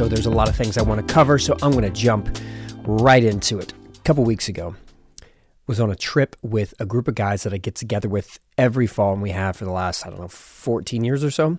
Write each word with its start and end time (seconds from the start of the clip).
show. 0.00 0.08
There's 0.08 0.24
a 0.24 0.30
lot 0.30 0.48
of 0.48 0.56
things 0.56 0.78
I 0.78 0.82
want 0.82 1.06
to 1.06 1.12
cover, 1.12 1.38
so 1.38 1.54
I'm 1.62 1.72
going 1.72 1.84
to 1.84 1.90
jump 1.90 2.38
right 2.84 3.22
into 3.22 3.58
it. 3.58 3.74
A 3.94 3.98
couple 4.00 4.24
weeks 4.24 4.48
ago, 4.48 4.74
was 5.66 5.78
on 5.78 5.90
a 5.90 5.94
trip 5.94 6.36
with 6.40 6.72
a 6.80 6.86
group 6.86 7.06
of 7.06 7.14
guys 7.14 7.42
that 7.42 7.52
I 7.52 7.58
get 7.58 7.74
together 7.74 8.08
with 8.08 8.38
every 8.56 8.86
fall, 8.86 9.12
and 9.12 9.20
we 9.20 9.28
have 9.30 9.56
for 9.56 9.66
the 9.66 9.72
last, 9.72 10.06
I 10.06 10.08
don't 10.08 10.18
know, 10.18 10.28
14 10.28 11.04
years 11.04 11.22
or 11.22 11.30
so. 11.30 11.58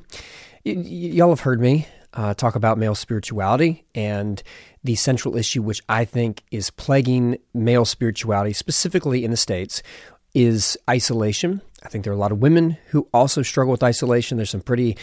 Y- 0.66 0.74
y- 0.76 0.82
y'all 0.82 1.30
have 1.30 1.42
heard 1.42 1.62
me 1.62 1.88
uh, 2.16 2.34
talk 2.34 2.56
about 2.56 2.80
male 2.80 2.96
spirituality 2.96 3.86
and 3.94 4.42
the 4.84 4.96
central 4.96 5.38
issue, 5.38 5.62
which 5.62 5.84
I 5.88 6.04
think 6.04 6.42
is 6.50 6.72
plaguing 6.72 7.38
male 7.54 7.86
spirituality, 7.86 8.54
specifically 8.54 9.24
in 9.24 9.30
the 9.30 9.38
States, 9.38 9.84
is 10.34 10.80
isolation. 10.90 11.62
I 11.84 11.90
think 11.90 12.04
there 12.04 12.14
are 12.14 12.16
a 12.16 12.20
lot 12.20 12.32
of 12.32 12.40
women 12.40 12.78
who 12.90 13.08
also 13.14 13.42
struggle 13.42 13.72
with 13.72 13.84
isolation. 13.84 14.38
There's 14.38 14.52
some 14.52 14.62
pretty 14.62 14.98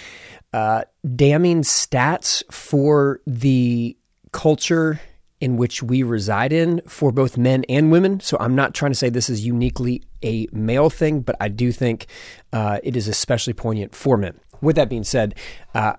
uh, 0.53 0.85
damning 1.15 1.63
stats 1.63 2.43
for 2.53 3.21
the 3.27 3.97
culture 4.33 5.01
in 5.41 5.57
which 5.57 5.83
we 5.83 6.03
reside 6.03 6.53
in 6.53 6.81
for 6.87 7.13
both 7.13 7.37
men 7.37 7.65
and 7.69 7.93
women. 7.93 8.21
So 8.21 8.37
I'm 8.41 8.55
not 8.55 8.75
trying 8.75 8.91
to 8.91 8.97
say 8.97 9.09
this 9.09 9.31
is 9.31 9.47
uniquely 9.47 10.03
a 10.23 10.49
male 10.53 10.91
thing, 10.91 11.21
but 11.21 11.37
I 11.41 11.49
do 11.49 11.71
think 11.71 12.07
uh, 12.53 12.79
it 12.83 12.97
is 12.97 13.07
especially 13.09 13.53
poignant 13.53 13.95
for 13.95 14.17
men. 14.17 14.39
With 14.61 14.75
that 14.77 14.89
being 14.89 15.05
said, 15.05 15.37
uh, 15.75 15.95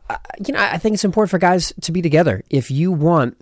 you 0.45 0.53
know 0.53 0.59
I 0.59 0.77
think 0.77 0.95
it's 0.95 1.05
important 1.05 1.31
for 1.31 1.37
guys 1.37 1.71
to 1.81 1.93
be 1.93 2.01
together. 2.01 2.43
If 2.49 2.69
you 2.69 2.91
want 2.91 3.39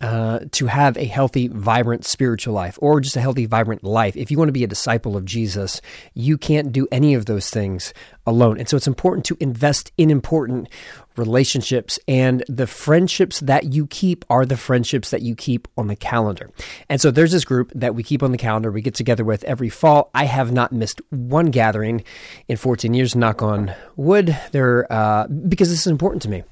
uh, 0.00 0.40
to 0.52 0.66
have 0.66 0.96
a 0.96 1.04
healthy, 1.04 1.48
vibrant 1.48 2.04
spiritual 2.04 2.54
life 2.54 2.78
or 2.80 3.00
just 3.00 3.16
a 3.16 3.20
healthy, 3.20 3.46
vibrant 3.46 3.82
life. 3.82 4.16
If 4.16 4.30
you 4.30 4.38
want 4.38 4.48
to 4.48 4.52
be 4.52 4.64
a 4.64 4.68
disciple 4.68 5.16
of 5.16 5.24
Jesus, 5.24 5.80
you 6.14 6.38
can't 6.38 6.72
do 6.72 6.86
any 6.92 7.14
of 7.14 7.26
those 7.26 7.50
things 7.50 7.92
alone. 8.26 8.58
And 8.58 8.68
so 8.68 8.76
it's 8.76 8.86
important 8.86 9.26
to 9.26 9.36
invest 9.40 9.90
in 9.98 10.10
important 10.10 10.68
relationships, 11.16 11.98
and 12.08 12.44
the 12.48 12.66
friendships 12.66 13.40
that 13.40 13.72
you 13.72 13.86
keep 13.86 14.24
are 14.30 14.46
the 14.46 14.56
friendships 14.56 15.10
that 15.10 15.22
you 15.22 15.34
keep 15.34 15.68
on 15.76 15.86
the 15.86 15.96
calendar. 15.96 16.50
And 16.88 17.00
so 17.00 17.10
there's 17.10 17.32
this 17.32 17.44
group 17.44 17.72
that 17.74 17.94
we 17.94 18.02
keep 18.02 18.22
on 18.22 18.32
the 18.32 18.38
calendar, 18.38 18.70
we 18.70 18.82
get 18.82 18.94
together 18.94 19.24
with 19.24 19.44
every 19.44 19.68
fall. 19.68 20.10
I 20.14 20.24
have 20.24 20.52
not 20.52 20.72
missed 20.72 21.00
one 21.10 21.46
gathering 21.46 22.04
in 22.48 22.56
14 22.56 22.94
years, 22.94 23.14
knock 23.14 23.42
on 23.42 23.74
wood, 23.96 24.36
there, 24.52 24.90
uh, 24.92 25.26
because 25.28 25.70
this 25.70 25.80
is 25.80 25.86
important 25.86 26.22
to 26.22 26.28
me. 26.28 26.42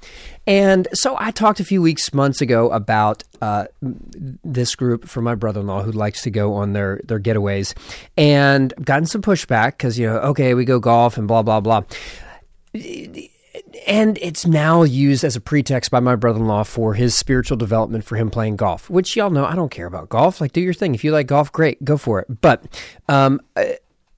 And 0.46 0.88
so 0.94 1.16
I 1.18 1.30
talked 1.30 1.60
a 1.60 1.64
few 1.64 1.82
weeks, 1.82 2.12
months 2.12 2.40
ago 2.40 2.70
about 2.70 3.22
uh, 3.40 3.66
this 3.82 4.74
group 4.74 5.06
for 5.06 5.20
my 5.20 5.34
brother-in-law 5.34 5.82
who 5.82 5.92
likes 5.92 6.22
to 6.22 6.30
go 6.30 6.54
on 6.54 6.72
their 6.72 7.00
their 7.04 7.20
getaways, 7.20 7.74
and 8.16 8.72
gotten 8.82 9.06
some 9.06 9.22
pushback 9.22 9.72
because 9.72 9.98
you 9.98 10.06
know, 10.06 10.16
okay, 10.18 10.54
we 10.54 10.64
go 10.64 10.78
golf 10.80 11.18
and 11.18 11.28
blah 11.28 11.42
blah 11.42 11.60
blah 11.60 11.82
and 13.86 14.18
it's 14.20 14.46
now 14.46 14.82
used 14.82 15.24
as 15.24 15.36
a 15.36 15.40
pretext 15.40 15.90
by 15.90 16.00
my 16.00 16.16
brother-in-law 16.16 16.64
for 16.64 16.94
his 16.94 17.14
spiritual 17.14 17.56
development 17.56 18.04
for 18.04 18.16
him 18.16 18.30
playing 18.30 18.56
golf 18.56 18.90
which 18.90 19.16
y'all 19.16 19.30
know 19.30 19.44
i 19.44 19.54
don't 19.54 19.70
care 19.70 19.86
about 19.86 20.08
golf. 20.08 20.40
Like 20.40 20.52
do 20.52 20.60
your 20.60 20.74
thing. 20.74 20.94
If 20.94 21.04
you 21.04 21.12
like 21.12 21.26
golf 21.26 21.50
great. 21.52 21.82
Go 21.84 21.96
for 21.96 22.20
it. 22.20 22.40
But 22.40 22.64
um, 23.08 23.40
uh, 23.56 23.64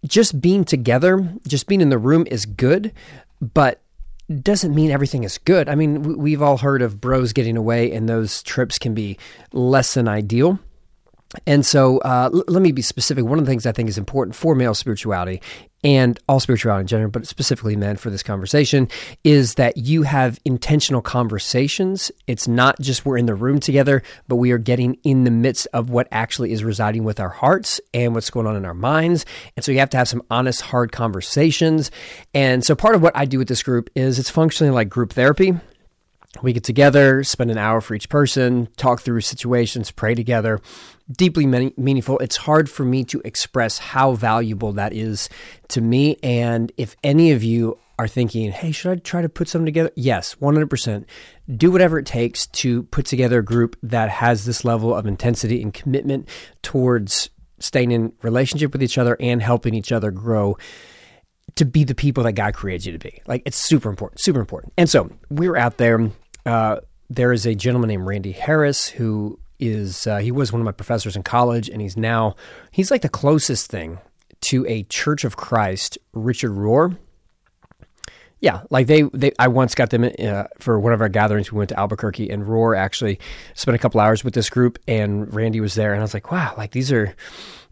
just 0.05 0.41
being 0.41 0.65
together 0.65 1.33
just 1.47 1.67
being 1.67 1.81
in 1.81 1.91
the 1.91 1.99
room 1.99 2.27
is 2.31 2.45
good 2.45 2.93
but 3.41 3.81
doesn't 4.43 4.75
mean 4.75 4.91
everything 4.91 5.25
is 5.25 5.39
good. 5.39 5.69
I 5.69 5.75
mean 5.75 6.19
we've 6.19 6.43
all 6.43 6.59
heard 6.59 6.83
of 6.83 7.01
bros 7.01 7.33
getting 7.33 7.57
away 7.57 7.93
and 7.93 8.09
those 8.09 8.43
trips 8.43 8.79
can 8.79 8.95
be 8.95 9.19
less 9.53 9.95
than 9.95 10.09
ideal. 10.09 10.59
And 11.47 11.65
so, 11.65 11.97
uh, 12.01 12.29
l- 12.33 12.45
let 12.47 12.63
me 12.63 12.73
be 12.73 12.83
specific. 12.83 13.25
One 13.25 13.39
of 13.39 13.47
the 13.47 13.51
things 13.51 13.65
I 13.65 13.73
think 13.73 13.89
is 13.89 13.97
important 13.97 14.37
for 14.37 14.55
male 14.55 14.75
spirituality 14.75 15.41
and 15.85 16.19
all 16.29 16.41
spirituality 16.41 16.83
in 16.83 16.87
general, 16.87 17.11
but 17.11 17.27
specifically 17.27 17.77
men 17.77 17.97
for 17.97 18.11
this 18.11 18.23
conversation, 18.23 18.89
is 19.25 19.55
that 19.55 19.77
you 19.77 20.03
have 20.03 20.39
intentional 20.45 21.03
conversations. 21.03 22.13
It's 22.27 22.47
not 22.47 22.81
just 22.81 23.05
we're 23.05 23.19
in 23.19 23.27
the 23.27 23.35
room 23.35 23.61
together, 23.61 24.03
but 24.29 24.37
we 24.37 24.53
are 24.53 24.59
getting 24.59 24.99
in 25.03 25.25
the 25.25 25.31
midst 25.31 25.67
of 25.73 25.91
what 25.91 26.09
actually 26.13 26.53
is 26.53 26.63
residing 26.65 27.05
with 27.05 27.21
our 27.21 27.29
hearts 27.29 27.81
and 27.93 28.15
what's 28.15 28.31
going 28.31 28.47
on 28.47 28.57
in 28.57 28.65
our 28.65 28.75
minds. 28.75 29.27
And 29.57 29.65
so 29.65 29.73
you 29.73 29.79
have 29.81 29.91
to 29.91 29.97
have 29.97 30.09
some 30.09 30.23
honest, 30.31 30.61
hard 30.63 30.93
conversations. 30.93 31.91
And 32.35 32.65
so 32.65 32.75
part 32.75 32.95
of 32.95 33.03
what 33.03 33.17
I 33.17 33.25
do 33.25 33.39
with 33.39 33.49
this 33.49 33.63
group 33.63 33.91
is 33.95 34.19
it's 34.19 34.31
functionally 34.31 34.73
like 34.73 34.89
group 34.89 35.13
therapy 35.13 35.55
we 36.41 36.53
get 36.53 36.65
together, 36.65 37.23
spend 37.25 37.51
an 37.51 37.59
hour 37.59 37.81
for 37.81 37.95
each 37.95 38.09
person, 38.09 38.69
talk 38.77 39.03
through 39.03 39.21
situations, 39.21 39.91
pray 39.91 40.15
together. 40.15 40.61
Deeply 41.11 41.47
meaningful. 41.47 42.19
It's 42.21 42.37
hard 42.37 42.71
for 42.71 42.85
me 42.85 43.05
to 43.05 43.21
express 43.25 43.79
how 43.79 44.13
valuable 44.13 44.73
that 44.73 44.95
is 44.95 45.29
to 45.69 45.83
me. 45.83 46.17
And 46.23 46.73
if 46.79 46.97
any 47.05 47.33
of 47.33 47.43
you 47.43 47.79
are 47.99 48.09
thinking, 48.09 48.51
hey, 48.51 48.73
should 48.73 48.91
I 48.91 48.97
try 48.97 49.21
to 49.21 49.29
put 49.29 49.49
something 49.49 49.67
together? 49.67 49.91
Yes, 49.95 50.35
100%. 50.37 51.05
Do 51.55 51.71
whatever 51.71 51.99
it 51.99 52.07
takes 52.07 52.47
to 52.49 52.85
put 52.85 53.05
together 53.05 53.41
a 53.41 53.45
group 53.45 53.77
that 53.83 54.09
has 54.09 54.47
this 54.47 54.65
level 54.65 54.95
of 54.95 55.07
intensity 55.07 55.61
and 55.61 55.75
commitment 55.75 56.29
towards 56.63 57.29
staying 57.59 57.93
in 57.93 58.13
relationship 58.23 58.73
with 58.73 58.83
each 58.83 58.97
other 58.97 59.17
and 59.21 59.43
helping 59.43 59.75
each 59.75 59.93
other 59.93 60.11
grow 60.11 60.57
to 61.57 61.65
be 61.67 61.85
the 61.85 61.95
people 61.95 62.25
that 62.25 62.33
God 62.33 62.55
created 62.55 62.87
you 62.87 62.93
to 62.93 62.99
be. 62.99 63.21
Like 63.27 63.43
it's 63.45 63.59
super 63.59 63.91
important, 63.91 64.21
super 64.21 64.41
important. 64.41 64.73
And 64.79 64.89
so 64.89 65.11
we 65.29 65.49
were 65.49 65.59
out 65.59 65.77
there 65.77 66.11
uh, 66.47 66.77
there 67.11 67.33
is 67.33 67.47
a 67.47 67.55
gentleman 67.55 67.89
named 67.89 68.07
Randy 68.07 68.33
Harris 68.33 68.89
who 68.89 69.39
is 69.59 70.07
uh, 70.07 70.19
he 70.19 70.33
was 70.33 70.53
one 70.53 70.61
of 70.61 70.65
my 70.65 70.73
professors 70.73 71.17
in 71.17 71.23
college, 71.23 71.69
and 71.69 71.81
he's 71.81 71.97
now 71.97 72.35
he's 72.71 72.91
like 72.91 73.03
the 73.03 73.09
closest 73.09 73.71
thing 73.71 73.99
to 74.43 74.67
a 74.67 74.83
Church 74.85 75.25
of 75.25 75.37
Christ 75.37 75.99
Richard 76.13 76.53
Rohr. 76.53 76.97
Yeah, 78.43 78.63
like 78.71 78.89
they, 78.89 79.03
they 79.03 79.31
I 79.39 79.47
once 79.47 79.77
got 79.77 79.91
them 79.91 80.03
uh, 80.03 80.45
for 80.59 80.81
one 80.81 80.93
of 80.93 81.01
our 81.01 81.09
gatherings. 81.09 81.53
We 81.53 81.59
went 81.59 81.69
to 81.69 81.79
Albuquerque, 81.79 82.29
and 82.29 82.43
Rohr 82.43 82.77
actually 82.77 83.21
spent 83.55 83.77
a 83.77 83.79
couple 83.79 84.01
hours 84.01 84.25
with 84.25 84.35
this 84.35 84.51
group, 84.51 84.81
and 84.89 85.33
Randy 85.33 85.61
was 85.61 85.77
there, 85.77 85.93
and 85.93 86.01
I 86.01 86.03
was 86.03 86.13
like, 86.13 86.33
wow, 86.33 86.53
like 86.59 86.73
these 86.73 86.91
are 86.91 87.15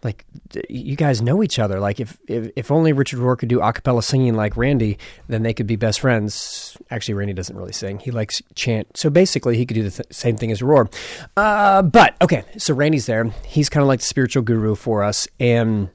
like 0.04 0.24
you 0.68 0.94
guys 0.94 1.20
know 1.20 1.42
each 1.42 1.58
other. 1.58 1.80
Like 1.80 1.98
if 1.98 2.16
if, 2.28 2.52
if 2.54 2.70
only 2.70 2.92
Richard 2.92 3.18
Rohr 3.18 3.36
could 3.36 3.48
do 3.48 3.58
acapella 3.58 4.04
singing 4.04 4.34
like 4.34 4.56
Randy, 4.56 4.96
then 5.26 5.42
they 5.42 5.52
could 5.52 5.66
be 5.66 5.74
best 5.74 5.98
friends. 5.98 6.76
Actually, 6.88 7.14
Randy 7.14 7.34
doesn't 7.34 7.56
really 7.56 7.72
sing; 7.72 7.98
he 7.98 8.12
likes 8.12 8.40
chant. 8.54 8.96
So 8.96 9.10
basically, 9.10 9.56
he 9.56 9.66
could 9.66 9.74
do 9.74 9.82
the 9.82 9.90
th- 9.90 10.06
same 10.12 10.36
thing 10.36 10.52
as 10.52 10.60
Rohr. 10.60 10.88
Uh, 11.36 11.82
but 11.82 12.14
okay, 12.22 12.44
so 12.58 12.74
Randy's 12.74 13.06
there. 13.06 13.24
He's 13.44 13.68
kind 13.68 13.82
of 13.82 13.88
like 13.88 13.98
the 13.98 14.06
spiritual 14.06 14.44
guru 14.44 14.76
for 14.76 15.02
us, 15.02 15.26
and 15.40 15.90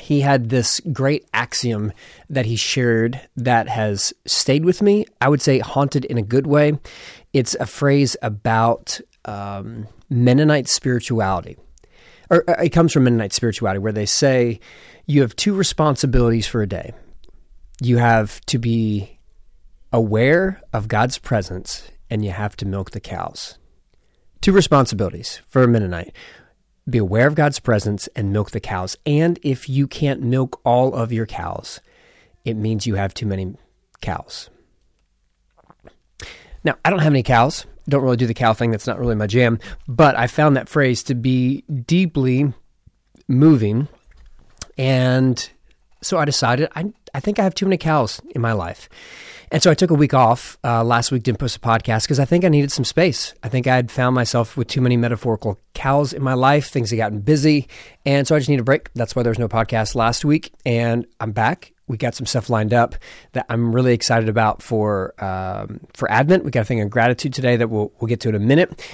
he 0.00 0.20
had 0.20 0.48
this 0.48 0.80
great 0.92 1.26
axiom 1.32 1.92
that 2.30 2.46
he 2.46 2.56
shared 2.56 3.20
that 3.36 3.68
has 3.68 4.12
stayed 4.26 4.64
with 4.64 4.82
me. 4.82 5.06
I 5.20 5.28
would 5.28 5.42
say 5.42 5.58
haunted 5.58 6.04
in 6.04 6.18
a 6.18 6.22
good 6.22 6.46
way. 6.46 6.78
It's 7.32 7.54
a 7.54 7.66
phrase 7.66 8.16
about 8.22 9.00
um, 9.24 9.88
Mennonite 10.08 10.68
spirituality 10.68 11.56
or 12.30 12.48
uh, 12.48 12.62
it 12.62 12.70
comes 12.70 12.92
from 12.92 13.04
Mennonite 13.04 13.32
spirituality, 13.32 13.78
where 13.78 13.92
they 13.92 14.06
say 14.06 14.60
you 15.06 15.22
have 15.22 15.36
two 15.36 15.54
responsibilities 15.54 16.46
for 16.46 16.62
a 16.62 16.66
day. 16.68 16.92
You 17.80 17.98
have 17.98 18.40
to 18.46 18.58
be 18.58 19.18
aware 19.92 20.60
of 20.72 20.88
God's 20.88 21.18
presence, 21.18 21.90
and 22.10 22.24
you 22.24 22.30
have 22.30 22.56
to 22.56 22.66
milk 22.66 22.90
the 22.90 23.00
cows. 23.00 23.58
Two 24.40 24.52
responsibilities 24.52 25.40
for 25.48 25.62
a 25.62 25.68
Mennonite 25.68 26.14
be 26.88 26.98
aware 26.98 27.26
of 27.26 27.34
God's 27.34 27.60
presence 27.60 28.08
and 28.16 28.32
milk 28.32 28.50
the 28.50 28.60
cows. 28.60 28.96
And 29.04 29.38
if 29.42 29.68
you 29.68 29.86
can't 29.86 30.22
milk 30.22 30.60
all 30.64 30.94
of 30.94 31.12
your 31.12 31.26
cows, 31.26 31.80
it 32.44 32.54
means 32.54 32.86
you 32.86 32.94
have 32.94 33.14
too 33.14 33.26
many 33.26 33.54
cows. 34.00 34.50
Now, 36.64 36.76
I 36.84 36.90
don't 36.90 37.00
have 37.00 37.12
any 37.12 37.22
cows 37.22 37.66
don't 37.88 38.02
really 38.02 38.16
do 38.16 38.26
the 38.26 38.34
cow 38.34 38.52
thing. 38.52 38.70
That's 38.70 38.86
not 38.86 38.98
really 38.98 39.14
my 39.14 39.26
jam. 39.26 39.58
But 39.86 40.16
I 40.16 40.26
found 40.26 40.56
that 40.56 40.68
phrase 40.68 41.02
to 41.04 41.14
be 41.14 41.62
deeply 41.62 42.52
moving. 43.26 43.88
And 44.76 45.48
so 46.02 46.18
I 46.18 46.24
decided 46.24 46.68
I, 46.76 46.92
I 47.14 47.20
think 47.20 47.38
I 47.38 47.44
have 47.44 47.54
too 47.54 47.66
many 47.66 47.78
cows 47.78 48.20
in 48.30 48.40
my 48.40 48.52
life. 48.52 48.88
And 49.50 49.62
so 49.62 49.70
I 49.70 49.74
took 49.74 49.90
a 49.90 49.94
week 49.94 50.14
off 50.14 50.58
uh, 50.64 50.84
last 50.84 51.10
week, 51.10 51.22
didn't 51.22 51.38
post 51.38 51.56
a 51.56 51.60
podcast 51.60 52.04
because 52.04 52.20
I 52.20 52.24
think 52.24 52.44
I 52.44 52.48
needed 52.48 52.72
some 52.72 52.84
space. 52.84 53.34
I 53.42 53.48
think 53.48 53.66
I 53.66 53.76
had 53.76 53.90
found 53.90 54.14
myself 54.14 54.56
with 54.56 54.68
too 54.68 54.80
many 54.80 54.96
metaphorical 54.96 55.58
cows 55.74 56.12
in 56.12 56.22
my 56.22 56.34
life. 56.34 56.68
Things 56.68 56.90
had 56.90 56.96
gotten 56.96 57.20
busy. 57.20 57.68
And 58.04 58.26
so 58.26 58.34
I 58.34 58.38
just 58.38 58.48
need 58.48 58.60
a 58.60 58.64
break. 58.64 58.92
That's 58.94 59.16
why 59.16 59.22
there 59.22 59.30
was 59.30 59.38
no 59.38 59.48
podcast 59.48 59.94
last 59.94 60.24
week. 60.24 60.52
And 60.64 61.06
I'm 61.20 61.32
back 61.32 61.72
we 61.88 61.96
got 61.96 62.14
some 62.14 62.26
stuff 62.26 62.50
lined 62.50 62.72
up 62.72 62.94
that 63.32 63.46
I'm 63.48 63.74
really 63.74 63.94
excited 63.94 64.28
about 64.28 64.62
for 64.62 65.14
um, 65.24 65.80
for 65.94 66.10
Advent. 66.10 66.44
We 66.44 66.50
got 66.50 66.60
a 66.60 66.64
thing 66.64 66.80
on 66.80 66.88
gratitude 66.88 67.32
today 67.32 67.56
that 67.56 67.68
we'll 67.68 67.92
we'll 67.98 68.08
get 68.08 68.20
to 68.20 68.28
in 68.28 68.34
a 68.34 68.38
minute. 68.38 68.86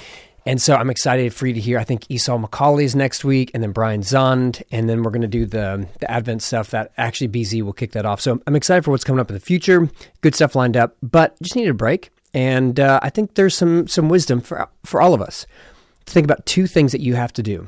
And 0.47 0.61
so 0.61 0.75
I'm 0.75 0.91
excited 0.91 1.33
for 1.33 1.47
you 1.47 1.53
to 1.55 1.59
hear. 1.59 1.79
I 1.79 1.83
think 1.83 2.05
Esau 2.09 2.37
McCaulley 2.37 2.83
is 2.83 2.95
next 2.95 3.25
week, 3.25 3.49
and 3.53 3.63
then 3.63 3.71
Brian 3.71 4.01
Zahnd, 4.01 4.61
and 4.71 4.87
then 4.87 5.01
we're 5.01 5.09
going 5.11 5.23
to 5.23 5.27
do 5.27 5.45
the 5.45 5.87
the 5.99 6.09
Advent 6.09 6.43
stuff 6.43 6.69
that 6.69 6.91
actually 6.97 7.29
BZ 7.29 7.63
will 7.63 7.73
kick 7.73 7.93
that 7.93 8.05
off. 8.05 8.21
So 8.21 8.39
I'm 8.45 8.55
excited 8.55 8.83
for 8.83 8.91
what's 8.91 9.03
coming 9.03 9.19
up 9.19 9.29
in 9.29 9.33
the 9.33 9.39
future. 9.39 9.89
Good 10.21 10.35
stuff 10.35 10.55
lined 10.55 10.77
up, 10.77 10.97
but 11.01 11.35
just 11.41 11.55
needed 11.55 11.71
a 11.71 11.73
break. 11.73 12.11
And 12.33 12.79
uh, 12.79 12.99
I 13.01 13.09
think 13.09 13.33
there's 13.35 13.55
some 13.55 13.87
some 13.87 14.07
wisdom 14.07 14.39
for 14.39 14.67
for 14.83 15.01
all 15.01 15.13
of 15.15 15.21
us 15.21 15.47
to 16.05 16.13
think 16.13 16.25
about 16.25 16.45
two 16.45 16.67
things 16.67 16.91
that 16.91 17.01
you 17.01 17.15
have 17.15 17.33
to 17.33 17.43
do. 17.43 17.67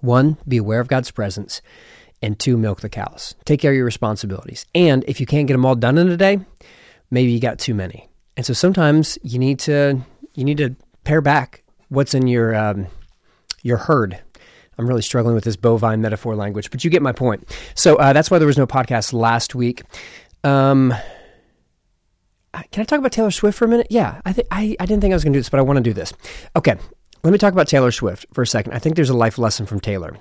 One, 0.00 0.36
be 0.46 0.58
aware 0.58 0.80
of 0.80 0.88
God's 0.88 1.10
presence 1.10 1.62
and 2.20 2.38
two, 2.38 2.58
milk 2.58 2.82
the 2.82 2.90
cows. 2.90 3.34
Take 3.46 3.60
care 3.60 3.70
of 3.70 3.76
your 3.76 3.86
responsibilities. 3.86 4.66
And 4.74 5.04
if 5.08 5.20
you 5.20 5.26
can't 5.26 5.46
get 5.46 5.54
them 5.54 5.64
all 5.64 5.74
done 5.74 5.96
in 5.96 6.08
a 6.08 6.16
day, 6.16 6.40
maybe 7.10 7.30
you 7.30 7.40
got 7.40 7.58
too 7.58 7.74
many. 7.74 8.08
And 8.36 8.44
so 8.44 8.52
sometimes 8.52 9.18
you 9.22 9.38
need 9.38 9.58
to 9.60 10.02
You 10.34 10.44
need 10.44 10.58
to 10.58 10.76
pare 11.04 11.22
back 11.22 11.62
what's 11.88 12.14
in 12.14 12.26
your 12.26 12.54
um, 12.54 12.86
your 13.62 13.78
herd. 13.78 14.20
I'm 14.78 14.86
really 14.86 15.02
struggling 15.02 15.34
with 15.34 15.44
this 15.44 15.56
bovine 15.56 16.00
metaphor 16.00 16.36
language, 16.36 16.70
but 16.70 16.84
you 16.84 16.90
get 16.90 17.02
my 17.02 17.12
point. 17.12 17.52
So 17.74 17.96
uh, 17.96 18.12
that's 18.12 18.30
why 18.30 18.38
there 18.38 18.46
was 18.46 18.58
no 18.58 18.66
podcast 18.66 19.12
last 19.12 19.54
week. 19.56 19.82
Um, 20.44 20.94
can 22.70 22.82
I 22.82 22.84
talk 22.84 22.98
about 22.98 23.12
Taylor 23.12 23.30
Swift 23.30 23.58
for 23.58 23.64
a 23.64 23.68
minute? 23.68 23.88
Yeah, 23.90 24.20
I 24.24 24.32
think 24.32 24.48
I, 24.50 24.76
didn't 24.80 25.00
think 25.00 25.12
I 25.12 25.16
was 25.16 25.24
going 25.24 25.32
to 25.32 25.38
do 25.38 25.40
this, 25.40 25.48
but 25.48 25.58
I 25.58 25.62
want 25.62 25.78
to 25.78 25.82
do 25.82 25.92
this. 25.92 26.12
Okay, 26.56 26.76
let 27.24 27.30
me 27.30 27.38
talk 27.38 27.52
about 27.52 27.68
Taylor 27.68 27.90
Swift 27.90 28.26
for 28.32 28.42
a 28.42 28.46
second. 28.46 28.72
I 28.72 28.78
think 28.78 28.96
there's 28.96 29.10
a 29.10 29.16
life 29.16 29.38
lesson 29.38 29.66
from 29.66 29.80
Taylor. 29.80 30.16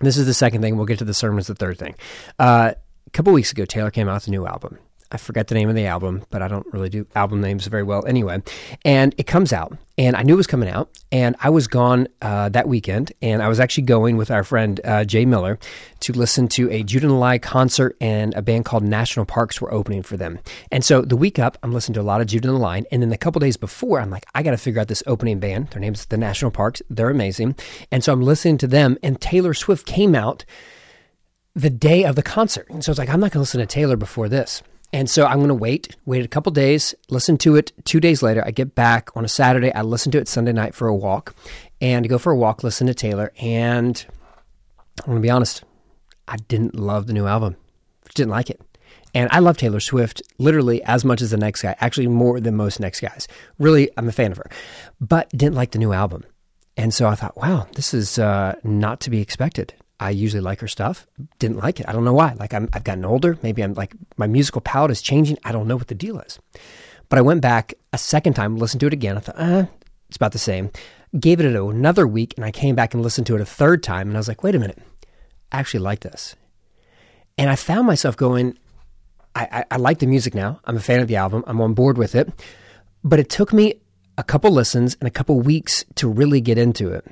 This 0.00 0.16
is 0.16 0.26
the 0.26 0.34
second 0.34 0.62
thing. 0.62 0.76
We'll 0.76 0.86
get 0.86 0.98
to 0.98 1.04
the 1.04 1.14
sermons, 1.14 1.46
the 1.46 1.54
third 1.54 1.78
thing. 1.78 1.94
Uh, 2.38 2.72
a 3.06 3.10
couple 3.10 3.32
weeks 3.32 3.52
ago, 3.52 3.64
Taylor 3.64 3.90
came 3.90 4.08
out 4.08 4.14
with 4.14 4.28
a 4.28 4.30
new 4.30 4.46
album. 4.46 4.78
I 5.12 5.18
forget 5.18 5.48
the 5.48 5.54
name 5.54 5.68
of 5.68 5.74
the 5.74 5.86
album, 5.86 6.24
but 6.30 6.40
I 6.40 6.48
don't 6.48 6.66
really 6.72 6.88
do 6.88 7.06
album 7.14 7.40
names 7.40 7.66
very 7.66 7.82
well 7.82 8.04
anyway. 8.06 8.42
And 8.84 9.14
it 9.18 9.26
comes 9.26 9.52
out, 9.52 9.76
and 9.98 10.16
I 10.16 10.22
knew 10.22 10.34
it 10.34 10.38
was 10.38 10.46
coming 10.46 10.70
out, 10.70 10.88
and 11.12 11.36
I 11.40 11.50
was 11.50 11.68
gone 11.68 12.08
uh, 12.22 12.48
that 12.48 12.66
weekend, 12.66 13.12
and 13.20 13.42
I 13.42 13.48
was 13.48 13.60
actually 13.60 13.84
going 13.84 14.16
with 14.16 14.30
our 14.30 14.42
friend 14.42 14.80
uh, 14.84 15.04
Jay 15.04 15.26
Miller 15.26 15.58
to 16.00 16.12
listen 16.12 16.48
to 16.48 16.70
a 16.70 16.82
Judah 16.82 17.08
and 17.08 17.20
Lai 17.20 17.38
concert, 17.38 17.96
and 18.00 18.34
a 18.34 18.42
band 18.42 18.64
called 18.64 18.82
National 18.82 19.26
Parks 19.26 19.60
were 19.60 19.72
opening 19.72 20.02
for 20.02 20.16
them. 20.16 20.38
And 20.70 20.84
so 20.84 21.02
the 21.02 21.16
week 21.16 21.38
up, 21.38 21.58
I'm 21.62 21.72
listening 21.72 21.94
to 21.94 22.00
a 22.00 22.02
lot 22.02 22.22
of 22.22 22.26
Judah 22.26 22.48
and 22.48 22.58
Lai, 22.58 22.82
and 22.90 23.02
then 23.02 23.12
a 23.12 23.18
couple 23.18 23.40
days 23.40 23.58
before, 23.58 24.00
I'm 24.00 24.10
like, 24.10 24.24
I 24.34 24.42
got 24.42 24.52
to 24.52 24.56
figure 24.56 24.80
out 24.80 24.88
this 24.88 25.02
opening 25.06 25.38
band. 25.38 25.68
Their 25.68 25.80
name's 25.80 26.06
the 26.06 26.16
National 26.16 26.50
Parks. 26.50 26.80
They're 26.88 27.10
amazing, 27.10 27.56
and 27.90 28.02
so 28.02 28.12
I'm 28.12 28.22
listening 28.22 28.56
to 28.58 28.66
them, 28.66 28.96
and 29.02 29.20
Taylor 29.20 29.52
Swift 29.52 29.86
came 29.86 30.14
out 30.14 30.46
the 31.54 31.70
day 31.70 32.04
of 32.04 32.16
the 32.16 32.22
concert. 32.22 32.66
And 32.70 32.82
so 32.82 32.90
I 32.90 32.92
was 32.92 32.98
like, 32.98 33.10
I'm 33.10 33.20
not 33.20 33.30
going 33.30 33.32
to 33.32 33.40
listen 33.40 33.60
to 33.60 33.66
Taylor 33.66 33.96
before 33.96 34.28
this. 34.30 34.62
And 34.92 35.08
so 35.08 35.24
I'm 35.24 35.38
going 35.38 35.48
to 35.48 35.54
wait, 35.54 35.96
wait 36.04 36.24
a 36.24 36.28
couple 36.28 36.52
days, 36.52 36.94
listen 37.08 37.38
to 37.38 37.56
it. 37.56 37.72
Two 37.84 37.98
days 37.98 38.22
later, 38.22 38.42
I 38.44 38.50
get 38.50 38.74
back 38.74 39.10
on 39.16 39.24
a 39.24 39.28
Saturday. 39.28 39.72
I 39.72 39.82
listen 39.82 40.12
to 40.12 40.18
it 40.18 40.28
Sunday 40.28 40.52
night 40.52 40.74
for 40.74 40.86
a 40.86 40.94
walk 40.94 41.34
and 41.80 42.08
go 42.08 42.18
for 42.18 42.30
a 42.30 42.36
walk, 42.36 42.62
listen 42.62 42.86
to 42.88 42.94
Taylor. 42.94 43.32
And 43.40 44.04
I'm 45.00 45.06
going 45.06 45.16
to 45.16 45.22
be 45.22 45.30
honest, 45.30 45.64
I 46.28 46.36
didn't 46.36 46.74
love 46.74 47.06
the 47.06 47.14
new 47.14 47.26
album, 47.26 47.56
didn't 48.14 48.30
like 48.30 48.50
it. 48.50 48.60
And 49.14 49.28
I 49.32 49.40
love 49.40 49.56
Taylor 49.56 49.80
Swift 49.80 50.22
literally 50.38 50.82
as 50.84 51.04
much 51.04 51.20
as 51.20 51.30
the 51.30 51.36
next 51.36 51.62
guy, 51.62 51.74
actually 51.80 52.06
more 52.06 52.40
than 52.40 52.56
most 52.56 52.80
next 52.80 53.00
guys. 53.00 53.28
Really, 53.58 53.90
I'm 53.96 54.08
a 54.08 54.12
fan 54.12 54.32
of 54.32 54.38
her, 54.38 54.50
but 55.00 55.28
didn't 55.30 55.54
like 55.54 55.72
the 55.72 55.78
new 55.78 55.92
album. 55.92 56.24
And 56.76 56.94
so 56.94 57.06
I 57.06 57.14
thought, 57.14 57.36
wow, 57.36 57.66
this 57.74 57.92
is 57.92 58.18
uh, 58.18 58.54
not 58.62 59.00
to 59.00 59.10
be 59.10 59.20
expected. 59.20 59.74
I 60.02 60.10
usually 60.10 60.40
like 60.40 60.60
her 60.60 60.68
stuff. 60.68 61.06
Didn't 61.38 61.58
like 61.58 61.78
it. 61.78 61.88
I 61.88 61.92
don't 61.92 62.04
know 62.04 62.12
why. 62.12 62.34
Like 62.34 62.52
I'm, 62.52 62.68
I've 62.72 62.82
gotten 62.82 63.04
older. 63.04 63.38
Maybe 63.42 63.62
I'm 63.62 63.74
like 63.74 63.94
my 64.16 64.26
musical 64.26 64.60
palette 64.60 64.90
is 64.90 65.00
changing. 65.00 65.38
I 65.44 65.52
don't 65.52 65.68
know 65.68 65.76
what 65.76 65.86
the 65.86 65.94
deal 65.94 66.18
is. 66.18 66.40
But 67.08 67.18
I 67.18 67.22
went 67.22 67.40
back 67.40 67.74
a 67.92 67.98
second 67.98 68.34
time, 68.34 68.56
listened 68.56 68.80
to 68.80 68.88
it 68.88 68.92
again. 68.92 69.16
I 69.16 69.20
thought, 69.20 69.38
uh, 69.38 69.66
it's 70.08 70.16
about 70.16 70.32
the 70.32 70.38
same. 70.38 70.70
Gave 71.18 71.40
it 71.40 71.46
another 71.46 72.06
week, 72.06 72.34
and 72.36 72.44
I 72.44 72.50
came 72.50 72.74
back 72.74 72.94
and 72.94 73.02
listened 73.02 73.26
to 73.28 73.34
it 73.34 73.40
a 73.40 73.46
third 73.46 73.82
time, 73.82 74.08
and 74.08 74.16
I 74.16 74.18
was 74.20 74.28
like, 74.28 74.42
wait 74.42 74.54
a 74.54 74.58
minute, 74.58 74.78
I 75.52 75.60
actually 75.60 75.80
like 75.80 76.00
this. 76.00 76.34
And 77.36 77.50
I 77.50 77.56
found 77.56 77.86
myself 77.86 78.16
going, 78.16 78.58
I, 79.36 79.48
I, 79.52 79.64
I 79.72 79.76
like 79.76 79.98
the 79.98 80.06
music 80.06 80.34
now. 80.34 80.60
I'm 80.64 80.76
a 80.76 80.80
fan 80.80 81.00
of 81.00 81.08
the 81.08 81.16
album. 81.16 81.44
I'm 81.46 81.60
on 81.60 81.74
board 81.74 81.98
with 81.98 82.14
it. 82.14 82.30
But 83.04 83.20
it 83.20 83.30
took 83.30 83.52
me 83.52 83.74
a 84.18 84.22
couple 84.22 84.50
listens 84.50 84.96
and 85.00 85.06
a 85.06 85.10
couple 85.10 85.40
weeks 85.40 85.84
to 85.96 86.08
really 86.08 86.40
get 86.40 86.58
into 86.58 86.92
it. 86.92 87.06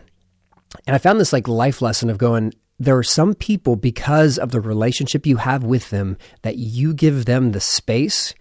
And 0.87 0.95
I 0.95 0.99
found 0.99 1.21
this 1.21 1.33
like 1.33 1.49
life 1.49 1.83
lesson 1.83 2.11
of 2.11 2.19
going, 2.19 2.55
there 2.81 2.97
are 2.97 3.03
some 3.03 3.35
people, 3.35 3.77
because 3.77 4.39
of 4.39 4.53
the 4.53 4.61
relationship 4.61 5.27
you 5.27 5.37
have 5.37 5.63
with 5.63 5.91
them, 5.91 6.17
that 6.43 6.57
you 6.57 6.95
give 6.95 7.27
them 7.27 7.53
the 7.53 7.61
space 7.61 8.35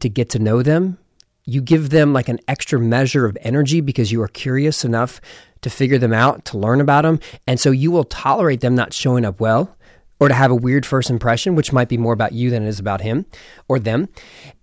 to 0.00 0.08
get 0.08 0.30
to 0.30 0.38
know 0.38 0.62
them. 0.62 0.98
You 1.44 1.60
give 1.60 1.90
them 1.90 2.14
like 2.14 2.30
an 2.30 2.40
extra 2.48 2.80
measure 2.80 3.26
of 3.26 3.36
energy 3.42 3.82
because 3.82 4.10
you 4.10 4.22
are 4.22 4.28
curious 4.28 4.84
enough 4.84 5.20
to 5.60 5.68
figure 5.68 5.98
them 5.98 6.12
out, 6.12 6.46
to 6.46 6.58
learn 6.58 6.80
about 6.80 7.02
them. 7.02 7.20
And 7.46 7.60
so 7.60 7.70
you 7.70 7.90
will 7.90 8.04
tolerate 8.04 8.62
them 8.62 8.74
not 8.74 8.94
showing 8.94 9.26
up 9.26 9.40
well 9.40 9.76
or 10.18 10.28
to 10.28 10.34
have 10.34 10.50
a 10.50 10.56
weird 10.56 10.86
first 10.86 11.10
impression, 11.10 11.54
which 11.54 11.72
might 11.72 11.88
be 11.88 11.98
more 11.98 12.14
about 12.14 12.32
you 12.32 12.48
than 12.48 12.62
it 12.64 12.68
is 12.68 12.78
about 12.78 13.02
him 13.02 13.26
or 13.68 13.78
them. 13.78 14.08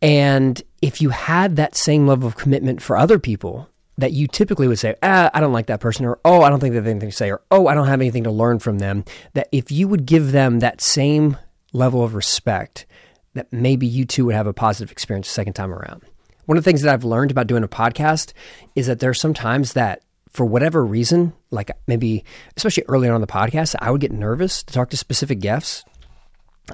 And 0.01 0.61
if 0.81 1.01
you 1.01 1.09
had 1.09 1.55
that 1.57 1.75
same 1.75 2.07
level 2.07 2.27
of 2.27 2.35
commitment 2.35 2.81
for 2.81 2.97
other 2.97 3.19
people, 3.19 3.69
that 3.99 4.13
you 4.13 4.27
typically 4.27 4.67
would 4.67 4.79
say, 4.79 4.95
ah, 5.03 5.29
I 5.33 5.39
don't 5.39 5.53
like 5.53 5.67
that 5.67 5.79
person, 5.79 6.05
or 6.05 6.19
oh, 6.25 6.41
I 6.41 6.49
don't 6.49 6.59
think 6.59 6.73
they 6.73 6.77
have 6.77 6.87
anything 6.87 7.09
to 7.09 7.15
say, 7.15 7.31
or 7.31 7.41
oh, 7.51 7.67
I 7.67 7.73
don't 7.73 7.87
have 7.87 8.01
anything 8.01 8.23
to 8.23 8.31
learn 8.31 8.59
from 8.59 8.79
them. 8.79 9.05
That 9.33 9.49
if 9.51 9.71
you 9.71 9.87
would 9.87 10.05
give 10.05 10.31
them 10.31 10.59
that 10.59 10.81
same 10.81 11.37
level 11.73 12.03
of 12.03 12.15
respect, 12.15 12.85
that 13.33 13.51
maybe 13.51 13.85
you 13.85 14.05
too 14.05 14.25
would 14.25 14.35
have 14.35 14.47
a 14.47 14.53
positive 14.53 14.91
experience 14.91 15.27
the 15.27 15.33
second 15.33 15.53
time 15.53 15.73
around. 15.73 16.03
One 16.45 16.57
of 16.57 16.63
the 16.63 16.69
things 16.69 16.81
that 16.81 16.93
I've 16.93 17.03
learned 17.03 17.31
about 17.31 17.47
doing 17.47 17.63
a 17.63 17.67
podcast 17.67 18.33
is 18.75 18.87
that 18.87 18.99
there 18.99 19.09
are 19.09 19.13
some 19.15 19.33
times 19.33 19.73
that 19.73 20.01
for 20.31 20.45
whatever 20.45 20.83
reason, 20.85 21.33
like 21.51 21.71
maybe 21.87 22.23
especially 22.57 22.85
early 22.87 23.09
on 23.09 23.15
in 23.15 23.21
the 23.21 23.27
podcast, 23.27 23.75
I 23.79 23.91
would 23.91 24.01
get 24.01 24.11
nervous 24.11 24.63
to 24.63 24.73
talk 24.73 24.89
to 24.91 24.97
specific 24.97 25.39
guests. 25.39 25.83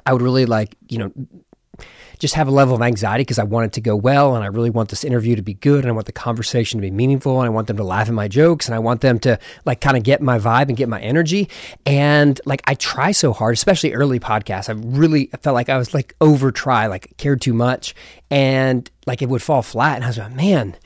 I 0.04 0.12
would 0.12 0.22
really 0.22 0.46
like, 0.46 0.76
you 0.88 0.98
know, 0.98 1.12
just 2.18 2.34
have 2.34 2.48
a 2.48 2.50
level 2.50 2.74
of 2.74 2.82
anxiety 2.82 3.22
because 3.22 3.38
I 3.38 3.44
want 3.44 3.66
it 3.66 3.72
to 3.74 3.80
go 3.80 3.94
well 3.94 4.34
and 4.34 4.44
I 4.44 4.48
really 4.48 4.70
want 4.70 4.88
this 4.88 5.04
interview 5.04 5.36
to 5.36 5.42
be 5.42 5.54
good 5.54 5.84
and 5.84 5.88
I 5.88 5.92
want 5.92 6.06
the 6.06 6.12
conversation 6.12 6.78
to 6.78 6.82
be 6.82 6.90
meaningful 6.90 7.40
and 7.40 7.46
I 7.46 7.50
want 7.50 7.66
them 7.66 7.76
to 7.76 7.84
laugh 7.84 8.08
at 8.08 8.14
my 8.14 8.28
jokes 8.28 8.66
and 8.66 8.74
I 8.74 8.78
want 8.78 9.00
them 9.00 9.18
to 9.20 9.38
like 9.64 9.80
kind 9.80 9.96
of 9.96 10.02
get 10.02 10.22
my 10.22 10.38
vibe 10.38 10.68
and 10.68 10.76
get 10.76 10.88
my 10.88 11.00
energy. 11.00 11.48
And 11.84 12.40
like 12.44 12.62
I 12.66 12.74
try 12.74 13.12
so 13.12 13.32
hard, 13.32 13.54
especially 13.54 13.92
early 13.92 14.20
podcasts. 14.20 14.68
I 14.68 14.72
really 14.72 15.30
felt 15.42 15.54
like 15.54 15.68
I 15.68 15.78
was 15.78 15.92
like 15.94 16.14
over 16.20 16.50
try, 16.50 16.86
like 16.86 17.16
cared 17.18 17.40
too 17.40 17.54
much 17.54 17.94
and 18.30 18.90
like 19.06 19.22
it 19.22 19.28
would 19.28 19.42
fall 19.42 19.62
flat. 19.62 19.96
And 19.96 20.04
I 20.04 20.08
was 20.08 20.18
like, 20.18 20.32
man, 20.32 20.76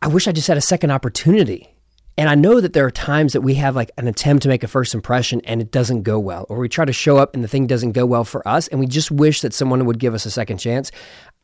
I 0.00 0.08
wish 0.08 0.28
I 0.28 0.32
just 0.32 0.48
had 0.48 0.56
a 0.56 0.62
second 0.62 0.90
opportunity 0.90 1.71
and 2.18 2.28
I 2.28 2.34
know 2.34 2.60
that 2.60 2.72
there 2.72 2.84
are 2.84 2.90
times 2.90 3.32
that 3.32 3.40
we 3.40 3.54
have 3.54 3.74
like 3.74 3.90
an 3.96 4.06
attempt 4.06 4.42
to 4.42 4.48
make 4.48 4.62
a 4.62 4.68
first 4.68 4.94
impression 4.94 5.40
and 5.44 5.60
it 5.60 5.70
doesn't 5.70 6.02
go 6.02 6.18
well, 6.18 6.46
or 6.48 6.58
we 6.58 6.68
try 6.68 6.84
to 6.84 6.92
show 6.92 7.16
up 7.16 7.34
and 7.34 7.42
the 7.42 7.48
thing 7.48 7.66
doesn't 7.66 7.92
go 7.92 8.04
well 8.04 8.24
for 8.24 8.46
us, 8.46 8.68
and 8.68 8.80
we 8.80 8.86
just 8.86 9.10
wish 9.10 9.40
that 9.40 9.54
someone 9.54 9.84
would 9.86 9.98
give 9.98 10.14
us 10.14 10.26
a 10.26 10.30
second 10.30 10.58
chance. 10.58 10.90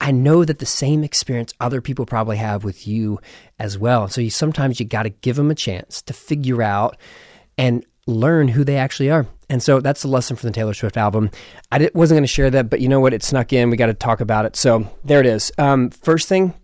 I 0.00 0.12
know 0.12 0.44
that 0.44 0.58
the 0.58 0.66
same 0.66 1.02
experience 1.02 1.52
other 1.60 1.80
people 1.80 2.06
probably 2.06 2.36
have 2.36 2.64
with 2.64 2.86
you 2.86 3.18
as 3.58 3.78
well. 3.78 4.08
So 4.08 4.20
you, 4.20 4.30
sometimes 4.30 4.78
you 4.78 4.86
got 4.86 5.02
to 5.04 5.10
give 5.10 5.36
them 5.36 5.50
a 5.50 5.54
chance 5.54 6.02
to 6.02 6.12
figure 6.12 6.62
out 6.62 6.96
and 7.56 7.84
learn 8.06 8.48
who 8.48 8.64
they 8.64 8.76
actually 8.76 9.10
are. 9.10 9.26
And 9.50 9.62
so 9.62 9.80
that's 9.80 10.02
the 10.02 10.08
lesson 10.08 10.36
from 10.36 10.48
the 10.48 10.52
Taylor 10.52 10.74
Swift 10.74 10.96
album. 10.96 11.30
I 11.72 11.90
wasn't 11.94 12.16
going 12.16 12.24
to 12.24 12.28
share 12.28 12.50
that, 12.50 12.70
but 12.70 12.80
you 12.80 12.88
know 12.88 13.00
what? 13.00 13.14
It 13.14 13.22
snuck 13.22 13.52
in. 13.52 13.70
We 13.70 13.76
got 13.76 13.86
to 13.86 13.94
talk 13.94 14.20
about 14.20 14.44
it. 14.44 14.56
So 14.56 14.88
there 15.04 15.20
it 15.20 15.26
is. 15.26 15.50
Um, 15.58 15.90
first 15.90 16.28
thing, 16.28 16.54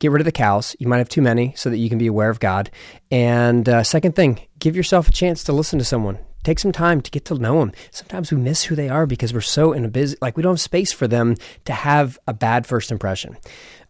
get 0.00 0.10
rid 0.10 0.20
of 0.20 0.24
the 0.24 0.32
cows. 0.32 0.74
You 0.80 0.88
might 0.88 0.98
have 0.98 1.08
too 1.08 1.22
many 1.22 1.52
so 1.56 1.70
that 1.70 1.76
you 1.76 1.88
can 1.88 1.98
be 1.98 2.08
aware 2.08 2.30
of 2.30 2.40
God. 2.40 2.70
And 3.12 3.68
uh, 3.68 3.84
second 3.84 4.16
thing, 4.16 4.40
give 4.58 4.74
yourself 4.74 5.08
a 5.08 5.12
chance 5.12 5.44
to 5.44 5.52
listen 5.52 5.78
to 5.78 5.84
someone. 5.84 6.18
Take 6.42 6.58
some 6.58 6.72
time 6.72 7.02
to 7.02 7.10
get 7.10 7.26
to 7.26 7.34
know 7.34 7.60
them. 7.60 7.72
Sometimes 7.90 8.32
we 8.32 8.38
miss 8.38 8.64
who 8.64 8.74
they 8.74 8.88
are 8.88 9.06
because 9.06 9.34
we're 9.34 9.42
so 9.42 9.72
in 9.72 9.84
a 9.84 9.88
busy, 9.88 10.16
like 10.22 10.36
we 10.36 10.42
don't 10.42 10.54
have 10.54 10.60
space 10.60 10.90
for 10.90 11.06
them 11.06 11.36
to 11.66 11.72
have 11.72 12.18
a 12.26 12.32
bad 12.32 12.66
first 12.66 12.90
impression. 12.90 13.36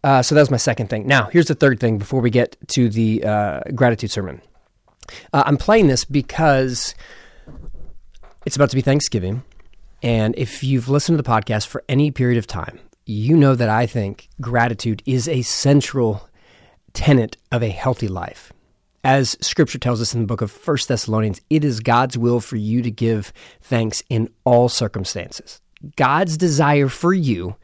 Uh, 0.03 0.21
so 0.21 0.35
that 0.35 0.41
was 0.41 0.51
my 0.51 0.57
second 0.57 0.89
thing. 0.89 1.07
Now, 1.07 1.29
here's 1.31 1.47
the 1.47 1.55
third 1.55 1.79
thing 1.79 1.97
before 1.97 2.19
we 2.19 2.29
get 2.29 2.57
to 2.69 2.89
the 2.89 3.23
uh, 3.23 3.61
gratitude 3.73 4.11
sermon. 4.11 4.41
Uh, 5.31 5.43
I'm 5.45 5.57
playing 5.57 5.87
this 5.87 6.03
because 6.03 6.93
it's 8.45 8.57
about 8.57 8.69
to 8.71 8.75
be 8.75 8.81
Thanksgiving. 8.81 9.43
And 10.03 10.35
if 10.37 10.63
you've 10.63 10.89
listened 10.89 11.17
to 11.17 11.21
the 11.21 11.29
podcast 11.29 11.67
for 11.67 11.83
any 11.87 12.11
period 12.11 12.37
of 12.37 12.47
time, 12.47 12.79
you 13.05 13.35
know 13.35 13.55
that 13.55 13.69
I 13.69 13.85
think 13.85 14.29
gratitude 14.39 15.01
is 15.05 15.27
a 15.27 15.41
central 15.41 16.27
tenet 16.93 17.37
of 17.51 17.63
a 17.63 17.69
healthy 17.69 18.07
life. 18.07 18.51
As 19.03 19.35
scripture 19.41 19.79
tells 19.79 20.01
us 20.01 20.13
in 20.13 20.21
the 20.21 20.27
book 20.27 20.41
of 20.41 20.67
1 20.67 20.77
Thessalonians, 20.87 21.41
it 21.49 21.63
is 21.63 21.79
God's 21.79 22.17
will 22.17 22.39
for 22.39 22.55
you 22.55 22.81
to 22.83 22.91
give 22.91 23.33
thanks 23.61 24.03
in 24.09 24.29
all 24.43 24.69
circumstances. 24.69 25.59
God's 25.95 26.37
desire 26.37 26.87
for 26.87 27.11
you, 27.11 27.55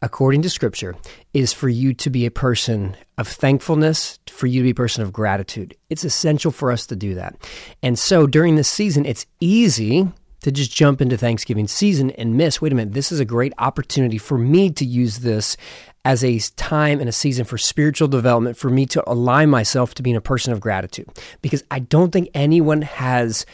according 0.00 0.42
to 0.42 0.50
scripture, 0.50 0.94
is 1.32 1.52
for 1.52 1.68
you 1.68 1.94
to 1.94 2.10
be 2.10 2.26
a 2.26 2.30
person 2.30 2.96
of 3.18 3.26
thankfulness, 3.26 4.20
for 4.28 4.46
you 4.46 4.60
to 4.60 4.64
be 4.64 4.70
a 4.70 4.74
person 4.74 5.02
of 5.02 5.12
gratitude. 5.12 5.76
It's 5.90 6.04
essential 6.04 6.52
for 6.52 6.70
us 6.70 6.86
to 6.86 6.96
do 6.96 7.16
that. 7.16 7.34
And 7.82 7.98
so 7.98 8.28
during 8.28 8.54
this 8.54 8.68
season, 8.70 9.04
it's 9.04 9.26
easy 9.40 10.08
to 10.44 10.52
just 10.52 10.74
jump 10.74 11.00
into 11.00 11.16
Thanksgiving 11.16 11.66
season 11.66 12.10
and 12.10 12.36
miss, 12.36 12.60
wait 12.60 12.70
a 12.70 12.74
minute, 12.74 12.92
this 12.92 13.10
is 13.10 13.18
a 13.18 13.24
great 13.24 13.54
opportunity 13.56 14.18
for 14.18 14.36
me 14.36 14.68
to 14.68 14.84
use 14.84 15.20
this 15.20 15.56
as 16.04 16.22
a 16.22 16.38
time 16.56 17.00
and 17.00 17.08
a 17.08 17.12
season 17.12 17.46
for 17.46 17.56
spiritual 17.56 18.08
development, 18.08 18.58
for 18.58 18.68
me 18.68 18.84
to 18.84 19.02
align 19.10 19.48
myself 19.48 19.94
to 19.94 20.02
being 20.02 20.16
a 20.16 20.20
person 20.20 20.52
of 20.52 20.60
gratitude. 20.60 21.08
Because 21.40 21.64
I 21.70 21.78
don't 21.78 22.10
think 22.10 22.28
anyone 22.34 22.82
has 22.82 23.46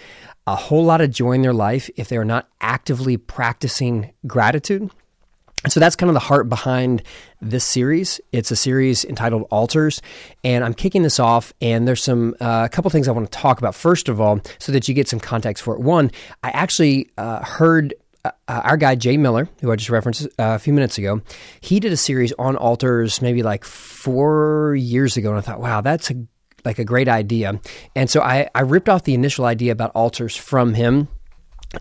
a 0.48 0.56
whole 0.56 0.84
lot 0.84 1.00
of 1.00 1.12
joy 1.12 1.32
in 1.32 1.42
their 1.42 1.54
life 1.54 1.88
if 1.94 2.08
they 2.08 2.16
are 2.16 2.24
not 2.24 2.48
actively 2.60 3.16
practicing 3.16 4.12
gratitude. 4.26 4.90
So 5.68 5.78
that's 5.78 5.94
kind 5.94 6.08
of 6.08 6.14
the 6.14 6.20
heart 6.20 6.48
behind 6.48 7.02
this 7.42 7.64
series. 7.64 8.20
It's 8.32 8.50
a 8.50 8.56
series 8.56 9.04
entitled 9.04 9.46
Altars, 9.50 10.00
and 10.42 10.64
I'm 10.64 10.72
kicking 10.72 11.02
this 11.02 11.20
off. 11.20 11.52
And 11.60 11.86
there's 11.86 12.02
some 12.02 12.34
uh, 12.40 12.62
a 12.64 12.68
couple 12.68 12.90
things 12.90 13.08
I 13.08 13.12
want 13.12 13.30
to 13.30 13.38
talk 13.38 13.58
about. 13.58 13.74
First 13.74 14.08
of 14.08 14.20
all, 14.20 14.40
so 14.58 14.72
that 14.72 14.88
you 14.88 14.94
get 14.94 15.08
some 15.08 15.20
context 15.20 15.62
for 15.62 15.74
it. 15.74 15.80
One, 15.80 16.10
I 16.42 16.48
actually 16.50 17.10
uh, 17.18 17.44
heard 17.44 17.92
uh, 18.24 18.30
our 18.48 18.76
guy 18.76 18.94
Jay 18.94 19.16
Miller, 19.16 19.48
who 19.60 19.70
I 19.70 19.76
just 19.76 19.90
referenced 19.90 20.24
uh, 20.24 20.28
a 20.38 20.58
few 20.58 20.72
minutes 20.72 20.98
ago, 20.98 21.20
he 21.60 21.80
did 21.80 21.92
a 21.92 21.96
series 21.96 22.32
on 22.38 22.56
altars 22.56 23.22
maybe 23.22 23.42
like 23.42 23.64
four 23.64 24.76
years 24.78 25.16
ago, 25.16 25.30
and 25.30 25.38
I 25.38 25.42
thought, 25.42 25.60
wow, 25.60 25.80
that's 25.80 26.10
a 26.10 26.14
like 26.64 26.78
a 26.78 26.84
great 26.84 27.08
idea. 27.08 27.60
And 27.96 28.10
so 28.10 28.20
I, 28.20 28.48
I 28.54 28.60
ripped 28.62 28.88
off 28.88 29.04
the 29.04 29.14
initial 29.14 29.46
idea 29.46 29.72
about 29.72 29.92
altars 29.94 30.36
from 30.36 30.74
him. 30.74 31.08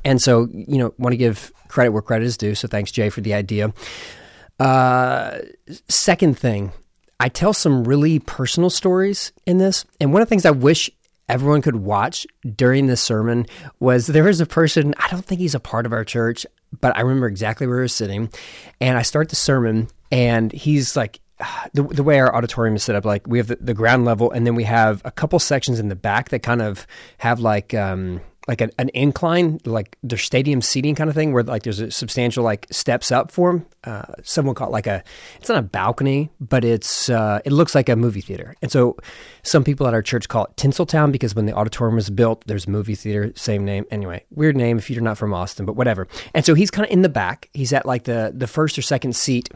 And 0.05 0.21
so, 0.21 0.48
you 0.51 0.77
know, 0.77 0.93
want 0.98 1.13
to 1.13 1.17
give 1.17 1.51
credit 1.69 1.91
where 1.91 2.01
credit 2.01 2.25
is 2.25 2.35
due. 2.35 2.55
So 2.55 2.67
thanks, 2.67 2.91
Jay, 2.91 3.09
for 3.09 3.21
the 3.21 3.33
idea. 3.33 3.73
Uh, 4.59 5.39
second 5.88 6.38
thing, 6.38 6.73
I 7.19 7.29
tell 7.29 7.53
some 7.53 7.85
really 7.85 8.19
personal 8.19 8.69
stories 8.69 9.31
in 9.45 9.57
this. 9.57 9.85
And 10.01 10.11
one 10.11 10.21
of 10.21 10.27
the 10.27 10.29
things 10.29 10.45
I 10.45 10.51
wish 10.51 10.89
everyone 11.29 11.61
could 11.61 11.77
watch 11.77 12.25
during 12.55 12.88
this 12.88 13.01
sermon 13.01 13.45
was 13.79 14.07
there 14.07 14.23
was 14.23 14.41
a 14.41 14.45
person, 14.45 14.93
I 14.97 15.07
don't 15.09 15.23
think 15.23 15.39
he's 15.39 15.55
a 15.55 15.59
part 15.59 15.85
of 15.85 15.93
our 15.93 16.03
church, 16.03 16.45
but 16.81 16.95
I 16.97 17.01
remember 17.01 17.27
exactly 17.27 17.67
where 17.67 17.77
he 17.77 17.83
was 17.83 17.93
sitting. 17.93 18.29
And 18.81 18.97
I 18.97 19.03
start 19.03 19.29
the 19.29 19.35
sermon, 19.35 19.88
and 20.11 20.51
he's 20.51 20.97
like, 20.97 21.19
the, 21.73 21.83
the 21.83 22.03
way 22.03 22.19
our 22.19 22.35
auditorium 22.35 22.75
is 22.75 22.83
set 22.83 22.95
up, 22.95 23.05
like 23.05 23.27
we 23.27 23.38
have 23.38 23.47
the, 23.47 23.57
the 23.57 23.73
ground 23.73 24.05
level, 24.05 24.31
and 24.31 24.45
then 24.45 24.55
we 24.55 24.63
have 24.65 25.01
a 25.05 25.11
couple 25.11 25.39
sections 25.39 25.79
in 25.79 25.88
the 25.88 25.95
back 25.95 26.29
that 26.29 26.39
kind 26.39 26.61
of 26.61 26.85
have 27.19 27.39
like 27.39 27.73
um, 27.73 28.21
like 28.49 28.61
an, 28.61 28.71
an 28.79 28.89
incline, 28.95 29.59
like 29.63 29.95
their 30.01 30.17
stadium 30.17 30.59
seating 30.59 30.95
kind 30.95 31.07
of 31.07 31.15
thing, 31.15 31.33
where 31.33 31.43
like 31.43 31.61
there's 31.61 31.79
a 31.79 31.91
substantial 31.91 32.43
like 32.43 32.65
steps 32.71 33.11
up 33.11 33.29
for 33.31 33.51
them. 33.51 33.65
Uh, 33.83 34.11
someone 34.23 34.55
called 34.55 34.71
like 34.71 34.87
a, 34.87 35.03
it's 35.39 35.49
not 35.49 35.59
a 35.59 35.61
balcony, 35.61 36.31
but 36.41 36.65
it's 36.65 37.09
uh, 37.09 37.39
it 37.45 37.51
looks 37.51 37.75
like 37.75 37.89
a 37.89 37.95
movie 37.95 38.21
theater. 38.21 38.55
And 38.63 38.71
so 38.71 38.97
some 39.43 39.63
people 39.63 39.87
at 39.87 39.93
our 39.93 40.01
church 40.01 40.27
call 40.27 40.45
it 40.45 40.55
Tinseltown 40.55 41.11
because 41.11 41.35
when 41.35 41.45
the 41.45 41.53
auditorium 41.53 41.95
was 41.95 42.09
built, 42.09 42.43
there's 42.47 42.67
movie 42.67 42.95
theater, 42.95 43.31
same 43.35 43.63
name. 43.65 43.85
Anyway, 43.91 44.25
weird 44.31 44.57
name 44.57 44.79
if 44.79 44.89
you're 44.89 45.03
not 45.03 45.19
from 45.19 45.31
Austin, 45.31 45.67
but 45.67 45.75
whatever. 45.75 46.07
And 46.33 46.43
so 46.43 46.55
he's 46.55 46.71
kind 46.71 46.87
of 46.87 46.91
in 46.91 47.03
the 47.03 47.09
back. 47.09 47.49
He's 47.53 47.71
at 47.71 47.85
like 47.85 48.05
the 48.05 48.31
the 48.33 48.47
first 48.47 48.79
or 48.79 48.81
second 48.81 49.15
seat 49.15 49.49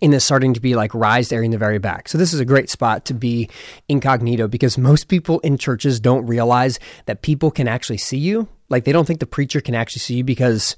in 0.00 0.10
this 0.10 0.24
starting 0.24 0.54
to 0.54 0.60
be 0.60 0.74
like 0.74 0.92
raised 0.94 1.32
area 1.32 1.46
in 1.46 1.50
the 1.50 1.58
very 1.58 1.78
back. 1.78 2.08
So 2.08 2.18
this 2.18 2.32
is 2.32 2.40
a 2.40 2.44
great 2.44 2.68
spot 2.68 3.04
to 3.06 3.14
be 3.14 3.48
incognito 3.88 4.48
because 4.48 4.76
most 4.76 5.08
people 5.08 5.40
in 5.40 5.58
churches 5.58 6.00
don't 6.00 6.26
realize 6.26 6.78
that 7.06 7.22
people 7.22 7.50
can 7.50 7.68
actually 7.68 7.98
see 7.98 8.18
you. 8.18 8.48
Like 8.68 8.84
they 8.84 8.92
don't 8.92 9.06
think 9.06 9.20
the 9.20 9.26
preacher 9.26 9.60
can 9.60 9.74
actually 9.74 10.00
see 10.00 10.16
you 10.16 10.24
because 10.24 10.76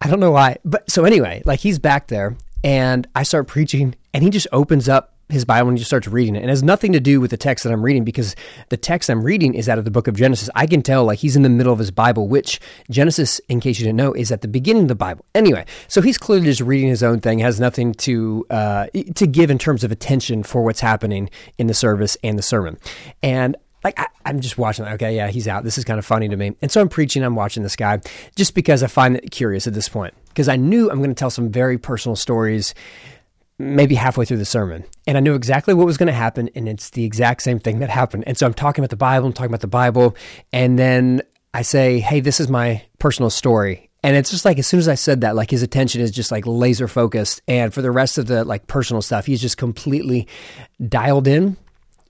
I 0.00 0.08
don't 0.08 0.20
know 0.20 0.30
why. 0.30 0.56
But 0.64 0.90
so 0.90 1.04
anyway, 1.04 1.42
like 1.44 1.60
he's 1.60 1.78
back 1.78 2.08
there 2.08 2.36
and 2.64 3.06
I 3.14 3.22
start 3.22 3.46
preaching 3.46 3.94
and 4.14 4.24
he 4.24 4.30
just 4.30 4.48
opens 4.52 4.88
up 4.88 5.14
his 5.30 5.44
Bible 5.44 5.68
and 5.68 5.78
just 5.78 5.88
starts 5.88 6.08
reading 6.08 6.36
it. 6.36 6.40
And 6.40 6.46
it 6.46 6.50
has 6.50 6.62
nothing 6.62 6.92
to 6.92 7.00
do 7.00 7.20
with 7.20 7.30
the 7.30 7.36
text 7.36 7.64
that 7.64 7.72
I'm 7.72 7.82
reading 7.82 8.04
because 8.04 8.36
the 8.68 8.76
text 8.76 9.08
I'm 9.08 9.22
reading 9.22 9.54
is 9.54 9.68
out 9.68 9.78
of 9.78 9.84
the 9.84 9.90
book 9.90 10.08
of 10.08 10.16
Genesis. 10.16 10.50
I 10.54 10.66
can 10.66 10.82
tell 10.82 11.04
like 11.04 11.18
he's 11.18 11.36
in 11.36 11.42
the 11.42 11.48
middle 11.48 11.72
of 11.72 11.78
his 11.78 11.90
Bible, 11.90 12.28
which 12.28 12.60
Genesis, 12.90 13.40
in 13.48 13.60
case 13.60 13.78
you 13.78 13.84
didn't 13.84 13.96
know, 13.96 14.12
is 14.12 14.32
at 14.32 14.42
the 14.42 14.48
beginning 14.48 14.82
of 14.82 14.88
the 14.88 14.94
Bible. 14.94 15.24
Anyway, 15.34 15.64
so 15.88 16.00
he's 16.00 16.18
clearly 16.18 16.46
just 16.46 16.60
reading 16.60 16.88
his 16.88 17.02
own 17.02 17.20
thing, 17.20 17.38
has 17.38 17.60
nothing 17.60 17.94
to 17.94 18.46
uh, 18.50 18.86
to 19.14 19.26
give 19.26 19.50
in 19.50 19.58
terms 19.58 19.84
of 19.84 19.92
attention 19.92 20.42
for 20.42 20.62
what's 20.62 20.80
happening 20.80 21.30
in 21.58 21.66
the 21.66 21.74
service 21.74 22.16
and 22.22 22.38
the 22.38 22.42
sermon. 22.42 22.78
And 23.22 23.56
like 23.84 23.98
I, 23.98 24.06
am 24.24 24.40
just 24.40 24.58
watching. 24.58 24.84
Okay, 24.84 25.16
yeah, 25.16 25.28
he's 25.28 25.48
out. 25.48 25.64
This 25.64 25.78
is 25.78 25.84
kind 25.84 25.98
of 25.98 26.04
funny 26.04 26.28
to 26.28 26.36
me. 26.36 26.54
And 26.60 26.70
so 26.70 26.80
I'm 26.80 26.88
preaching. 26.88 27.22
I'm 27.22 27.34
watching 27.34 27.62
this 27.62 27.76
guy 27.76 28.00
just 28.36 28.54
because 28.54 28.82
I 28.82 28.86
find 28.86 29.16
it 29.16 29.30
curious 29.30 29.66
at 29.66 29.74
this 29.74 29.88
point 29.88 30.14
because 30.28 30.48
I 30.48 30.56
knew 30.56 30.90
I'm 30.90 30.98
going 30.98 31.10
to 31.10 31.14
tell 31.14 31.30
some 31.30 31.50
very 31.50 31.78
personal 31.78 32.16
stories 32.16 32.74
maybe 33.60 33.94
halfway 33.94 34.24
through 34.24 34.38
the 34.38 34.44
sermon. 34.44 34.84
And 35.06 35.18
I 35.18 35.20
knew 35.20 35.34
exactly 35.34 35.74
what 35.74 35.84
was 35.84 35.98
going 35.98 36.06
to 36.06 36.12
happen. 36.12 36.48
And 36.54 36.66
it's 36.66 36.90
the 36.90 37.04
exact 37.04 37.42
same 37.42 37.58
thing 37.58 37.80
that 37.80 37.90
happened. 37.90 38.24
And 38.26 38.36
so 38.36 38.46
I'm 38.46 38.54
talking 38.54 38.82
about 38.82 38.90
the 38.90 38.96
Bible, 38.96 39.26
I'm 39.26 39.32
talking 39.34 39.50
about 39.50 39.60
the 39.60 39.66
Bible. 39.66 40.16
And 40.52 40.78
then 40.78 41.22
I 41.52 41.62
say, 41.62 42.00
hey, 42.00 42.20
this 42.20 42.40
is 42.40 42.48
my 42.48 42.82
personal 42.98 43.28
story. 43.28 43.90
And 44.02 44.16
it's 44.16 44.30
just 44.30 44.46
like 44.46 44.58
as 44.58 44.66
soon 44.66 44.80
as 44.80 44.88
I 44.88 44.94
said 44.94 45.20
that, 45.20 45.36
like 45.36 45.50
his 45.50 45.62
attention 45.62 46.00
is 46.00 46.10
just 46.10 46.32
like 46.32 46.46
laser 46.46 46.88
focused. 46.88 47.42
And 47.46 47.72
for 47.74 47.82
the 47.82 47.90
rest 47.90 48.16
of 48.16 48.26
the 48.26 48.44
like 48.44 48.66
personal 48.66 49.02
stuff, 49.02 49.26
he's 49.26 49.42
just 49.42 49.58
completely 49.58 50.26
dialed 50.88 51.28
in. 51.28 51.58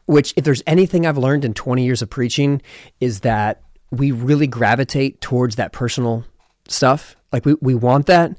Which, 0.06 0.34
if 0.36 0.42
there's 0.42 0.62
anything 0.66 1.06
I've 1.06 1.18
learned 1.18 1.44
in 1.44 1.54
20 1.54 1.84
years 1.84 2.02
of 2.02 2.10
preaching, 2.10 2.62
is 3.00 3.20
that 3.20 3.62
we 3.92 4.10
really 4.10 4.48
gravitate 4.48 5.20
towards 5.20 5.54
that 5.56 5.72
personal 5.72 6.24
stuff. 6.66 7.14
Like 7.32 7.44
we, 7.44 7.54
we 7.60 7.76
want 7.76 8.06
that. 8.06 8.36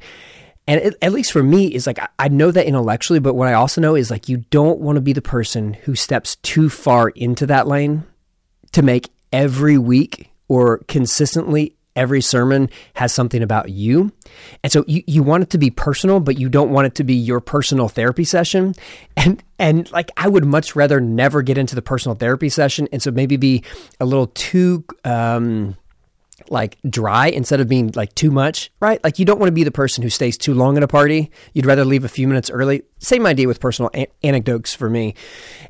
And 0.68 0.80
it, 0.80 0.96
at 1.02 1.12
least 1.12 1.32
for 1.32 1.44
me, 1.44 1.68
is 1.68 1.88
like 1.88 2.00
I, 2.20 2.28
know 2.28 2.52
that 2.52 2.66
intellectually, 2.66 3.20
but 3.20 3.34
what 3.34 3.48
I 3.48 3.54
also 3.54 3.82
know 3.82 3.96
is 3.96 4.12
like 4.12 4.30
you 4.30 4.38
don't 4.52 4.80
want 4.80 4.98
to 4.98 5.02
be 5.02 5.14
the 5.14 5.22
person 5.22 5.74
who 5.74 5.96
steps 5.96 6.36
too 6.38 6.70
far 6.70 7.10
into 7.10 7.46
that 7.48 7.68
lane 7.68 8.04
to 8.72 8.82
make 8.82 9.10
every 9.34 9.78
week 9.78 10.32
or 10.48 10.80
consistently 10.88 11.76
every 11.96 12.22
sermon 12.22 12.70
has 12.94 13.14
something 13.14 13.44
about 13.44 13.70
you. 13.70 14.12
And 14.64 14.72
so 14.72 14.86
you, 14.88 15.04
you 15.08 15.24
want 15.24 15.44
it 15.44 15.50
to 15.52 15.58
be 15.58 15.70
personal, 15.70 16.20
but 16.20 16.40
you 16.40 16.50
don't 16.50 16.72
want 16.72 16.88
it 16.88 16.96
to 16.96 17.04
be 17.04 17.16
your 17.16 17.40
personal 17.40 17.90
therapy 17.90 18.24
session. 18.24 18.74
And 19.18 19.44
and 19.60 19.92
like 19.92 20.10
I 20.18 20.28
would 20.28 20.46
much 20.46 20.76
rather 20.76 21.02
never 21.02 21.42
get 21.42 21.58
into 21.58 21.76
the 21.76 21.82
personal 21.82 22.16
therapy 22.16 22.50
session. 22.50 22.88
And 22.92 23.02
so 23.02 23.12
maybe 23.12 23.38
be 23.38 23.64
a 24.00 24.06
little 24.06 24.28
too 24.28 24.86
um 25.04 25.76
like 26.52 26.78
dry 26.90 27.28
instead 27.28 27.62
of 27.62 27.68
being 27.68 27.92
like 27.96 28.14
too 28.14 28.30
much, 28.30 28.72
right? 28.80 29.04
Like 29.04 29.20
you 29.20 29.26
don't 29.26 29.40
want 29.40 29.48
to 29.48 29.54
be 29.54 29.64
the 29.64 29.72
person 29.72 30.04
who 30.04 30.10
stays 30.10 30.38
too 30.38 30.54
long 30.54 30.78
at 30.78 30.84
a 30.84 30.88
party. 30.88 31.32
You'd 31.54 31.66
rather 31.66 31.86
leave 31.86 32.04
a 32.04 32.10
few 32.10 32.28
minutes 32.28 32.50
early. 32.50 32.84
Same 33.00 33.26
idea 33.26 33.48
with 33.48 33.60
personal 33.60 33.90
anecdotes 34.22 34.74
for 34.74 34.90
me 34.90 35.16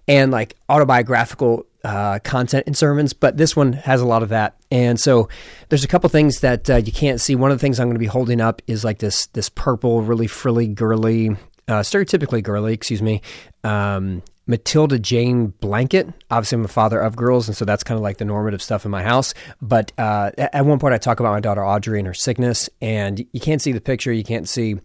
and 0.07 0.31
like 0.31 0.55
autobiographical 0.69 1.65
uh, 1.83 2.19
content 2.19 2.67
in 2.67 2.73
sermons, 2.73 3.13
but 3.13 3.37
this 3.37 3.55
one 3.55 3.73
has 3.73 4.01
a 4.01 4.05
lot 4.05 4.23
of 4.23 4.29
that. 4.29 4.55
And 4.69 4.99
so 4.99 5.29
there's 5.69 5.83
a 5.83 5.87
couple 5.87 6.09
things 6.09 6.39
that 6.39 6.69
uh, 6.69 6.75
you 6.77 6.91
can't 6.91 7.19
see. 7.19 7.35
One 7.35 7.51
of 7.51 7.57
the 7.57 7.61
things 7.61 7.79
I'm 7.79 7.87
going 7.87 7.95
to 7.95 7.99
be 7.99 8.05
holding 8.05 8.41
up 8.41 8.61
is 8.67 8.83
like 8.83 8.99
this 8.99 9.27
this 9.27 9.49
purple, 9.49 10.01
really 10.01 10.27
frilly, 10.27 10.67
girly, 10.67 11.29
uh, 11.67 11.81
stereotypically 11.81 12.43
girly, 12.43 12.73
excuse 12.73 13.01
me, 13.01 13.21
um, 13.63 14.21
Matilda 14.51 14.99
Jane 14.99 15.47
blanket. 15.47 16.09
Obviously, 16.29 16.57
I'm 16.57 16.65
a 16.65 16.67
father 16.67 16.99
of 16.99 17.15
girls, 17.15 17.47
and 17.47 17.55
so 17.55 17.63
that's 17.63 17.85
kind 17.85 17.97
of 17.97 18.03
like 18.03 18.17
the 18.17 18.25
normative 18.25 18.61
stuff 18.61 18.83
in 18.83 18.91
my 18.91 19.01
house. 19.01 19.33
But 19.61 19.93
uh, 19.97 20.31
at 20.37 20.65
one 20.65 20.77
point, 20.77 20.93
I 20.93 20.97
talk 20.97 21.21
about 21.21 21.31
my 21.31 21.39
daughter 21.39 21.65
Audrey 21.65 21.99
and 21.99 22.05
her 22.05 22.13
sickness, 22.13 22.69
and 22.81 23.25
you 23.31 23.39
can't 23.39 23.61
see 23.61 23.71
the 23.71 23.79
picture, 23.79 24.11
you 24.11 24.25
can't 24.25 24.49
see 24.49 24.75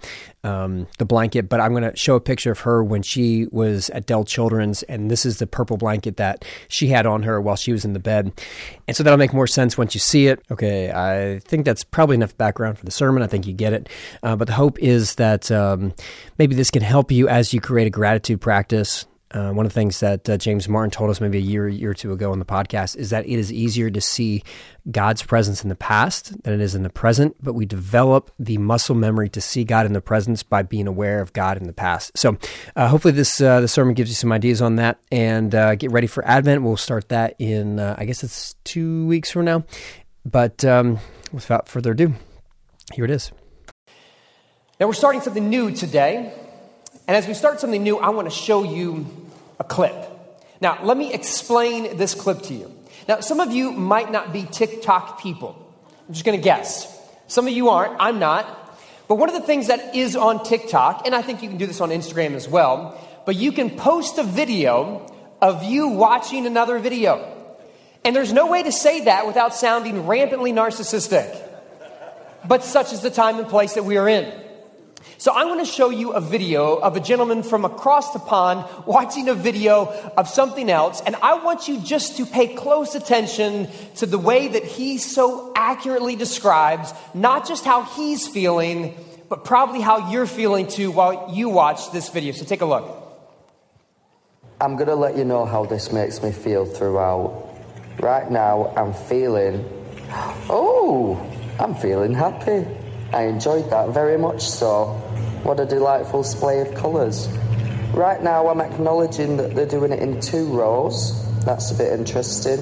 um, 0.44 0.86
the 0.98 1.04
blanket, 1.04 1.48
but 1.48 1.60
I'm 1.60 1.72
going 1.72 1.82
to 1.82 1.96
show 1.96 2.14
a 2.14 2.20
picture 2.20 2.52
of 2.52 2.60
her 2.60 2.84
when 2.84 3.02
she 3.02 3.46
was 3.50 3.90
at 3.90 4.06
Dell 4.06 4.24
Children's, 4.24 4.84
and 4.84 5.10
this 5.10 5.26
is 5.26 5.38
the 5.38 5.48
purple 5.48 5.76
blanket 5.76 6.16
that 6.18 6.44
she 6.68 6.86
had 6.86 7.04
on 7.04 7.24
her 7.24 7.40
while 7.40 7.56
she 7.56 7.72
was 7.72 7.84
in 7.84 7.92
the 7.92 7.98
bed. 7.98 8.32
And 8.86 8.96
so 8.96 9.02
that'll 9.02 9.18
make 9.18 9.34
more 9.34 9.48
sense 9.48 9.76
once 9.76 9.94
you 9.94 10.00
see 10.00 10.28
it. 10.28 10.40
Okay, 10.48 10.92
I 10.92 11.40
think 11.40 11.64
that's 11.64 11.82
probably 11.82 12.14
enough 12.14 12.38
background 12.38 12.78
for 12.78 12.84
the 12.84 12.92
sermon. 12.92 13.24
I 13.24 13.26
think 13.26 13.48
you 13.48 13.52
get 13.52 13.72
it. 13.72 13.88
Uh, 14.22 14.36
but 14.36 14.46
the 14.46 14.54
hope 14.54 14.78
is 14.78 15.16
that 15.16 15.50
um, 15.50 15.92
maybe 16.38 16.54
this 16.54 16.70
can 16.70 16.82
help 16.82 17.10
you 17.10 17.28
as 17.28 17.52
you 17.52 17.60
create 17.60 17.88
a 17.88 17.90
gratitude 17.90 18.40
practice 18.40 19.06
uh, 19.36 19.52
one 19.52 19.66
of 19.66 19.72
the 19.72 19.74
things 19.74 20.00
that 20.00 20.28
uh, 20.30 20.38
James 20.38 20.66
Martin 20.66 20.90
told 20.90 21.10
us 21.10 21.20
maybe 21.20 21.36
a 21.36 21.42
year, 21.42 21.68
year 21.68 21.90
or 21.90 21.94
two 21.94 22.10
ago 22.12 22.32
on 22.32 22.38
the 22.38 22.46
podcast 22.46 22.96
is 22.96 23.10
that 23.10 23.26
it 23.26 23.38
is 23.38 23.52
easier 23.52 23.90
to 23.90 24.00
see 24.00 24.42
God's 24.90 25.22
presence 25.22 25.62
in 25.62 25.68
the 25.68 25.74
past 25.76 26.42
than 26.42 26.54
it 26.54 26.60
is 26.60 26.74
in 26.74 26.82
the 26.82 26.88
present, 26.90 27.36
but 27.42 27.52
we 27.52 27.66
develop 27.66 28.30
the 28.38 28.56
muscle 28.56 28.94
memory 28.94 29.28
to 29.28 29.40
see 29.42 29.62
God 29.62 29.84
in 29.84 29.92
the 29.92 30.00
presence 30.00 30.42
by 30.42 30.62
being 30.62 30.86
aware 30.86 31.20
of 31.20 31.34
God 31.34 31.58
in 31.58 31.66
the 31.66 31.74
past. 31.74 32.16
So, 32.16 32.38
uh, 32.76 32.88
hopefully, 32.88 33.12
this 33.12 33.38
uh, 33.38 33.60
the 33.60 33.68
sermon 33.68 33.92
gives 33.92 34.08
you 34.08 34.14
some 34.14 34.32
ideas 34.32 34.62
on 34.62 34.76
that. 34.76 34.98
And 35.12 35.54
uh, 35.54 35.74
get 35.74 35.90
ready 35.90 36.06
for 36.06 36.26
Advent. 36.26 36.62
We'll 36.62 36.78
start 36.78 37.10
that 37.10 37.34
in, 37.38 37.78
uh, 37.78 37.94
I 37.98 38.06
guess 38.06 38.24
it's 38.24 38.54
two 38.64 39.06
weeks 39.06 39.30
from 39.30 39.44
now. 39.44 39.64
But 40.24 40.64
um, 40.64 40.98
without 41.30 41.68
further 41.68 41.92
ado, 41.92 42.14
here 42.94 43.04
it 43.04 43.10
is. 43.10 43.32
Now, 44.80 44.86
we're 44.86 44.94
starting 44.94 45.20
something 45.20 45.50
new 45.50 45.72
today. 45.72 46.32
And 47.08 47.16
as 47.16 47.28
we 47.28 47.34
start 47.34 47.60
something 47.60 47.82
new, 47.82 47.98
I 47.98 48.08
want 48.08 48.28
to 48.28 48.34
show 48.34 48.64
you 48.64 49.25
a 49.58 49.64
clip. 49.64 49.94
Now, 50.60 50.82
let 50.82 50.96
me 50.96 51.12
explain 51.12 51.96
this 51.96 52.14
clip 52.14 52.42
to 52.42 52.54
you. 52.54 52.72
Now, 53.08 53.20
some 53.20 53.40
of 53.40 53.52
you 53.52 53.72
might 53.72 54.10
not 54.10 54.32
be 54.32 54.44
TikTok 54.44 55.20
people. 55.20 55.56
I'm 56.06 56.14
just 56.14 56.24
going 56.24 56.38
to 56.38 56.42
guess. 56.42 56.92
Some 57.26 57.46
of 57.46 57.52
you 57.52 57.68
aren't. 57.68 57.96
I'm 58.00 58.18
not. 58.18 58.46
But 59.08 59.16
one 59.16 59.28
of 59.28 59.34
the 59.34 59.46
things 59.46 59.68
that 59.68 59.94
is 59.94 60.16
on 60.16 60.44
TikTok, 60.44 61.06
and 61.06 61.14
I 61.14 61.22
think 61.22 61.42
you 61.42 61.48
can 61.48 61.58
do 61.58 61.66
this 61.66 61.80
on 61.80 61.90
Instagram 61.90 62.34
as 62.34 62.48
well, 62.48 63.00
but 63.24 63.36
you 63.36 63.52
can 63.52 63.70
post 63.70 64.18
a 64.18 64.22
video 64.22 65.12
of 65.40 65.62
you 65.62 65.88
watching 65.88 66.46
another 66.46 66.78
video. 66.78 67.32
And 68.04 68.14
there's 68.14 68.32
no 68.32 68.46
way 68.46 68.62
to 68.62 68.72
say 68.72 69.04
that 69.04 69.26
without 69.26 69.54
sounding 69.54 70.06
rampantly 70.06 70.52
narcissistic. 70.52 71.42
But 72.46 72.64
such 72.64 72.92
is 72.92 73.00
the 73.00 73.10
time 73.10 73.38
and 73.38 73.48
place 73.48 73.74
that 73.74 73.84
we 73.84 73.96
are 73.96 74.08
in. 74.08 74.32
So 75.26 75.32
I'm 75.34 75.48
going 75.48 75.58
to 75.58 75.64
show 75.64 75.90
you 75.90 76.12
a 76.12 76.20
video 76.20 76.76
of 76.76 76.94
a 76.94 77.00
gentleman 77.00 77.42
from 77.42 77.64
across 77.64 78.12
the 78.12 78.20
pond 78.20 78.64
watching 78.86 79.28
a 79.28 79.34
video 79.34 79.86
of 80.16 80.28
something 80.28 80.70
else. 80.70 81.02
And 81.04 81.16
I 81.16 81.42
want 81.42 81.66
you 81.66 81.80
just 81.80 82.18
to 82.18 82.26
pay 82.26 82.54
close 82.54 82.94
attention 82.94 83.66
to 83.96 84.06
the 84.06 84.18
way 84.18 84.46
that 84.46 84.62
he 84.62 84.98
so 84.98 85.52
accurately 85.56 86.14
describes 86.14 86.94
not 87.12 87.44
just 87.44 87.64
how 87.64 87.82
he's 87.82 88.28
feeling, 88.28 88.94
but 89.28 89.44
probably 89.44 89.80
how 89.80 90.12
you're 90.12 90.28
feeling 90.28 90.68
too 90.68 90.92
while 90.92 91.34
you 91.34 91.48
watch 91.48 91.90
this 91.90 92.08
video. 92.08 92.32
So 92.32 92.44
take 92.44 92.60
a 92.60 92.64
look. 92.64 92.86
I'm 94.60 94.76
going 94.76 94.86
to 94.86 94.94
let 94.94 95.16
you 95.16 95.24
know 95.24 95.44
how 95.44 95.64
this 95.64 95.90
makes 95.90 96.22
me 96.22 96.30
feel 96.30 96.64
throughout. 96.66 97.52
Right 97.98 98.30
now, 98.30 98.72
I'm 98.76 98.94
feeling, 98.94 99.68
oh, 100.48 101.20
I'm 101.58 101.74
feeling 101.74 102.14
happy. 102.14 102.64
I 103.12 103.24
enjoyed 103.24 103.70
that 103.70 103.88
very 103.88 104.18
much 104.18 104.48
so. 104.48 105.02
What 105.46 105.60
a 105.60 105.64
delightful 105.64 106.24
splay 106.24 106.60
of 106.60 106.74
colours. 106.74 107.28
Right 107.94 108.20
now, 108.20 108.48
I'm 108.48 108.60
acknowledging 108.60 109.36
that 109.36 109.54
they're 109.54 109.64
doing 109.64 109.92
it 109.92 110.00
in 110.00 110.20
two 110.20 110.46
rows. 110.46 111.24
That's 111.44 111.70
a 111.70 111.76
bit 111.76 111.92
interesting. 111.92 112.58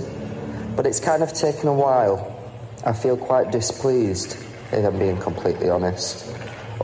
But 0.76 0.84
it's 0.84 1.00
kind 1.00 1.22
of 1.22 1.32
taken 1.32 1.70
a 1.70 1.72
while. 1.72 2.38
I 2.84 2.92
feel 2.92 3.16
quite 3.16 3.50
displeased, 3.50 4.36
if 4.70 4.84
I'm 4.84 4.98
being 4.98 5.16
completely 5.18 5.70
honest. 5.70 6.30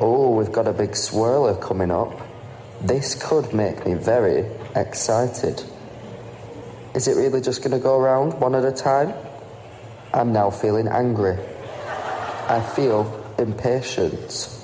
Oh, 0.00 0.30
we've 0.30 0.50
got 0.50 0.66
a 0.66 0.72
big 0.72 0.92
swirler 0.92 1.60
coming 1.60 1.90
up. 1.90 2.18
This 2.80 3.14
could 3.14 3.52
make 3.52 3.84
me 3.84 3.92
very 3.92 4.46
excited. 4.74 5.62
Is 6.94 7.08
it 7.08 7.16
really 7.16 7.42
just 7.42 7.60
going 7.60 7.72
to 7.72 7.78
go 7.78 7.98
around 7.98 8.40
one 8.40 8.54
at 8.54 8.64
a 8.64 8.72
time? 8.72 9.12
I'm 10.14 10.32
now 10.32 10.48
feeling 10.48 10.88
angry. 10.88 11.36
I 12.48 12.66
feel 12.74 13.34
impatience. 13.38 14.59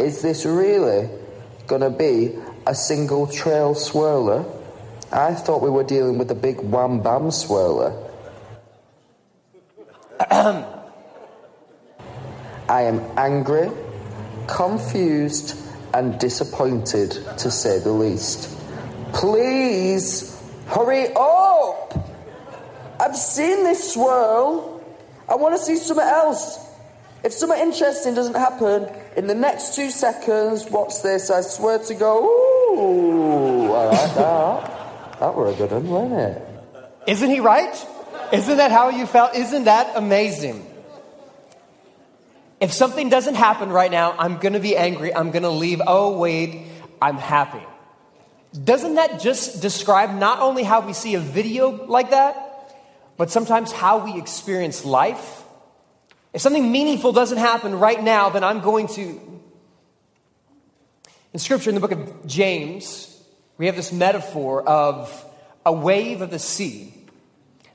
Is 0.00 0.22
this 0.22 0.44
really 0.44 1.08
going 1.66 1.82
to 1.82 1.90
be 1.90 2.38
a 2.66 2.74
single 2.74 3.26
trail 3.26 3.74
swirler? 3.74 4.46
I 5.10 5.34
thought 5.34 5.62
we 5.62 5.70
were 5.70 5.84
dealing 5.84 6.18
with 6.18 6.30
a 6.30 6.34
big 6.34 6.60
wham 6.60 7.00
bam 7.02 7.30
swirler. 7.30 7.92
I 12.68 12.82
am 12.82 13.00
angry, 13.16 13.70
confused, 14.46 15.58
and 15.94 16.18
disappointed 16.18 17.12
to 17.38 17.50
say 17.50 17.78
the 17.78 17.90
least. 17.90 18.56
Please 19.12 20.40
hurry 20.66 21.08
up! 21.16 21.94
I've 23.00 23.16
seen 23.16 23.64
this 23.64 23.94
swirl. 23.94 24.84
I 25.28 25.34
want 25.36 25.56
to 25.56 25.62
see 25.62 25.76
something 25.76 26.06
else. 26.06 26.67
If 27.24 27.32
something 27.32 27.58
interesting 27.58 28.14
doesn't 28.14 28.36
happen 28.36 28.88
in 29.16 29.26
the 29.26 29.34
next 29.34 29.74
two 29.74 29.90
seconds, 29.90 30.70
watch 30.70 31.02
this? 31.02 31.30
I 31.30 31.40
swear 31.40 31.78
to 31.80 31.94
go, 31.94 32.24
ooh, 32.24 33.72
I 33.72 33.84
like 33.86 34.14
that. 34.14 35.20
that 35.20 35.34
were 35.34 35.48
a 35.48 35.54
good 35.54 35.72
one, 35.72 35.88
wasn't 35.88 36.20
it? 36.20 36.48
Isn't 37.08 37.30
he 37.30 37.40
right? 37.40 37.86
Isn't 38.32 38.58
that 38.58 38.70
how 38.70 38.90
you 38.90 39.06
felt? 39.06 39.34
Isn't 39.34 39.64
that 39.64 39.96
amazing? 39.96 40.64
If 42.60 42.72
something 42.72 43.08
doesn't 43.08 43.34
happen 43.34 43.70
right 43.70 43.90
now, 43.90 44.14
I'm 44.18 44.38
going 44.38 44.52
to 44.52 44.60
be 44.60 44.76
angry. 44.76 45.14
I'm 45.14 45.30
going 45.30 45.44
to 45.44 45.50
leave. 45.50 45.80
Oh, 45.86 46.18
wait, 46.18 46.66
I'm 47.00 47.16
happy. 47.16 47.64
Doesn't 48.52 48.94
that 48.94 49.20
just 49.20 49.60
describe 49.60 50.14
not 50.14 50.40
only 50.40 50.62
how 50.62 50.80
we 50.80 50.92
see 50.92 51.14
a 51.14 51.20
video 51.20 51.86
like 51.86 52.10
that, 52.10 52.36
but 53.16 53.30
sometimes 53.30 53.72
how 53.72 54.04
we 54.04 54.18
experience 54.18 54.84
life? 54.84 55.44
If 56.32 56.40
something 56.40 56.70
meaningful 56.70 57.12
doesn't 57.12 57.38
happen 57.38 57.78
right 57.78 58.02
now, 58.02 58.30
then 58.30 58.44
I'm 58.44 58.60
going 58.60 58.88
to. 58.88 59.40
In 61.32 61.38
Scripture, 61.38 61.70
in 61.70 61.74
the 61.74 61.80
book 61.80 61.92
of 61.92 62.26
James, 62.26 63.22
we 63.56 63.66
have 63.66 63.76
this 63.76 63.92
metaphor 63.92 64.62
of 64.66 65.24
a 65.64 65.72
wave 65.72 66.22
of 66.22 66.30
the 66.30 66.38
sea 66.38 66.94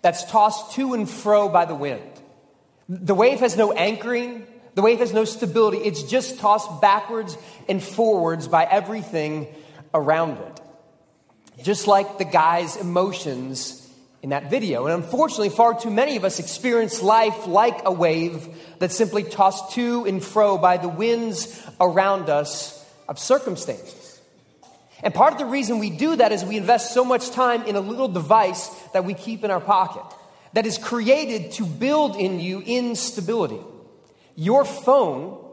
that's 0.02 0.30
tossed 0.30 0.74
to 0.74 0.94
and 0.94 1.10
fro 1.10 1.50
by 1.50 1.66
the 1.66 1.76
wind. 1.76 2.02
The 2.90 3.16
wave 3.16 3.40
has 3.40 3.56
no 3.56 3.72
anchoring, 3.72 4.46
the 4.76 4.82
wave 4.82 5.00
has 5.00 5.14
no 5.14 5.26
stability. 5.26 5.78
It's 5.78 6.04
just 6.04 6.40
tossed 6.40 6.82
backwards 6.82 7.38
and 7.70 7.82
forwards 7.82 8.48
by 8.48 8.66
everything 8.66 9.48
around 9.94 10.38
it. 10.38 10.62
Just 11.64 11.88
like 11.88 12.18
the 12.18 12.26
guy's 12.26 12.76
emotions 12.76 13.83
in 14.24 14.30
that 14.30 14.50
video. 14.50 14.88
And 14.88 15.04
unfortunately, 15.04 15.50
far 15.50 15.78
too 15.78 15.92
many 15.92 16.16
of 16.16 16.24
us 16.24 16.40
experience 16.40 17.04
life 17.04 17.46
like 17.46 17.82
a 17.86 17.92
wave 17.92 18.48
that's 18.80 18.96
simply 18.96 19.24
tossed 19.24 19.74
to 19.74 20.06
and 20.06 20.24
fro 20.24 20.58
by 20.58 20.78
the 20.78 20.88
winds 20.88 21.62
around 21.80 22.30
us 22.30 22.84
of 23.10 23.20
circumstances. 23.20 24.22
And 25.04 25.14
part 25.14 25.34
of 25.34 25.40
the 25.40 25.46
reason 25.46 25.78
we 25.78 25.90
do 25.90 26.16
that 26.16 26.32
is 26.32 26.46
we 26.46 26.56
invest 26.56 26.94
so 26.94 27.04
much 27.04 27.32
time 27.32 27.64
in 27.64 27.76
a 27.76 27.82
little 27.82 28.08
device 28.08 28.70
that 28.94 29.04
we 29.04 29.14
keep 29.14 29.44
in 29.44 29.52
our 29.52 29.60
pocket 29.60 30.06
that 30.54 30.66
is 30.66 30.78
created 30.78 31.52
to 31.54 31.66
build 31.66 32.16
in 32.16 32.40
you 32.40 32.62
instability. 32.62 33.60
Your 34.36 34.64
phone 34.64 35.46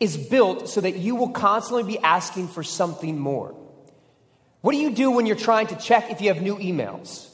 is 0.00 0.16
built 0.16 0.68
so 0.68 0.80
that 0.80 0.96
you 0.96 1.14
will 1.14 1.28
constantly 1.28 1.84
be 1.84 2.00
asking 2.00 2.48
for 2.48 2.64
something 2.64 3.16
more. 3.16 3.54
What 4.62 4.72
do 4.72 4.78
you 4.78 4.90
do 4.90 5.12
when 5.12 5.26
you're 5.26 5.36
trying 5.36 5.68
to 5.68 5.76
check 5.76 6.10
if 6.10 6.20
you 6.20 6.32
have 6.34 6.42
new 6.42 6.56
emails? 6.56 7.29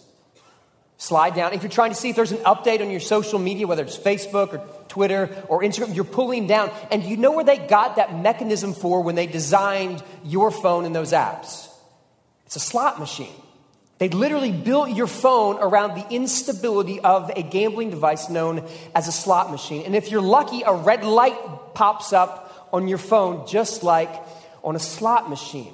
Slide 0.99 1.35
down. 1.35 1.53
If 1.53 1.63
you're 1.63 1.71
trying 1.71 1.91
to 1.91 1.97
see 1.97 2.09
if 2.09 2.17
there's 2.17 2.33
an 2.33 2.39
update 2.39 2.81
on 2.81 2.91
your 2.91 3.01
social 3.01 3.39
media, 3.39 3.67
whether 3.67 3.83
it's 3.83 3.99
Facebook 3.99 4.55
or 4.55 4.67
Twitter 4.89 5.45
or 5.49 5.63
Instagram, 5.63 5.95
you're 5.95 6.05
pulling 6.05 6.47
down. 6.47 6.71
And 6.91 7.05
you 7.05 7.19
know 7.19 7.33
where 7.33 7.45
they 7.45 7.59
got 7.59 7.97
that 7.97 8.19
mechanism 8.19 8.73
for 8.73 9.03
when 9.03 9.15
they 9.15 9.27
designed 9.27 10.03
your 10.25 10.51
phone 10.51 10.87
and 10.87 10.97
those 10.97 11.13
apps? 11.13 11.69
It's 12.47 12.57
a 12.57 12.61
slot 12.61 12.99
machine. 12.99 13.35
They 13.99 14.09
literally 14.09 14.53
built 14.53 14.91
your 14.91 15.07
phone 15.07 15.57
around 15.57 15.97
the 15.97 16.15
instability 16.15 17.01
of 17.01 17.31
a 17.35 17.43
gambling 17.43 17.91
device 17.91 18.29
known 18.29 18.67
as 18.95 19.09
a 19.09 19.13
slot 19.13 19.51
machine. 19.51 19.85
And 19.85 19.97
if 19.97 20.11
you're 20.11 20.23
lucky, 20.23 20.63
a 20.63 20.73
red 20.73 21.05
light 21.05 21.39
pops 21.75 22.13
up 22.13 22.69
on 22.73 22.89
your 22.89 22.99
phone 22.99 23.47
just 23.47 23.83
like 23.83 24.11
on 24.63 24.77
a 24.77 24.79
slot 24.79 25.29
machine. 25.31 25.73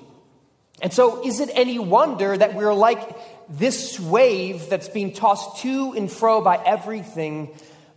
And 0.81 0.93
so, 0.93 1.25
is 1.25 1.39
it 1.39 1.49
any 1.55 1.79
wonder 1.79 2.37
that 2.37 2.55
we're 2.55 2.75
like 2.75 3.01
this 3.49 3.99
wave 3.99 4.69
that's 4.69 4.89
being 4.89 5.13
tossed 5.13 5.63
to 5.63 5.93
and 5.97 6.11
fro 6.11 6.41
by 6.41 6.57
everything 6.57 7.55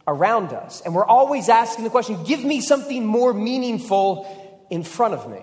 around 0.07 0.53
us. 0.53 0.81
And 0.81 0.93
we're 0.93 1.05
always 1.05 1.49
asking 1.49 1.83
the 1.83 1.89
question 1.89 2.23
give 2.23 2.43
me 2.43 2.61
something 2.61 3.05
more 3.05 3.33
meaningful 3.33 4.67
in 4.69 4.83
front 4.83 5.13
of 5.13 5.29
me. 5.29 5.41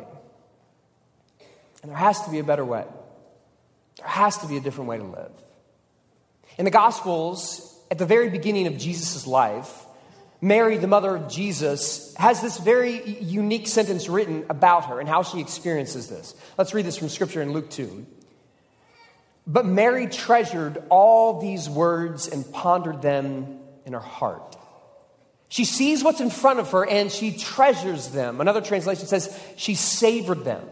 And 1.82 1.90
there 1.90 1.98
has 1.98 2.22
to 2.22 2.30
be 2.30 2.38
a 2.38 2.44
better 2.44 2.64
way. 2.64 2.84
There 3.98 4.06
has 4.06 4.38
to 4.38 4.46
be 4.46 4.56
a 4.56 4.60
different 4.60 4.88
way 4.88 4.98
to 4.98 5.04
live. 5.04 5.32
In 6.58 6.64
the 6.64 6.70
Gospels, 6.70 7.68
at 7.90 7.98
the 7.98 8.06
very 8.06 8.30
beginning 8.30 8.66
of 8.66 8.78
Jesus' 8.78 9.26
life, 9.26 9.86
Mary, 10.40 10.76
the 10.76 10.88
mother 10.88 11.14
of 11.14 11.28
Jesus, 11.28 12.14
has 12.16 12.40
this 12.40 12.58
very 12.58 13.20
unique 13.20 13.68
sentence 13.68 14.08
written 14.08 14.44
about 14.48 14.86
her 14.86 14.98
and 14.98 15.08
how 15.08 15.22
she 15.22 15.40
experiences 15.40 16.08
this. 16.08 16.34
Let's 16.58 16.74
read 16.74 16.84
this 16.84 16.96
from 16.96 17.08
Scripture 17.08 17.42
in 17.42 17.52
Luke 17.52 17.70
2. 17.70 18.06
But 19.46 19.66
Mary 19.66 20.06
treasured 20.06 20.82
all 20.88 21.40
these 21.40 21.68
words 21.68 22.28
and 22.28 22.50
pondered 22.52 23.02
them 23.02 23.58
in 23.84 23.92
her 23.92 24.00
heart. 24.00 24.56
She 25.48 25.64
sees 25.64 26.02
what's 26.02 26.20
in 26.20 26.30
front 26.30 26.60
of 26.60 26.70
her 26.70 26.86
and 26.88 27.10
she 27.10 27.36
treasures 27.36 28.08
them. 28.08 28.40
Another 28.40 28.60
translation 28.60 29.06
says 29.06 29.38
she 29.56 29.74
savored 29.74 30.44
them. 30.44 30.66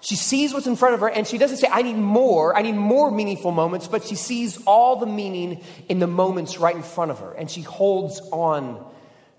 She 0.00 0.16
sees 0.16 0.54
what's 0.54 0.66
in 0.66 0.76
front 0.76 0.94
of 0.94 1.00
her 1.00 1.10
and 1.10 1.26
she 1.26 1.38
doesn't 1.38 1.58
say, 1.58 1.68
I 1.70 1.82
need 1.82 1.96
more, 1.96 2.56
I 2.56 2.62
need 2.62 2.74
more 2.74 3.10
meaningful 3.10 3.50
moments, 3.52 3.88
but 3.88 4.04
she 4.04 4.16
sees 4.16 4.62
all 4.64 4.96
the 4.96 5.06
meaning 5.06 5.62
in 5.88 5.98
the 5.98 6.06
moments 6.06 6.58
right 6.58 6.74
in 6.74 6.82
front 6.82 7.10
of 7.10 7.18
her 7.18 7.32
and 7.32 7.50
she 7.50 7.62
holds 7.62 8.20
on 8.32 8.84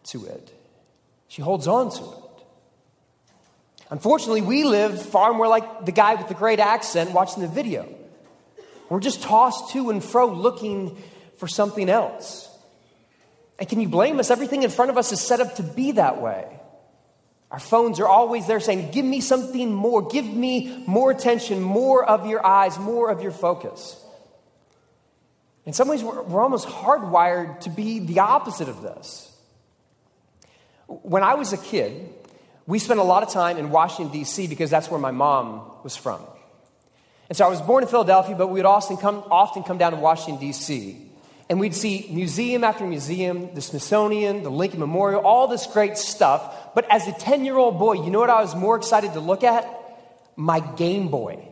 to 0.05 0.25
it. 0.25 0.53
She 1.27 1.41
holds 1.41 1.67
on 1.67 1.89
to 1.91 2.03
it. 2.03 2.23
Unfortunately, 3.89 4.41
we 4.41 4.63
live 4.63 5.01
far 5.01 5.33
more 5.33 5.47
like 5.47 5.85
the 5.85 5.91
guy 5.91 6.15
with 6.15 6.27
the 6.27 6.33
great 6.33 6.59
accent 6.59 7.11
watching 7.11 7.41
the 7.41 7.49
video. 7.49 7.92
We're 8.93 8.99
just 8.99 9.23
tossed 9.23 9.71
to 9.71 9.89
and 9.89 10.03
fro 10.03 10.27
looking 10.27 10.95
for 11.37 11.47
something 11.47 11.89
else. 11.89 12.47
And 13.57 13.67
can 13.67 13.81
you 13.81 13.89
blame 13.89 14.19
us? 14.19 14.29
Everything 14.29 14.61
in 14.61 14.69
front 14.69 14.91
of 14.91 14.99
us 14.99 15.11
is 15.11 15.19
set 15.19 15.39
up 15.39 15.55
to 15.55 15.63
be 15.63 15.93
that 15.93 16.21
way. 16.21 16.45
Our 17.49 17.57
phones 17.57 17.99
are 17.99 18.07
always 18.07 18.45
there 18.45 18.59
saying, 18.59 18.91
Give 18.91 19.03
me 19.03 19.19
something 19.19 19.73
more. 19.73 20.03
Give 20.03 20.27
me 20.27 20.83
more 20.85 21.09
attention, 21.09 21.59
more 21.59 22.07
of 22.07 22.27
your 22.27 22.45
eyes, 22.45 22.77
more 22.77 23.09
of 23.09 23.23
your 23.23 23.31
focus. 23.31 23.99
In 25.65 25.73
some 25.73 25.87
ways, 25.87 26.03
we're, 26.03 26.43
almost 26.43 26.67
hardwired 26.67 27.61
to 27.61 27.71
be 27.71 27.97
the 27.97 28.19
opposite 28.19 28.69
of 28.69 28.83
this. 28.83 29.35
When 30.85 31.23
I 31.23 31.33
was 31.33 31.51
a 31.51 31.57
kid, 31.57 32.09
we 32.67 32.77
spent 32.77 32.99
a 32.99 33.03
lot 33.03 33.23
of 33.23 33.29
time 33.29 33.57
in 33.57 33.71
Washington, 33.71 34.13
D.C., 34.13 34.45
because 34.45 34.69
that's 34.69 34.91
where 34.91 34.99
my 34.99 35.09
mom 35.09 35.63
was 35.81 35.95
from. 35.95 36.21
And 37.29 37.37
so 37.37 37.45
I 37.45 37.49
was 37.49 37.61
born 37.61 37.83
in 37.83 37.89
Philadelphia, 37.89 38.35
but 38.35 38.47
we 38.47 38.59
would 38.59 38.65
often 38.65 38.97
come, 38.97 39.23
often 39.31 39.63
come 39.63 39.77
down 39.77 39.91
to 39.93 39.97
Washington, 39.97 40.39
D.C. 40.39 40.97
And 41.49 41.59
we'd 41.59 41.75
see 41.75 42.07
museum 42.11 42.63
after 42.63 42.85
museum, 42.85 43.53
the 43.53 43.61
Smithsonian, 43.61 44.43
the 44.43 44.49
Lincoln 44.49 44.79
Memorial, 44.79 45.21
all 45.21 45.47
this 45.47 45.67
great 45.67 45.97
stuff. 45.97 46.73
But 46.75 46.89
as 46.89 47.07
a 47.07 47.11
10 47.13 47.45
year 47.45 47.57
old 47.57 47.79
boy, 47.79 47.93
you 48.03 48.09
know 48.09 48.19
what 48.19 48.29
I 48.29 48.41
was 48.41 48.55
more 48.55 48.75
excited 48.75 49.13
to 49.13 49.19
look 49.19 49.43
at? 49.43 49.67
My 50.35 50.59
Game 50.59 51.09
Boy. 51.09 51.47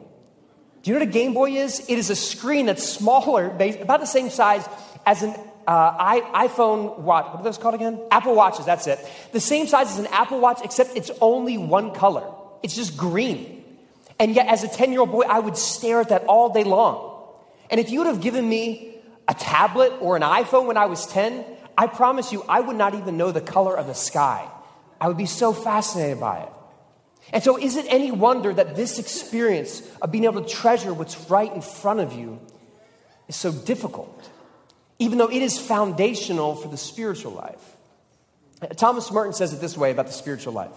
Do 0.82 0.90
you 0.90 0.96
know 0.96 1.06
what 1.06 1.10
a 1.10 1.12
Game 1.12 1.34
Boy 1.34 1.52
is? 1.52 1.80
It 1.88 2.00
is 2.00 2.10
a 2.10 2.16
screen 2.16 2.66
that's 2.66 2.88
smaller, 2.88 3.48
about 3.50 4.00
the 4.00 4.06
same 4.06 4.30
size 4.30 4.68
as 5.06 5.22
an 5.22 5.36
uh, 5.68 6.22
iPhone 6.34 7.00
watch. 7.00 7.26
What 7.26 7.42
are 7.42 7.44
those 7.44 7.58
called 7.58 7.76
again? 7.76 8.00
Apple 8.10 8.36
Watches, 8.36 8.66
that's 8.66 8.88
it. 8.88 9.00
The 9.32 9.40
same 9.40 9.68
size 9.68 9.92
as 9.92 10.00
an 10.00 10.08
Apple 10.08 10.40
Watch, 10.40 10.60
except 10.64 10.96
it's 10.96 11.12
only 11.22 11.58
one 11.58 11.94
color. 11.94 12.28
It's 12.64 12.76
just 12.76 12.98
green. 12.98 13.61
And 14.22 14.36
yet, 14.36 14.48
as 14.48 14.64
a 14.64 14.68
10 14.68 14.92
year 14.92 15.02
old 15.02 15.12
boy, 15.12 15.24
I 15.24 15.40
would 15.40 15.58
stare 15.58 16.00
at 16.00 16.10
that 16.10 16.26
all 16.26 16.54
day 16.54 16.64
long. 16.64 17.26
And 17.72 17.80
if 17.80 17.90
you 17.90 18.00
would 18.00 18.08
have 18.08 18.22
given 18.22 18.48
me 18.48 18.96
a 19.28 19.34
tablet 19.34 19.94
or 20.00 20.16
an 20.16 20.22
iPhone 20.22 20.68
when 20.68 20.78
I 20.78 20.86
was 20.86 21.08
10, 21.08 21.44
I 21.76 21.88
promise 21.88 22.32
you, 22.32 22.44
I 22.48 22.62
would 22.62 22.76
not 22.76 22.94
even 22.94 23.18
know 23.18 23.32
the 23.32 23.42
color 23.42 23.76
of 23.76 23.88
the 23.88 23.96
sky 23.96 24.48
I 25.02 25.08
would 25.08 25.18
be 25.18 25.26
so 25.26 25.52
fascinated 25.52 26.20
by 26.20 26.42
it. 26.42 26.50
And 27.34 27.44
so, 27.44 27.58
is 27.58 27.76
it 27.76 27.88
any 27.90 28.12
wonder 28.12 28.54
that 28.54 28.76
this 28.76 29.00
experience 29.00 29.82
of 30.00 30.12
being 30.12 30.26
able 30.26 30.44
to 30.44 30.48
treasure 30.48 30.94
what's 30.94 31.18
right 31.28 31.52
in 31.52 31.62
front 31.62 32.02
of 32.02 32.14
you 32.14 32.40
is 33.28 33.36
so 33.36 33.52
difficult, 33.52 34.30
even 35.00 35.18
though 35.18 35.32
it 35.32 35.42
is 35.42 35.58
foundational 35.58 36.56
for 36.56 36.68
the 36.68 36.78
spiritual 36.78 37.32
life? 37.32 37.78
Thomas 38.78 39.12
Merton 39.12 39.34
says 39.34 39.54
it 39.54 39.60
this 39.60 39.76
way 39.76 39.90
about 39.90 40.06
the 40.06 40.14
spiritual 40.14 40.54
life. 40.54 40.76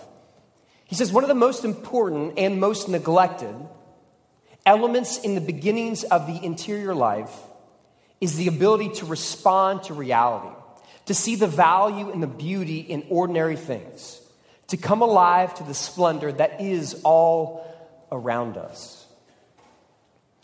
He 0.87 0.94
says, 0.94 1.12
one 1.12 1.25
of 1.25 1.29
the 1.29 1.35
most 1.35 1.64
important 1.64 2.38
and 2.38 2.61
most 2.61 2.88
neglected 2.88 3.55
elements 4.66 5.18
in 5.18 5.35
the 5.35 5.40
beginnings 5.40 6.05
of 6.05 6.27
the 6.27 6.44
interior 6.44 6.94
life 6.94 7.35
is 8.20 8.37
the 8.37 8.49
ability 8.49 8.90
to 8.90 9.07
respond 9.07 9.83
to 9.85 9.94
reality, 9.94 10.55
to 11.07 11.14
see 11.14 11.37
the 11.37 11.47
value 11.47 12.11
and 12.11 12.23
the 12.23 12.27
beauty 12.27 12.79
in 12.81 13.05
ordinary 13.09 13.57
things 13.57 14.20
to 14.68 14.77
come 14.77 15.03
alive 15.03 15.55
to 15.55 15.62
the 15.62 15.75
splendor 15.75 16.33
that 16.33 16.61
is 16.61 17.01
all 17.05 17.66
around 18.11 18.57
us. 18.57 19.07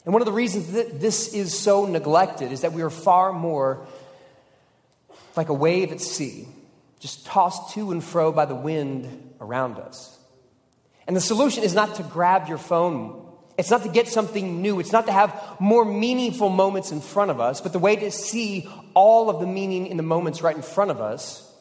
And 0.04 0.12
one 0.12 0.22
of 0.22 0.26
the 0.26 0.32
reasons 0.32 0.72
that 0.72 1.00
this 1.00 1.34
is 1.34 1.58
so 1.58 1.86
neglected 1.86 2.52
is 2.52 2.62
that 2.62 2.72
we 2.72 2.82
are 2.82 2.90
far 2.90 3.32
more 3.32 3.86
like 5.36 5.48
a 5.48 5.54
wave 5.54 5.92
at 5.92 6.00
sea, 6.00 6.46
just 7.00 7.26
tossed 7.26 7.74
to 7.74 7.92
and 7.92 8.02
fro 8.02 8.32
by 8.32 8.44
the 8.44 8.54
wind 8.54 9.34
around 9.40 9.78
us. 9.78 10.18
And 11.10 11.16
the 11.16 11.20
solution 11.20 11.64
is 11.64 11.74
not 11.74 11.96
to 11.96 12.04
grab 12.04 12.46
your 12.46 12.56
phone. 12.56 13.26
It's 13.58 13.68
not 13.68 13.82
to 13.82 13.88
get 13.88 14.06
something 14.06 14.62
new. 14.62 14.78
It's 14.78 14.92
not 14.92 15.06
to 15.06 15.12
have 15.12 15.56
more 15.58 15.84
meaningful 15.84 16.50
moments 16.50 16.92
in 16.92 17.00
front 17.00 17.32
of 17.32 17.40
us. 17.40 17.60
But 17.60 17.72
the 17.72 17.80
way 17.80 17.96
to 17.96 18.12
see 18.12 18.68
all 18.94 19.28
of 19.28 19.40
the 19.40 19.46
meaning 19.48 19.88
in 19.88 19.96
the 19.96 20.04
moments 20.04 20.40
right 20.40 20.54
in 20.54 20.62
front 20.62 20.92
of 20.92 21.00
us 21.00 21.52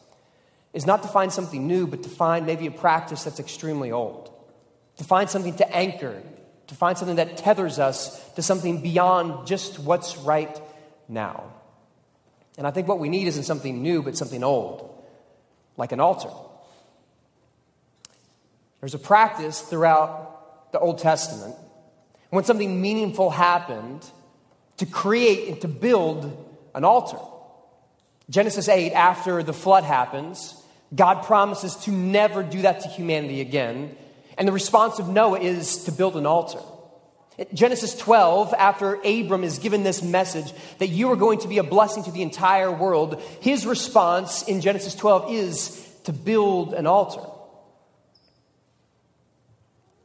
is 0.72 0.86
not 0.86 1.02
to 1.02 1.08
find 1.08 1.32
something 1.32 1.66
new, 1.66 1.88
but 1.88 2.04
to 2.04 2.08
find 2.08 2.46
maybe 2.46 2.68
a 2.68 2.70
practice 2.70 3.24
that's 3.24 3.40
extremely 3.40 3.90
old, 3.90 4.32
to 4.98 5.02
find 5.02 5.28
something 5.28 5.56
to 5.56 5.76
anchor, 5.76 6.22
to 6.68 6.74
find 6.76 6.96
something 6.96 7.16
that 7.16 7.36
tethers 7.36 7.80
us 7.80 8.24
to 8.34 8.42
something 8.42 8.80
beyond 8.80 9.48
just 9.48 9.80
what's 9.80 10.16
right 10.18 10.60
now. 11.08 11.42
And 12.56 12.68
I 12.68 12.70
think 12.70 12.86
what 12.86 13.00
we 13.00 13.08
need 13.08 13.26
isn't 13.26 13.42
something 13.42 13.82
new, 13.82 14.00
but 14.04 14.16
something 14.16 14.44
old, 14.44 15.04
like 15.76 15.90
an 15.90 15.98
altar. 15.98 16.30
There's 18.80 18.94
a 18.94 18.98
practice 18.98 19.60
throughout 19.60 20.72
the 20.72 20.78
Old 20.78 20.98
Testament 20.98 21.54
when 22.30 22.44
something 22.44 22.80
meaningful 22.80 23.30
happened 23.30 24.04
to 24.78 24.86
create 24.86 25.48
and 25.48 25.60
to 25.60 25.68
build 25.68 26.46
an 26.74 26.84
altar. 26.84 27.18
Genesis 28.30 28.68
8, 28.68 28.92
after 28.92 29.42
the 29.42 29.52
flood 29.52 29.84
happens, 29.84 30.54
God 30.94 31.24
promises 31.24 31.76
to 31.76 31.90
never 31.90 32.42
do 32.42 32.62
that 32.62 32.80
to 32.80 32.88
humanity 32.88 33.40
again. 33.40 33.96
And 34.38 34.48
the 34.48 34.52
response 34.52 34.98
of 34.98 35.08
Noah 35.08 35.40
is 35.40 35.84
to 35.84 35.92
build 35.92 36.16
an 36.16 36.26
altar. 36.26 36.60
Genesis 37.54 37.96
12, 37.96 38.54
after 38.54 38.94
Abram 39.02 39.44
is 39.44 39.58
given 39.58 39.82
this 39.82 40.02
message 40.02 40.52
that 40.78 40.88
you 40.88 41.10
are 41.10 41.16
going 41.16 41.38
to 41.40 41.48
be 41.48 41.58
a 41.58 41.62
blessing 41.62 42.04
to 42.04 42.10
the 42.10 42.22
entire 42.22 42.70
world, 42.70 43.20
his 43.40 43.66
response 43.66 44.42
in 44.42 44.60
Genesis 44.60 44.94
12 44.94 45.32
is 45.32 45.88
to 46.04 46.12
build 46.12 46.74
an 46.74 46.86
altar. 46.86 47.29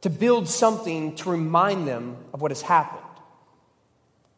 To 0.06 0.10
build 0.10 0.48
something 0.48 1.16
to 1.16 1.30
remind 1.30 1.88
them 1.88 2.16
of 2.32 2.40
what 2.40 2.52
has 2.52 2.62
happened. 2.62 3.02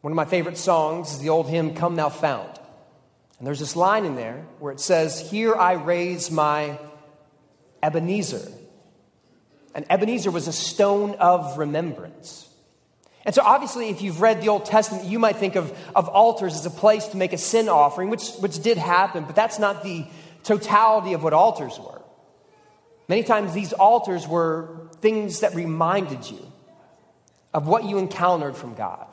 One 0.01 0.11
of 0.11 0.15
my 0.15 0.25
favorite 0.25 0.57
songs 0.57 1.11
is 1.11 1.19
the 1.19 1.29
old 1.29 1.47
hymn, 1.47 1.75
Come 1.75 1.95
Thou 1.95 2.09
Fount. 2.09 2.57
And 3.37 3.45
there's 3.45 3.59
this 3.59 3.75
line 3.75 4.03
in 4.03 4.15
there 4.15 4.47
where 4.57 4.71
it 4.73 4.79
says, 4.79 5.29
Here 5.29 5.53
I 5.53 5.73
raise 5.73 6.31
my 6.31 6.79
Ebenezer. 7.83 8.51
And 9.75 9.85
Ebenezer 9.91 10.31
was 10.31 10.47
a 10.47 10.51
stone 10.51 11.13
of 11.19 11.59
remembrance. 11.59 12.49
And 13.23 13.35
so, 13.35 13.43
obviously, 13.43 13.89
if 13.89 14.01
you've 14.01 14.21
read 14.21 14.41
the 14.41 14.49
Old 14.49 14.65
Testament, 14.65 15.05
you 15.05 15.19
might 15.19 15.35
think 15.35 15.55
of, 15.55 15.71
of 15.95 16.07
altars 16.07 16.55
as 16.55 16.65
a 16.65 16.71
place 16.71 17.05
to 17.09 17.17
make 17.17 17.31
a 17.31 17.37
sin 17.37 17.69
offering, 17.69 18.09
which, 18.09 18.31
which 18.39 18.59
did 18.63 18.79
happen, 18.79 19.23
but 19.23 19.35
that's 19.35 19.59
not 19.59 19.83
the 19.83 20.07
totality 20.43 21.13
of 21.13 21.21
what 21.21 21.33
altars 21.33 21.77
were. 21.77 22.01
Many 23.07 23.21
times, 23.21 23.53
these 23.53 23.71
altars 23.71 24.27
were 24.27 24.88
things 25.01 25.41
that 25.41 25.55
reminded 25.55 26.29
you 26.29 26.51
of 27.53 27.67
what 27.67 27.83
you 27.83 27.97
encountered 27.97 28.55
from 28.55 28.75
God, 28.75 29.07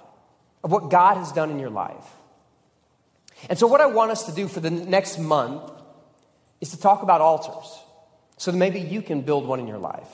of 0.62 0.70
what 0.70 0.90
God 0.90 1.16
has 1.16 1.32
done 1.32 1.50
in 1.50 1.58
your 1.58 1.70
life. 1.70 2.04
And 3.48 3.58
so, 3.58 3.66
what 3.66 3.80
I 3.80 3.86
want 3.86 4.10
us 4.10 4.24
to 4.26 4.32
do 4.32 4.48
for 4.48 4.60
the 4.60 4.70
next 4.70 5.18
month 5.18 5.70
is 6.60 6.70
to 6.70 6.80
talk 6.80 7.02
about 7.02 7.20
altars 7.20 7.78
so 8.38 8.50
that 8.50 8.56
maybe 8.56 8.80
you 8.80 9.02
can 9.02 9.22
build 9.22 9.46
one 9.46 9.60
in 9.60 9.66
your 9.66 9.78
life, 9.78 10.08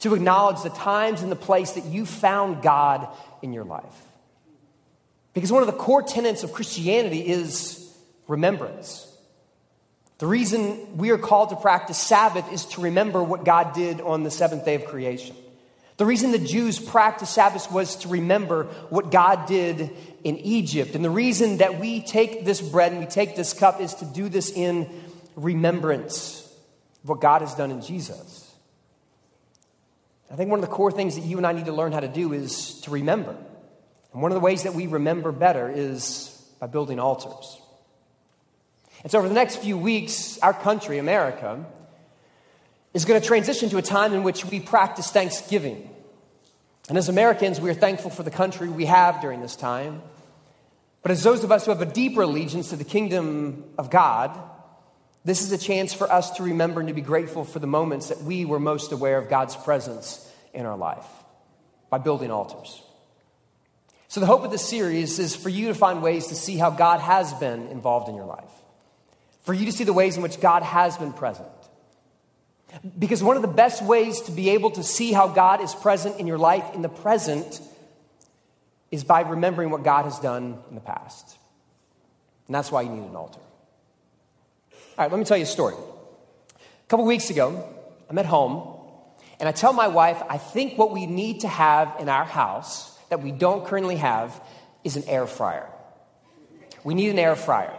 to 0.00 0.14
acknowledge 0.14 0.62
the 0.62 0.70
times 0.70 1.22
and 1.22 1.30
the 1.30 1.36
place 1.36 1.72
that 1.72 1.84
you 1.84 2.06
found 2.06 2.62
God 2.62 3.08
in 3.40 3.52
your 3.52 3.64
life. 3.64 3.84
Because 5.34 5.50
one 5.50 5.62
of 5.62 5.66
the 5.66 5.72
core 5.72 6.02
tenets 6.02 6.42
of 6.42 6.52
Christianity 6.52 7.26
is 7.26 7.90
remembrance. 8.28 9.08
The 10.22 10.28
reason 10.28 10.98
we 10.98 11.10
are 11.10 11.18
called 11.18 11.48
to 11.48 11.56
practice 11.56 11.98
Sabbath 11.98 12.52
is 12.52 12.66
to 12.66 12.82
remember 12.82 13.24
what 13.24 13.44
God 13.44 13.74
did 13.74 14.00
on 14.00 14.22
the 14.22 14.30
seventh 14.30 14.64
day 14.64 14.76
of 14.76 14.84
creation. 14.84 15.34
The 15.96 16.06
reason 16.06 16.30
the 16.30 16.38
Jews 16.38 16.78
practiced 16.78 17.34
Sabbath 17.34 17.72
was 17.72 17.96
to 17.96 18.08
remember 18.08 18.66
what 18.88 19.10
God 19.10 19.46
did 19.46 19.90
in 20.22 20.38
Egypt. 20.38 20.94
And 20.94 21.04
the 21.04 21.10
reason 21.10 21.56
that 21.56 21.80
we 21.80 22.02
take 22.02 22.44
this 22.44 22.60
bread 22.60 22.92
and 22.92 23.00
we 23.00 23.08
take 23.08 23.34
this 23.34 23.52
cup 23.52 23.80
is 23.80 23.94
to 23.94 24.04
do 24.04 24.28
this 24.28 24.52
in 24.52 24.88
remembrance 25.34 26.48
of 27.02 27.08
what 27.08 27.20
God 27.20 27.40
has 27.40 27.56
done 27.56 27.72
in 27.72 27.82
Jesus. 27.82 28.48
I 30.30 30.36
think 30.36 30.50
one 30.50 30.60
of 30.60 30.64
the 30.64 30.72
core 30.72 30.92
things 30.92 31.16
that 31.16 31.24
you 31.24 31.36
and 31.36 31.44
I 31.44 31.50
need 31.50 31.66
to 31.66 31.72
learn 31.72 31.90
how 31.90 31.98
to 31.98 32.06
do 32.06 32.32
is 32.32 32.80
to 32.82 32.92
remember. 32.92 33.36
And 34.12 34.22
one 34.22 34.30
of 34.30 34.36
the 34.36 34.40
ways 34.40 34.62
that 34.62 34.74
we 34.74 34.86
remember 34.86 35.32
better 35.32 35.68
is 35.68 36.28
by 36.60 36.68
building 36.68 37.00
altars. 37.00 37.58
And 39.02 39.10
so, 39.10 39.18
over 39.18 39.28
the 39.28 39.34
next 39.34 39.56
few 39.56 39.76
weeks, 39.76 40.38
our 40.38 40.54
country, 40.54 40.98
America, 40.98 41.64
is 42.94 43.04
going 43.04 43.20
to 43.20 43.26
transition 43.26 43.68
to 43.70 43.78
a 43.78 43.82
time 43.82 44.12
in 44.12 44.22
which 44.22 44.44
we 44.44 44.60
practice 44.60 45.10
Thanksgiving. 45.10 45.88
And 46.88 46.98
as 46.98 47.08
Americans, 47.08 47.60
we 47.60 47.70
are 47.70 47.74
thankful 47.74 48.10
for 48.10 48.22
the 48.22 48.30
country 48.30 48.68
we 48.68 48.86
have 48.86 49.20
during 49.20 49.40
this 49.40 49.56
time. 49.56 50.02
But 51.02 51.10
as 51.10 51.22
those 51.22 51.42
of 51.42 51.50
us 51.50 51.64
who 51.64 51.72
have 51.72 51.80
a 51.80 51.86
deeper 51.86 52.22
allegiance 52.22 52.70
to 52.70 52.76
the 52.76 52.84
kingdom 52.84 53.64
of 53.76 53.90
God, 53.90 54.38
this 55.24 55.42
is 55.42 55.52
a 55.52 55.58
chance 55.58 55.92
for 55.92 56.10
us 56.10 56.32
to 56.32 56.42
remember 56.42 56.80
and 56.80 56.88
to 56.88 56.94
be 56.94 57.00
grateful 57.00 57.44
for 57.44 57.58
the 57.58 57.66
moments 57.66 58.08
that 58.08 58.22
we 58.22 58.44
were 58.44 58.60
most 58.60 58.92
aware 58.92 59.18
of 59.18 59.28
God's 59.28 59.56
presence 59.56 60.28
in 60.52 60.66
our 60.66 60.76
life 60.76 61.06
by 61.90 61.98
building 61.98 62.30
altars. 62.30 62.82
So, 64.08 64.20
the 64.20 64.26
hope 64.26 64.44
of 64.44 64.50
this 64.50 64.68
series 64.68 65.18
is 65.18 65.34
for 65.34 65.48
you 65.48 65.68
to 65.68 65.74
find 65.74 66.02
ways 66.02 66.26
to 66.28 66.34
see 66.34 66.56
how 66.56 66.70
God 66.70 67.00
has 67.00 67.32
been 67.34 67.68
involved 67.68 68.08
in 68.08 68.14
your 68.14 68.26
life, 68.26 68.50
for 69.42 69.54
you 69.54 69.66
to 69.66 69.72
see 69.72 69.84
the 69.84 69.92
ways 69.92 70.16
in 70.16 70.22
which 70.22 70.40
God 70.40 70.62
has 70.62 70.96
been 70.96 71.12
present. 71.12 71.48
Because 72.98 73.22
one 73.22 73.36
of 73.36 73.42
the 73.42 73.48
best 73.48 73.84
ways 73.84 74.20
to 74.22 74.32
be 74.32 74.50
able 74.50 74.70
to 74.72 74.82
see 74.82 75.12
how 75.12 75.28
God 75.28 75.60
is 75.60 75.74
present 75.74 76.18
in 76.18 76.26
your 76.26 76.38
life 76.38 76.64
in 76.74 76.82
the 76.82 76.88
present 76.88 77.60
is 78.90 79.04
by 79.04 79.20
remembering 79.22 79.70
what 79.70 79.82
God 79.82 80.04
has 80.04 80.18
done 80.20 80.58
in 80.68 80.74
the 80.74 80.80
past. 80.80 81.36
And 82.46 82.54
that's 82.54 82.72
why 82.72 82.82
you 82.82 82.90
need 82.90 83.04
an 83.08 83.16
altar. 83.16 83.40
All 84.70 84.78
right, 84.98 85.10
let 85.10 85.18
me 85.18 85.24
tell 85.24 85.36
you 85.36 85.44
a 85.44 85.46
story. 85.46 85.74
A 85.74 86.88
couple 86.88 87.04
weeks 87.06 87.30
ago, 87.30 87.68
I'm 88.08 88.18
at 88.18 88.26
home, 88.26 88.78
and 89.40 89.48
I 89.48 89.52
tell 89.52 89.72
my 89.72 89.88
wife, 89.88 90.22
I 90.28 90.38
think 90.38 90.78
what 90.78 90.92
we 90.92 91.06
need 91.06 91.40
to 91.40 91.48
have 91.48 91.96
in 91.98 92.08
our 92.08 92.24
house 92.24 92.96
that 93.08 93.22
we 93.22 93.32
don't 93.32 93.66
currently 93.66 93.96
have 93.96 94.38
is 94.84 94.96
an 94.96 95.04
air 95.06 95.26
fryer. 95.26 95.68
We 96.84 96.94
need 96.94 97.10
an 97.10 97.18
air 97.18 97.36
fryer. 97.36 97.74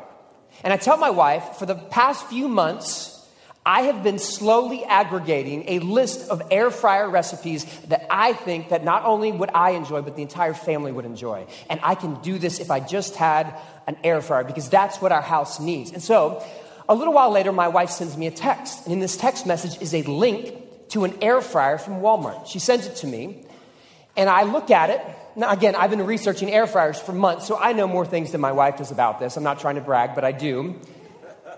And 0.64 0.74
I 0.74 0.78
tell 0.78 0.98
my 0.98 1.10
wife, 1.10 1.56
for 1.58 1.66
the 1.66 1.76
past 1.76 2.28
few 2.28 2.48
months, 2.48 3.14
I 3.66 3.84
have 3.84 4.04
been 4.04 4.20
slowly 4.20 4.84
aggregating 4.84 5.64
a 5.68 5.80
list 5.80 6.30
of 6.30 6.42
air 6.52 6.70
fryer 6.70 7.10
recipes 7.10 7.64
that 7.88 8.06
I 8.10 8.34
think 8.34 8.70
that 8.70 8.84
not 8.84 9.06
only 9.06 9.32
would 9.32 9.52
I 9.54 9.72
enjoy, 9.72 10.02
but 10.02 10.18
the 10.18 10.22
entire 10.22 10.54
family 10.54 10.92
would 10.92 11.06
enjoy. 11.06 11.48
And 11.70 11.80
I 11.82 11.96
can 11.96 12.16
do 12.22 12.38
this 12.38 12.60
if 12.60 12.70
I 12.70 12.82
just 12.82 13.16
had 13.16 13.56
an 13.88 13.96
air 14.04 14.22
fryer 14.22 14.44
because 14.44 14.70
that's 14.70 15.02
what 15.02 15.14
our 15.14 15.22
house 15.22 15.62
needs. 15.62 15.92
And 15.92 16.04
so, 16.04 16.44
a 16.90 16.96
little 16.96 17.14
while 17.14 17.32
later, 17.32 17.54
my 17.54 17.70
wife 17.70 17.90
sends 17.90 18.18
me 18.18 18.28
a 18.28 18.32
text. 18.32 18.84
And 18.84 18.94
in 18.94 19.00
this 19.00 19.16
text 19.16 19.46
message 19.46 19.82
is 19.82 19.94
a 19.94 20.02
link 20.04 20.90
to 20.90 21.06
an 21.06 21.18
air 21.22 21.40
fryer 21.42 21.78
from 21.78 22.02
Walmart. 22.02 22.48
She 22.48 22.60
sends 22.60 22.86
it 22.86 22.98
to 22.98 23.08
me, 23.08 23.46
and 24.18 24.30
I 24.30 24.44
look 24.44 24.70
at 24.70 24.90
it. 24.90 25.02
Now, 25.36 25.52
again, 25.52 25.76
I've 25.76 25.90
been 25.90 26.06
researching 26.06 26.52
air 26.52 26.68
fryers 26.68 27.00
for 27.00 27.12
months, 27.12 27.48
so 27.48 27.58
I 27.58 27.74
know 27.74 27.88
more 27.88 28.06
things 28.06 28.32
than 28.32 28.42
my 28.42 28.52
wife 28.52 28.78
does 28.78 28.92
about 28.92 29.20
this. 29.20 29.36
I'm 29.36 29.44
not 29.44 29.60
trying 29.60 29.76
to 29.76 29.82
brag, 29.82 30.14
but 30.14 30.24
I 30.24 30.32
do. 30.32 30.80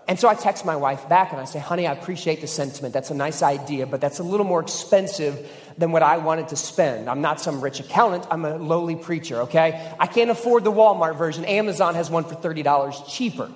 And 0.07 0.19
so 0.19 0.27
I 0.27 0.35
text 0.35 0.65
my 0.65 0.75
wife 0.75 1.09
back 1.09 1.31
and 1.31 1.41
I 1.41 1.45
say, 1.45 1.57
honey, 1.57 1.87
I 1.87 1.93
appreciate 1.93 2.39
the 2.39 2.47
sentiment. 2.47 2.93
That's 2.93 3.09
a 3.09 3.15
nice 3.15 3.41
idea, 3.41 3.87
but 3.87 4.01
that's 4.01 4.19
a 4.19 4.23
little 4.23 4.45
more 4.45 4.61
expensive 4.61 5.49
than 5.77 5.91
what 5.91 6.03
I 6.03 6.17
wanted 6.17 6.49
to 6.49 6.55
spend. 6.55 7.09
I'm 7.09 7.21
not 7.21 7.41
some 7.41 7.59
rich 7.59 7.79
accountant, 7.79 8.27
I'm 8.29 8.45
a 8.45 8.55
lowly 8.57 8.95
preacher, 8.95 9.41
okay? 9.41 9.93
I 9.99 10.05
can't 10.05 10.29
afford 10.29 10.63
the 10.63 10.71
Walmart 10.71 11.17
version. 11.17 11.43
Amazon 11.45 11.95
has 11.95 12.09
one 12.09 12.23
for 12.23 12.35
$30 12.35 13.09
cheaper. 13.09 13.51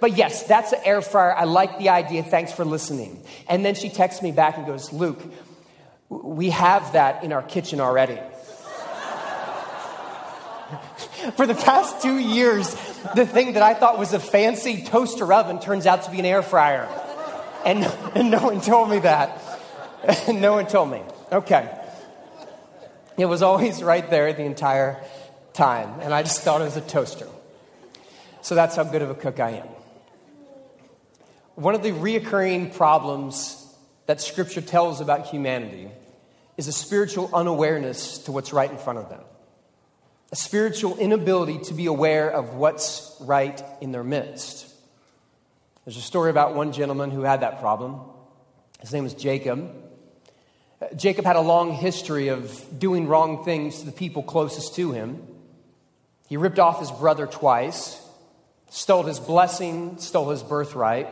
but 0.00 0.16
yes, 0.16 0.42
that's 0.42 0.72
an 0.72 0.80
air 0.84 1.00
fryer. 1.00 1.34
I 1.34 1.44
like 1.44 1.78
the 1.78 1.88
idea. 1.88 2.22
Thanks 2.22 2.52
for 2.52 2.64
listening. 2.64 3.24
And 3.48 3.64
then 3.64 3.74
she 3.74 3.88
texts 3.88 4.22
me 4.22 4.30
back 4.30 4.58
and 4.58 4.66
goes, 4.66 4.92
Luke, 4.92 5.22
we 6.10 6.50
have 6.50 6.92
that 6.92 7.24
in 7.24 7.32
our 7.32 7.42
kitchen 7.42 7.80
already. 7.80 8.20
For 11.36 11.46
the 11.46 11.54
past 11.54 12.02
two 12.02 12.18
years, 12.18 12.74
the 13.14 13.26
thing 13.26 13.54
that 13.54 13.62
I 13.62 13.74
thought 13.74 13.98
was 13.98 14.12
a 14.12 14.20
fancy 14.20 14.82
toaster 14.82 15.32
oven 15.32 15.60
turns 15.60 15.86
out 15.86 16.04
to 16.04 16.10
be 16.10 16.18
an 16.18 16.26
air 16.26 16.42
fryer. 16.42 16.88
And, 17.64 17.84
and 18.14 18.30
no 18.30 18.42
one 18.42 18.60
told 18.60 18.90
me 18.90 19.00
that. 19.00 19.40
no 20.28 20.52
one 20.52 20.66
told 20.66 20.90
me. 20.90 21.02
Okay. 21.32 21.68
It 23.16 23.26
was 23.26 23.42
always 23.42 23.82
right 23.82 24.08
there 24.10 24.32
the 24.32 24.44
entire 24.44 25.02
time, 25.52 26.00
and 26.00 26.12
I 26.12 26.22
just 26.22 26.40
thought 26.40 26.60
it 26.60 26.64
was 26.64 26.76
a 26.76 26.80
toaster. 26.80 27.28
So 28.42 28.54
that's 28.54 28.76
how 28.76 28.84
good 28.84 29.02
of 29.02 29.10
a 29.10 29.14
cook 29.14 29.40
I 29.40 29.50
am. 29.50 29.68
One 31.54 31.74
of 31.74 31.82
the 31.82 31.92
reoccurring 31.92 32.76
problems 32.76 33.60
that 34.06 34.20
Scripture 34.20 34.60
tells 34.60 35.00
about 35.00 35.26
humanity 35.26 35.88
is 36.56 36.66
a 36.68 36.72
spiritual 36.72 37.30
unawareness 37.32 38.18
to 38.18 38.32
what's 38.32 38.52
right 38.52 38.70
in 38.70 38.78
front 38.78 38.98
of 38.98 39.08
them, 39.08 39.20
a 40.34 40.36
spiritual 40.36 40.96
inability 40.98 41.58
to 41.58 41.74
be 41.74 41.86
aware 41.86 42.28
of 42.28 42.54
what's 42.54 43.16
right 43.20 43.62
in 43.80 43.92
their 43.92 44.02
midst. 44.02 44.66
There's 45.84 45.96
a 45.96 46.00
story 46.00 46.28
about 46.28 46.56
one 46.56 46.72
gentleman 46.72 47.12
who 47.12 47.20
had 47.20 47.42
that 47.42 47.60
problem. 47.60 48.00
His 48.80 48.92
name 48.92 49.04
was 49.04 49.14
Jacob. 49.14 49.72
Jacob 50.96 51.24
had 51.24 51.36
a 51.36 51.40
long 51.40 51.70
history 51.72 52.28
of 52.28 52.66
doing 52.76 53.06
wrong 53.06 53.44
things 53.44 53.78
to 53.78 53.86
the 53.86 53.92
people 53.92 54.24
closest 54.24 54.74
to 54.74 54.90
him. 54.90 55.24
He 56.28 56.36
ripped 56.36 56.58
off 56.58 56.80
his 56.80 56.90
brother 56.90 57.28
twice, 57.28 58.04
stole 58.70 59.04
his 59.04 59.20
blessing, 59.20 59.98
stole 59.98 60.30
his 60.30 60.42
birthright, 60.42 61.06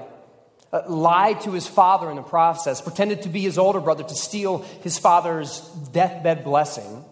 uh, 0.72 0.82
lied 0.88 1.42
to 1.42 1.52
his 1.52 1.68
father 1.68 2.10
in 2.10 2.16
the 2.16 2.22
process, 2.22 2.80
pretended 2.80 3.22
to 3.22 3.28
be 3.28 3.42
his 3.42 3.56
older 3.56 3.78
brother 3.78 4.02
to 4.02 4.14
steal 4.16 4.62
his 4.82 4.98
father's 4.98 5.60
deathbed 5.92 6.42
blessing. 6.42 7.04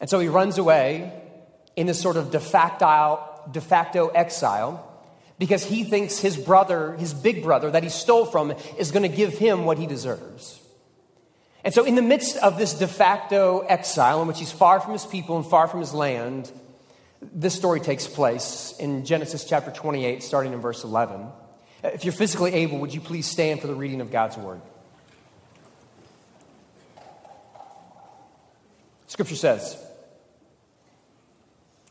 And 0.00 0.08
so 0.08 0.18
he 0.20 0.28
runs 0.28 0.58
away 0.58 1.12
in 1.76 1.86
this 1.86 2.00
sort 2.00 2.16
of 2.16 2.30
de 2.30 2.40
facto, 2.40 3.20
de 3.50 3.60
facto 3.60 4.08
exile 4.08 4.84
because 5.38 5.64
he 5.64 5.84
thinks 5.84 6.18
his 6.18 6.36
brother, 6.36 6.94
his 6.96 7.14
big 7.14 7.42
brother 7.42 7.70
that 7.70 7.82
he 7.82 7.88
stole 7.88 8.26
from, 8.26 8.52
is 8.76 8.90
going 8.90 9.08
to 9.08 9.16
give 9.16 9.38
him 9.38 9.64
what 9.64 9.78
he 9.78 9.86
deserves. 9.86 10.60
And 11.64 11.72
so, 11.72 11.84
in 11.84 11.94
the 11.94 12.02
midst 12.02 12.36
of 12.38 12.58
this 12.58 12.74
de 12.74 12.88
facto 12.88 13.60
exile, 13.60 14.22
in 14.22 14.28
which 14.28 14.38
he's 14.38 14.52
far 14.52 14.80
from 14.80 14.92
his 14.92 15.06
people 15.06 15.36
and 15.36 15.46
far 15.46 15.68
from 15.68 15.80
his 15.80 15.92
land, 15.92 16.50
this 17.20 17.54
story 17.54 17.80
takes 17.80 18.06
place 18.06 18.74
in 18.78 19.04
Genesis 19.04 19.44
chapter 19.44 19.70
28, 19.70 20.22
starting 20.22 20.52
in 20.52 20.60
verse 20.60 20.84
11. 20.84 21.26
If 21.84 22.04
you're 22.04 22.12
physically 22.12 22.54
able, 22.54 22.78
would 22.78 22.94
you 22.94 23.00
please 23.00 23.26
stand 23.26 23.60
for 23.60 23.66
the 23.66 23.74
reading 23.74 24.00
of 24.00 24.10
God's 24.10 24.36
word? 24.36 24.60
Scripture 29.06 29.36
says, 29.36 29.76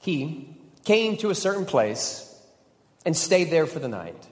He 0.08 0.48
came 0.86 1.18
to 1.18 1.32
a 1.32 1.36
certain 1.36 1.66
place 1.66 2.34
and 3.06 3.14
stayed 3.14 3.52
there 3.52 3.66
for 3.66 3.80
the 3.80 3.90
night 3.90 4.26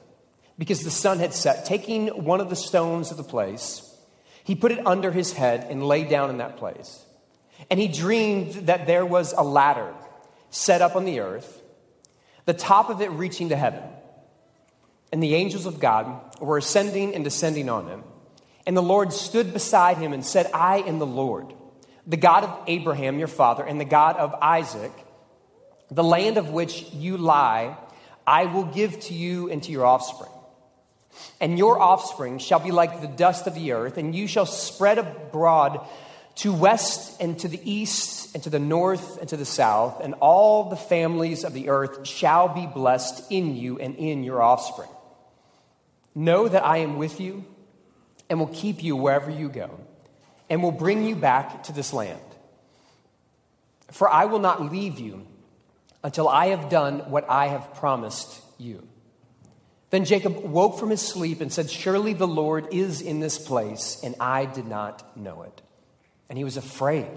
because 0.58 0.86
the 0.86 0.90
sun 0.90 1.20
had 1.20 1.34
set. 1.34 1.66
Taking 1.66 2.24
one 2.24 2.40
of 2.40 2.50
the 2.50 2.56
stones 2.56 3.12
of 3.12 3.18
the 3.18 3.26
place, 3.26 3.82
he 4.46 4.56
put 4.56 4.72
it 4.72 4.88
under 4.88 5.12
his 5.12 5.34
head 5.34 5.68
and 5.70 5.86
lay 5.86 6.06
down 6.06 6.30
in 6.30 6.38
that 6.38 6.56
place. 6.56 7.04
And 7.70 7.78
he 7.78 7.90
dreamed 7.90 8.68
that 8.68 8.88
there 8.88 9.06
was 9.06 9.34
a 9.34 9.44
ladder 9.44 9.94
set 10.50 10.82
up 10.82 10.96
on 10.96 11.04
the 11.04 11.20
earth, 11.20 11.62
the 12.46 12.54
top 12.54 12.90
of 12.90 13.02
it 13.02 13.12
reaching 13.12 13.50
to 13.50 13.58
heaven. 13.58 13.84
And 15.12 15.22
the 15.22 15.36
angels 15.36 15.66
of 15.66 15.82
God 15.82 16.40
were 16.40 16.58
ascending 16.58 17.16
and 17.16 17.26
descending 17.26 17.68
on 17.68 17.90
him. 17.90 18.06
And 18.66 18.78
the 18.78 18.82
Lord 18.82 19.12
stood 19.12 19.52
beside 19.52 19.98
him 19.98 20.14
and 20.14 20.26
said, 20.26 20.50
I 20.54 20.78
am 20.78 21.00
the 21.00 21.06
Lord, 21.06 21.54
the 22.08 22.16
God 22.16 22.46
of 22.46 22.64
Abraham, 22.66 23.20
your 23.20 23.28
father, 23.28 23.66
and 23.66 23.78
the 23.78 23.84
God 23.84 24.16
of 24.16 24.34
Isaac. 24.42 24.94
The 25.96 26.04
land 26.04 26.38
of 26.38 26.52
which 26.52 26.86
you 26.94 27.18
lie, 27.18 27.76
I 28.28 28.46
will 28.46 28.66
give 28.66 29.00
to 29.02 29.14
you 29.14 29.50
and 29.50 29.64
to 29.64 29.72
your 29.72 29.86
offspring 29.86 30.30
and 31.40 31.58
your 31.58 31.80
offspring 31.80 32.38
shall 32.40 32.60
be 32.60 32.72
like 32.72 33.02
the 33.02 33.08
dust 33.08 33.48
of 33.48 33.56
the 33.56 33.72
earth, 33.74 33.98
and 33.98 34.16
you 34.16 34.28
shall 34.28 34.46
spread 34.46 34.98
abroad 34.98 35.86
to 36.36 36.54
west 36.54 37.22
and 37.22 37.40
to 37.40 37.48
the 37.48 37.60
east 37.64 38.36
and 38.36 38.44
to 38.44 38.50
the 38.50 38.60
north 38.60 39.20
and 39.20 39.30
to 39.30 39.38
the 39.38 39.46
south, 39.46 40.02
and 40.02 40.14
all 40.16 40.70
the 40.70 40.76
families 40.76 41.44
of 41.44 41.54
the 41.54 41.70
earth 41.70 42.08
shall 42.08 42.50
be 42.50 42.66
blessed 42.66 43.32
in 43.32 43.56
you 43.56 43.80
and 43.80 43.96
in 43.96 44.24
your 44.24 44.42
offspring. 44.42 44.90
Know 46.14 46.48
that 46.48 46.66
I 46.66 46.78
am 46.78 46.98
with 46.98 47.20
you 47.20 47.46
and 48.30 48.40
will 48.40 48.48
keep 48.48 48.84
you 48.84 48.96
wherever 48.96 49.30
you 49.30 49.50
go, 49.50 49.80
and 50.50 50.62
will 50.62 50.72
bring 50.72 51.06
you 51.06 51.16
back 51.16 51.64
to 51.64 51.74
this 51.74 51.94
land. 51.94 52.20
For 53.92 54.10
I 54.10 54.26
will 54.26 54.40
not 54.40 54.72
leave 54.72 55.00
you 55.00 55.28
until 56.06 56.30
I 56.30 56.50
have 56.50 56.70
done 56.70 57.00
what 57.10 57.28
I 57.28 57.48
have 57.48 57.74
promised 57.74 58.40
you. 58.60 58.88
Then 59.90 60.06
Jacob 60.06 60.38
woke 60.38 60.78
from 60.78 60.92
his 60.92 61.02
sleep 61.02 61.42
and 61.42 61.52
said, 61.52 61.68
Surely 61.68 62.14
the 62.14 62.28
Lord 62.28 62.68
is 62.72 63.02
in 63.02 63.22
this 63.22 63.40
place, 63.40 64.00
and 64.04 64.14
I 64.20 64.46
did 64.46 64.68
not 64.68 65.18
know 65.18 65.42
it. 65.42 65.64
And 66.30 66.38
he 66.38 66.44
was 66.44 66.58
afraid 66.58 67.08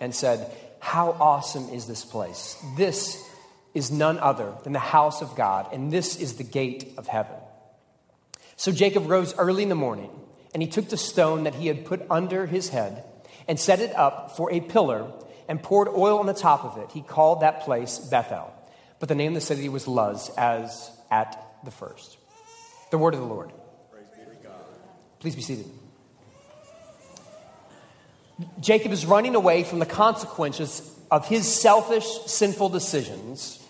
and 0.00 0.14
said, 0.14 0.54
How 0.80 1.12
awesome 1.12 1.70
is 1.70 1.86
this 1.86 2.04
place! 2.04 2.62
This 2.76 3.26
is 3.72 3.90
none 3.90 4.18
other 4.18 4.52
than 4.64 4.74
the 4.74 4.80
house 4.80 5.22
of 5.22 5.34
God, 5.34 5.72
and 5.72 5.90
this 5.90 6.20
is 6.20 6.34
the 6.34 6.44
gate 6.44 6.92
of 6.98 7.06
heaven. 7.06 7.36
So 8.56 8.70
Jacob 8.70 9.08
rose 9.08 9.34
early 9.38 9.62
in 9.62 9.70
the 9.70 9.74
morning, 9.74 10.10
and 10.52 10.62
he 10.62 10.68
took 10.68 10.90
the 10.90 10.98
stone 10.98 11.44
that 11.44 11.54
he 11.54 11.68
had 11.68 11.86
put 11.86 12.04
under 12.10 12.44
his 12.44 12.68
head 12.68 13.02
and 13.48 13.58
set 13.58 13.80
it 13.80 13.96
up 13.96 14.36
for 14.36 14.52
a 14.52 14.60
pillar 14.60 15.10
and 15.48 15.62
poured 15.62 15.88
oil 15.88 16.18
on 16.18 16.26
the 16.26 16.34
top 16.34 16.64
of 16.64 16.78
it. 16.82 16.90
He 16.92 17.02
called 17.02 17.40
that 17.40 17.62
place 17.62 17.98
Bethel. 17.98 18.52
But 18.98 19.08
the 19.08 19.14
name 19.14 19.32
of 19.32 19.34
the 19.34 19.46
city 19.46 19.68
was 19.68 19.86
Luz, 19.86 20.30
as 20.36 20.90
at 21.10 21.40
the 21.64 21.70
first. 21.70 22.16
The 22.90 22.98
word 22.98 23.14
of 23.14 23.20
the 23.20 23.26
Lord. 23.26 23.52
Please 25.18 25.34
be 25.34 25.42
seated. 25.42 25.66
Jacob 28.60 28.92
is 28.92 29.06
running 29.06 29.34
away 29.34 29.64
from 29.64 29.78
the 29.78 29.86
consequences 29.86 30.82
of 31.10 31.26
his 31.26 31.50
selfish, 31.52 32.06
sinful 32.26 32.68
decisions. 32.68 33.62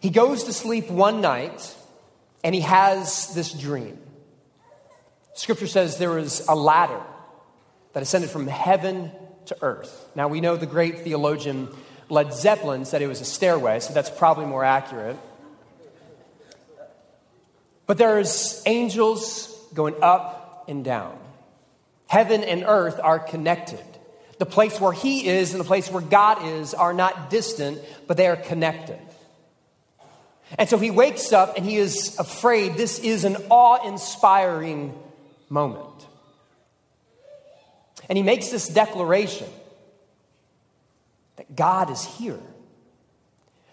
He 0.00 0.10
goes 0.10 0.44
to 0.44 0.52
sleep 0.52 0.90
one 0.90 1.20
night 1.20 1.74
and 2.42 2.54
he 2.54 2.60
has 2.60 3.34
this 3.34 3.52
dream. 3.52 3.98
Scripture 5.34 5.66
says 5.66 5.96
there 5.96 6.10
was 6.10 6.46
a 6.46 6.54
ladder 6.54 7.00
that 7.94 8.02
ascended 8.02 8.30
from 8.30 8.46
heaven 8.46 9.10
to 9.46 9.56
earth. 9.62 10.08
Now 10.14 10.28
we 10.28 10.40
know 10.40 10.56
the 10.56 10.66
great 10.66 11.00
theologian 11.00 11.68
Led 12.08 12.34
Zeppelin 12.34 12.84
said 12.84 13.02
it 13.02 13.06
was 13.06 13.20
a 13.20 13.24
stairway, 13.24 13.80
so 13.80 13.94
that's 13.94 14.10
probably 14.10 14.46
more 14.46 14.64
accurate. 14.64 15.16
But 17.86 17.98
there's 17.98 18.62
angels 18.66 19.48
going 19.74 19.94
up 20.02 20.64
and 20.68 20.84
down. 20.84 21.18
Heaven 22.06 22.44
and 22.44 22.64
earth 22.66 23.00
are 23.02 23.18
connected. 23.18 23.84
The 24.38 24.46
place 24.46 24.80
where 24.80 24.92
He 24.92 25.26
is 25.26 25.52
and 25.52 25.60
the 25.60 25.64
place 25.64 25.90
where 25.90 26.02
God 26.02 26.44
is 26.44 26.74
are 26.74 26.92
not 26.92 27.30
distant, 27.30 27.80
but 28.06 28.16
they 28.16 28.26
are 28.26 28.36
connected. 28.36 28.98
And 30.58 30.68
so 30.68 30.78
he 30.78 30.90
wakes 30.90 31.32
up 31.32 31.56
and 31.56 31.64
he 31.64 31.76
is 31.76 32.18
afraid. 32.18 32.74
This 32.74 32.98
is 32.98 33.24
an 33.24 33.36
awe 33.50 33.86
inspiring 33.86 34.94
moment. 35.48 35.93
And 38.08 38.16
he 38.16 38.22
makes 38.22 38.50
this 38.50 38.68
declaration 38.68 39.48
that 41.36 41.54
God 41.56 41.90
is 41.90 42.04
here. 42.04 42.40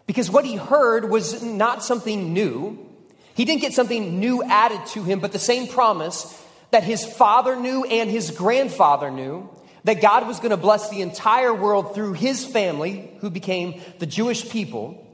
Because 0.05 0.29
what 0.29 0.45
he 0.45 0.55
heard 0.55 1.09
was 1.09 1.41
not 1.41 1.83
something 1.83 2.33
new, 2.33 2.85
he 3.33 3.45
didn't 3.45 3.61
get 3.61 3.73
something 3.73 4.19
new 4.19 4.43
added 4.43 4.85
to 4.87 5.03
him, 5.03 5.19
but 5.19 5.31
the 5.31 5.39
same 5.39 5.67
promise 5.67 6.37
that 6.71 6.83
his 6.83 7.05
father 7.05 7.55
knew 7.55 7.83
and 7.83 8.09
his 8.09 8.31
grandfather 8.31 9.11
knew 9.11 9.49
that 9.83 10.01
God 10.01 10.27
was 10.27 10.37
going 10.37 10.51
to 10.51 10.57
bless 10.57 10.89
the 10.89 11.01
entire 11.01 11.53
world 11.53 11.95
through 11.95 12.13
his 12.13 12.45
family, 12.45 13.11
who 13.19 13.29
became 13.29 13.81
the 13.99 14.05
Jewish 14.05 14.49
people, 14.49 15.05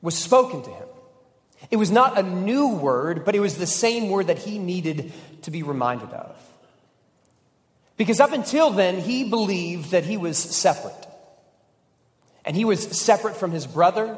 was 0.00 0.16
spoken 0.16 0.62
to 0.62 0.70
him. 0.70 0.88
It 1.70 1.76
was 1.76 1.90
not 1.90 2.18
a 2.18 2.22
new 2.22 2.68
word, 2.68 3.24
but 3.24 3.34
it 3.34 3.40
was 3.40 3.56
the 3.56 3.66
same 3.66 4.08
word 4.08 4.26
that 4.26 4.38
he 4.38 4.58
needed 4.58 5.12
to 5.42 5.50
be 5.50 5.62
reminded 5.62 6.10
of. 6.10 6.36
Because 7.96 8.20
up 8.20 8.32
until 8.32 8.70
then, 8.70 8.98
he 8.98 9.24
believed 9.28 9.90
that 9.90 10.04
he 10.04 10.16
was 10.16 10.38
separate. 10.38 11.06
And 12.44 12.56
he 12.56 12.64
was 12.64 12.82
separate 12.82 13.36
from 13.36 13.52
his 13.52 13.66
brother, 13.66 14.16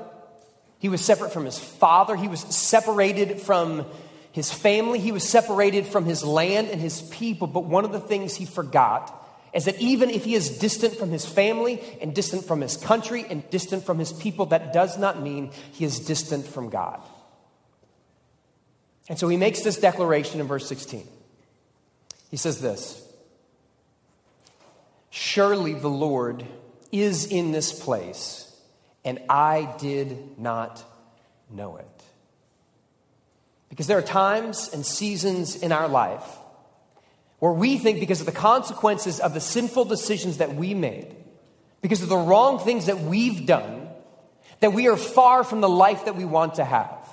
he 0.84 0.90
was 0.90 1.00
separate 1.02 1.32
from 1.32 1.46
his 1.46 1.58
father. 1.58 2.14
He 2.14 2.28
was 2.28 2.40
separated 2.40 3.40
from 3.40 3.86
his 4.32 4.52
family. 4.52 4.98
He 4.98 5.12
was 5.12 5.26
separated 5.26 5.86
from 5.86 6.04
his 6.04 6.22
land 6.22 6.68
and 6.68 6.78
his 6.78 7.00
people. 7.00 7.46
But 7.46 7.64
one 7.64 7.86
of 7.86 7.92
the 7.92 8.00
things 8.00 8.34
he 8.34 8.44
forgot 8.44 9.18
is 9.54 9.64
that 9.64 9.80
even 9.80 10.10
if 10.10 10.26
he 10.26 10.34
is 10.34 10.58
distant 10.58 10.96
from 10.96 11.10
his 11.10 11.24
family 11.24 11.80
and 12.02 12.14
distant 12.14 12.44
from 12.44 12.60
his 12.60 12.76
country 12.76 13.24
and 13.30 13.48
distant 13.48 13.86
from 13.86 13.98
his 13.98 14.12
people, 14.12 14.44
that 14.46 14.74
does 14.74 14.98
not 14.98 15.22
mean 15.22 15.52
he 15.72 15.86
is 15.86 16.00
distant 16.00 16.46
from 16.46 16.68
God. 16.68 17.00
And 19.08 19.18
so 19.18 19.26
he 19.28 19.38
makes 19.38 19.62
this 19.62 19.78
declaration 19.78 20.38
in 20.38 20.46
verse 20.46 20.68
16. 20.68 21.08
He 22.30 22.36
says 22.36 22.60
this 22.60 23.02
Surely 25.16 25.74
the 25.74 25.88
Lord 25.88 26.44
is 26.90 27.24
in 27.24 27.52
this 27.52 27.72
place, 27.72 28.52
and 29.04 29.20
I 29.28 29.72
did 29.78 30.40
not 30.40 30.82
know 31.48 31.76
it. 31.76 32.02
Because 33.68 33.86
there 33.86 33.96
are 33.96 34.02
times 34.02 34.70
and 34.72 34.84
seasons 34.84 35.54
in 35.54 35.70
our 35.70 35.86
life 35.86 36.24
where 37.38 37.52
we 37.52 37.78
think, 37.78 38.00
because 38.00 38.18
of 38.18 38.26
the 38.26 38.32
consequences 38.32 39.20
of 39.20 39.34
the 39.34 39.40
sinful 39.40 39.84
decisions 39.84 40.38
that 40.38 40.56
we 40.56 40.74
made, 40.74 41.14
because 41.80 42.02
of 42.02 42.08
the 42.08 42.16
wrong 42.16 42.58
things 42.58 42.86
that 42.86 42.98
we've 42.98 43.46
done, 43.46 43.88
that 44.58 44.72
we 44.72 44.88
are 44.88 44.96
far 44.96 45.44
from 45.44 45.60
the 45.60 45.68
life 45.68 46.06
that 46.06 46.16
we 46.16 46.24
want 46.24 46.56
to 46.56 46.64
have. 46.64 47.03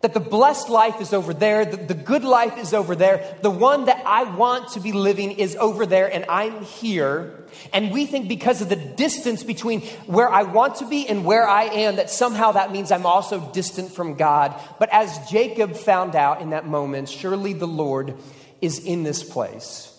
That 0.00 0.14
the 0.14 0.20
blessed 0.20 0.68
life 0.68 1.00
is 1.00 1.12
over 1.12 1.34
there, 1.34 1.64
the, 1.64 1.76
the, 1.76 1.94
good 1.94 2.22
life 2.22 2.56
is 2.56 2.72
over 2.72 2.94
there, 2.94 3.36
the 3.42 3.50
one 3.50 3.86
that 3.86 4.00
I 4.06 4.22
want 4.22 4.68
to 4.72 4.80
be 4.80 4.92
living 4.92 5.32
is 5.32 5.56
over 5.56 5.86
there, 5.86 6.12
and 6.12 6.24
I'm 6.28 6.62
here. 6.62 7.44
And 7.72 7.90
we 7.90 8.06
think 8.06 8.28
because 8.28 8.62
of 8.62 8.68
the 8.68 8.76
distance 8.76 9.42
between 9.42 9.80
where 10.06 10.30
I 10.30 10.44
want 10.44 10.76
to 10.76 10.88
be 10.88 11.08
and 11.08 11.24
where 11.24 11.48
I 11.48 11.64
am, 11.64 11.96
that 11.96 12.10
somehow 12.10 12.52
that 12.52 12.70
means 12.70 12.92
I'm 12.92 13.06
also 13.06 13.40
distant 13.52 13.90
from 13.90 14.14
God. 14.14 14.54
But 14.78 14.88
as 14.92 15.28
Jacob 15.30 15.74
found 15.74 16.14
out 16.14 16.42
in 16.42 16.50
that 16.50 16.64
moment, 16.64 17.08
surely 17.08 17.52
the 17.52 17.66
Lord 17.66 18.14
is 18.60 18.78
in 18.78 19.02
this 19.02 19.24
place, 19.24 19.92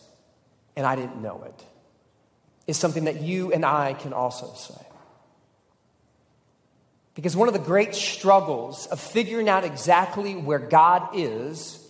and 0.77 0.85
I 0.85 0.95
didn't 0.95 1.21
know 1.21 1.43
it, 1.43 1.65
is 2.67 2.77
something 2.77 3.03
that 3.03 3.21
you 3.21 3.51
and 3.51 3.65
I 3.65 3.95
can 3.95 4.13
also 4.13 4.53
say. 4.53 4.85
Because 7.19 7.35
one 7.35 7.49
of 7.49 7.53
the 7.53 7.59
great 7.59 7.95
struggles 7.95 8.87
of 8.87 8.97
figuring 8.97 9.49
out 9.49 9.65
exactly 9.65 10.37
where 10.37 10.57
God 10.57 11.09
is, 11.13 11.85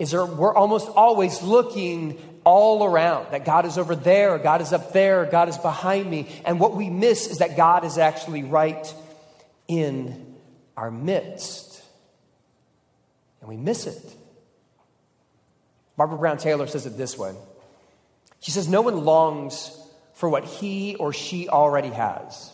is 0.00 0.12
we're 0.12 0.52
almost 0.52 0.88
always 0.88 1.42
looking 1.42 2.18
all 2.42 2.84
around 2.84 3.30
that 3.30 3.44
God 3.44 3.66
is 3.66 3.78
over 3.78 3.94
there, 3.94 4.36
God 4.38 4.60
is 4.60 4.72
up 4.72 4.92
there, 4.92 5.26
God 5.26 5.48
is 5.48 5.56
behind 5.58 6.10
me. 6.10 6.28
And 6.44 6.58
what 6.58 6.74
we 6.74 6.90
miss 6.90 7.28
is 7.28 7.38
that 7.38 7.56
God 7.56 7.84
is 7.84 7.98
actually 7.98 8.42
right 8.42 8.92
in 9.68 10.34
our 10.76 10.90
midst. 10.90 11.80
And 13.42 13.48
we 13.48 13.56
miss 13.56 13.86
it. 13.86 14.16
Barbara 15.96 16.18
Brown 16.18 16.38
Taylor 16.38 16.66
says 16.66 16.84
it 16.84 16.96
this 16.96 17.16
way 17.16 17.32
She 18.40 18.50
says, 18.50 18.66
No 18.66 18.80
one 18.82 19.04
longs 19.04 19.70
for 20.14 20.28
what 20.28 20.44
he 20.44 20.96
or 20.96 21.12
she 21.12 21.48
already 21.48 21.90
has. 21.90 22.51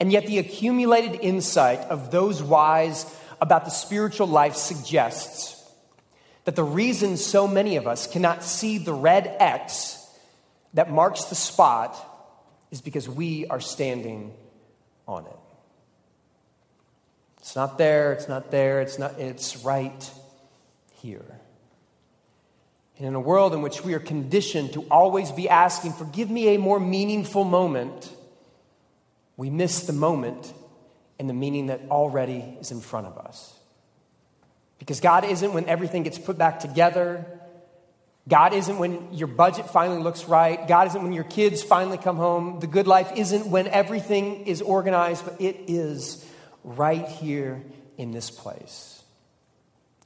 And 0.00 0.12
yet, 0.12 0.26
the 0.26 0.38
accumulated 0.38 1.20
insight 1.22 1.80
of 1.80 2.10
those 2.10 2.42
wise 2.42 3.04
about 3.40 3.64
the 3.64 3.70
spiritual 3.70 4.28
life 4.28 4.54
suggests 4.54 5.54
that 6.44 6.56
the 6.56 6.64
reason 6.64 7.16
so 7.16 7.46
many 7.46 7.76
of 7.76 7.86
us 7.86 8.06
cannot 8.06 8.42
see 8.42 8.78
the 8.78 8.92
red 8.92 9.26
X 9.38 10.06
that 10.74 10.90
marks 10.90 11.24
the 11.24 11.34
spot 11.34 11.96
is 12.70 12.80
because 12.80 13.08
we 13.08 13.46
are 13.46 13.60
standing 13.60 14.32
on 15.06 15.26
it. 15.26 15.36
It's 17.38 17.56
not 17.56 17.78
there, 17.78 18.12
it's 18.12 18.28
not 18.28 18.50
there, 18.50 18.80
it's 18.80 18.98
not 18.98 19.18
it's 19.18 19.58
right 19.64 20.10
here. 21.00 21.40
And 22.98 23.06
in 23.06 23.14
a 23.14 23.20
world 23.20 23.54
in 23.54 23.62
which 23.62 23.84
we 23.84 23.94
are 23.94 24.00
conditioned 24.00 24.72
to 24.74 24.82
always 24.90 25.30
be 25.32 25.48
asking, 25.48 25.92
forgive 25.92 26.30
me 26.30 26.54
a 26.54 26.58
more 26.58 26.80
meaningful 26.80 27.44
moment, 27.44 28.12
we 29.38 29.48
miss 29.48 29.86
the 29.86 29.94
moment 29.94 30.52
and 31.18 31.30
the 31.30 31.34
meaning 31.34 31.68
that 31.68 31.80
already 31.90 32.58
is 32.60 32.70
in 32.70 32.80
front 32.82 33.06
of 33.06 33.16
us. 33.16 33.54
Because 34.78 35.00
God 35.00 35.24
isn't 35.24 35.54
when 35.54 35.66
everything 35.66 36.02
gets 36.02 36.18
put 36.18 36.36
back 36.36 36.60
together. 36.60 37.24
God 38.28 38.52
isn't 38.52 38.78
when 38.78 39.14
your 39.14 39.28
budget 39.28 39.70
finally 39.70 40.02
looks 40.02 40.24
right. 40.26 40.66
God 40.66 40.88
isn't 40.88 41.02
when 41.02 41.12
your 41.12 41.24
kids 41.24 41.62
finally 41.62 41.98
come 41.98 42.16
home. 42.16 42.58
The 42.58 42.66
good 42.66 42.88
life 42.88 43.12
isn't 43.16 43.46
when 43.46 43.68
everything 43.68 44.46
is 44.46 44.60
organized, 44.60 45.24
but 45.24 45.40
it 45.40 45.56
is 45.68 46.24
right 46.64 47.06
here 47.06 47.62
in 47.96 48.10
this 48.10 48.30
place. 48.30 49.02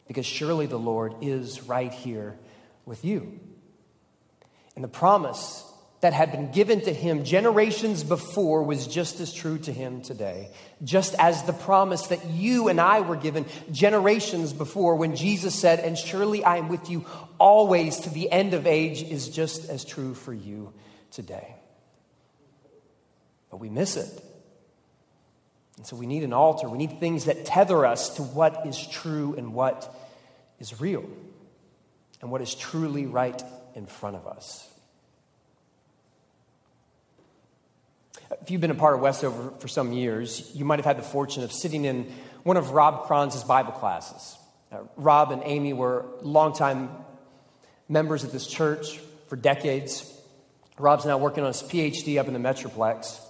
Because 0.09 0.27
surely 0.27 0.67
the 0.67 0.79
Lord 0.79 1.15
is 1.23 1.63
right 1.63 1.93
here 1.93 2.37
with 2.85 3.03
you. 3.03 3.41
And 4.77 4.85
the 4.85 4.89
promise 4.89 5.65
that 6.03 6.13
had 6.13 6.33
been 6.33 6.51
given 6.51 6.81
to 6.81 6.93
him 6.93 7.25
generations 7.25 8.03
before 8.03 8.65
was 8.65 8.89
just 8.89 9.21
as 9.21 9.33
true 9.33 9.57
to 9.57 9.73
him 9.73 10.03
today. 10.03 10.51
Just 10.83 11.15
as 11.15 11.45
the 11.45 11.53
promise 11.53 12.09
that 12.09 12.27
you 12.27 12.67
and 12.67 12.81
I 12.81 13.03
were 13.03 13.15
given 13.15 13.47
generations 13.71 14.53
before 14.53 14.97
when 14.97 15.15
Jesus 15.15 15.55
said, 15.55 15.79
And 15.79 15.97
surely 15.97 16.43
I 16.43 16.57
am 16.57 16.69
with 16.69 16.91
you 16.91 17.07
always 17.39 18.01
to 18.01 18.11
the 18.11 18.33
end 18.33 18.53
of 18.53 18.67
age, 18.67 19.05
is 19.05 19.29
just 19.29 19.71
as 19.71 19.85
true 19.85 20.15
for 20.15 20.35
you 20.35 20.73
today. 21.13 21.55
But 23.49 23.59
we 23.59 23.71
miss 23.71 23.97
it. 23.97 24.25
And 25.77 25.87
so 25.87 25.95
we 25.95 26.07
need 26.07 26.25
an 26.25 26.33
altar. 26.33 26.69
We 26.69 26.79
need 26.79 26.99
things 26.99 27.27
that 27.27 27.45
tether 27.45 27.87
us 27.87 28.17
to 28.17 28.25
what 28.25 28.67
is 28.67 28.89
true 28.89 29.37
and 29.39 29.55
what 29.55 29.95
is 30.59 30.81
real 30.81 31.09
and 32.21 32.29
what 32.33 32.43
is 32.43 32.57
truly 32.57 33.07
right 33.07 33.41
in 33.77 33.87
front 33.87 34.17
of 34.17 34.27
us. 34.27 34.69
If 38.41 38.51
you've 38.51 38.61
been 38.61 38.71
a 38.71 38.75
part 38.75 38.95
of 38.95 39.01
Westover 39.01 39.53
for 39.59 39.69
some 39.69 39.93
years, 39.93 40.51
you 40.55 40.65
might 40.65 40.79
have 40.79 40.87
had 40.87 40.97
the 40.97 41.03
fortune 41.03 41.43
of 41.43 41.53
sitting 41.53 41.85
in 41.85 42.11
one 42.45 42.57
of 42.57 42.71
Rob 42.71 43.07
Kranz's 43.07 43.45
Bible 43.45 43.73
classes. 43.73 44.37
Uh, 44.71 44.79
Rob 44.97 45.33
and 45.33 45.43
Amy 45.45 45.73
were 45.75 46.07
longtime 46.23 46.89
members 47.89 48.25
of 48.25 48.33
this 48.33 48.47
church 48.47 48.99
for 49.29 49.37
decades. 49.37 50.11
Rob's 50.79 51.05
now 51.05 51.19
working 51.19 51.45
on 51.45 51.49
his 51.49 51.63
PhD 51.63 52.19
up 52.19 52.27
in 52.27 52.33
the 52.33 52.39
Metroplex. 52.39 53.21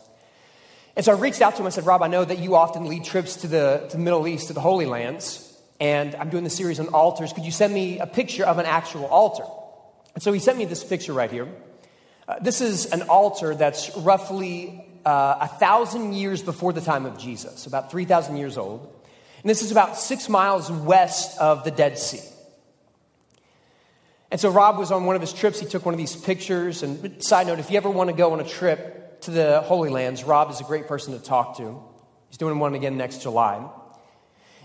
And 0.95 1.05
so 1.05 1.13
I 1.13 1.19
reached 1.19 1.41
out 1.41 1.55
to 1.55 1.63
him 1.63 1.67
and 1.67 1.75
said, 1.75 1.87
Rob, 1.87 2.03
I 2.03 2.07
know 2.07 2.25
that 2.25 2.39
you 2.39 2.55
often 2.55 2.87
lead 2.87 3.05
trips 3.05 3.37
to 3.37 3.49
the, 3.49 3.87
to 3.91 3.97
the 3.97 4.03
Middle 4.03 4.29
East, 4.29 4.49
to 4.49 4.53
the 4.53 4.61
Holy 4.61 4.87
Lands, 4.87 5.49
and 5.81 6.15
I'm 6.15 6.31
doing 6.31 6.45
the 6.45 6.51
series 6.51 6.79
on 6.79 6.89
altars. 6.89 7.33
Could 7.33 7.45
you 7.45 7.51
send 7.51 7.75
me 7.75 7.99
a 7.99 8.07
picture 8.07 8.45
of 8.45 8.59
an 8.59 8.67
actual 8.67 9.07
altar? 9.07 9.45
And 10.15 10.23
so 10.23 10.33
he 10.33 10.39
sent 10.39 10.59
me 10.59 10.65
this 10.67 10.85
picture 10.85 11.13
right 11.13 11.31
here. 11.31 11.49
Uh, 12.29 12.37
this 12.41 12.61
is 12.61 12.87
an 12.93 13.03
altar 13.03 13.55
that's 13.55 13.97
roughly 13.97 14.87
uh, 15.05 15.37
a 15.41 15.49
thousand 15.49 16.15
years 16.15 16.43
before 16.43 16.73
the 16.73 16.81
time 16.81 17.07
of 17.07 17.19
Jesus, 17.19 17.67
about 17.67 17.91
3,000 17.91 18.37
years 18.37 18.57
old. 18.57 18.81
And 19.43 19.51
this 19.51 19.63
is 19.63 19.73
about 19.73 19.97
six 19.97 20.29
miles 20.29 20.71
west 20.71 21.39
of 21.39 21.65
the 21.65 21.71
Dead 21.71 21.99
Sea. 21.99 22.21
And 24.31 24.41
so 24.41 24.49
Rob 24.51 24.79
was 24.79 24.91
on 24.91 25.05
one 25.05 25.15
of 25.15 25.21
his 25.21 25.33
trips. 25.33 25.61
He 25.61 25.67
took 25.67 25.85
one 25.85 25.95
of 25.95 25.99
these 25.99 26.17
pictures. 26.17 26.83
And 26.83 27.23
side 27.23 27.49
note, 27.49 27.59
if 27.59 27.71
you 27.71 27.77
ever 27.77 27.91
want 27.91 28.09
to 28.09 28.17
go 28.17 28.33
on 28.33 28.41
a 28.41 28.49
trip 28.49 29.21
to 29.23 29.31
the 29.31 29.61
Holy 29.61 29.91
Lands, 29.91 30.25
Rob 30.25 30.51
is 30.51 30.61
a 30.61 30.65
great 30.65 30.87
person 30.89 31.13
to 31.13 31.23
talk 31.23 31.59
to. 31.59 31.83
He's 32.29 32.39
doing 32.39 32.59
one 32.59 32.75
again 32.75 32.97
next 32.97 33.23
July. 33.23 33.57
And 33.57 33.69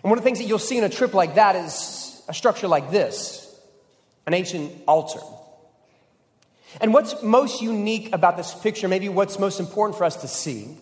one 0.03 0.17
of 0.17 0.23
the 0.23 0.27
things 0.27 0.39
that 0.39 0.45
you'll 0.45 0.59
see 0.59 0.77
in 0.77 0.83
a 0.83 0.89
trip 0.89 1.13
like 1.13 1.35
that 1.35 1.55
is 1.55 2.23
a 2.29 2.33
structure 2.33 2.67
like 2.67 2.91
this 2.91 3.43
an 4.25 4.33
ancient 4.33 4.71
altar. 4.87 5.19
And 6.79 6.93
what's 6.93 7.21
most 7.23 7.61
unique 7.61 8.13
about 8.13 8.37
this 8.37 8.53
picture, 8.53 8.87
maybe 8.87 9.09
what's 9.09 9.39
most 9.39 9.59
important 9.59 9.97
for 9.97 10.03
us 10.03 10.17
to 10.17 10.27
see, 10.27 10.77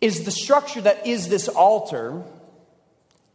is 0.00 0.24
the 0.24 0.30
structure 0.30 0.80
that 0.80 1.06
is 1.06 1.28
this 1.28 1.48
altar 1.48 2.22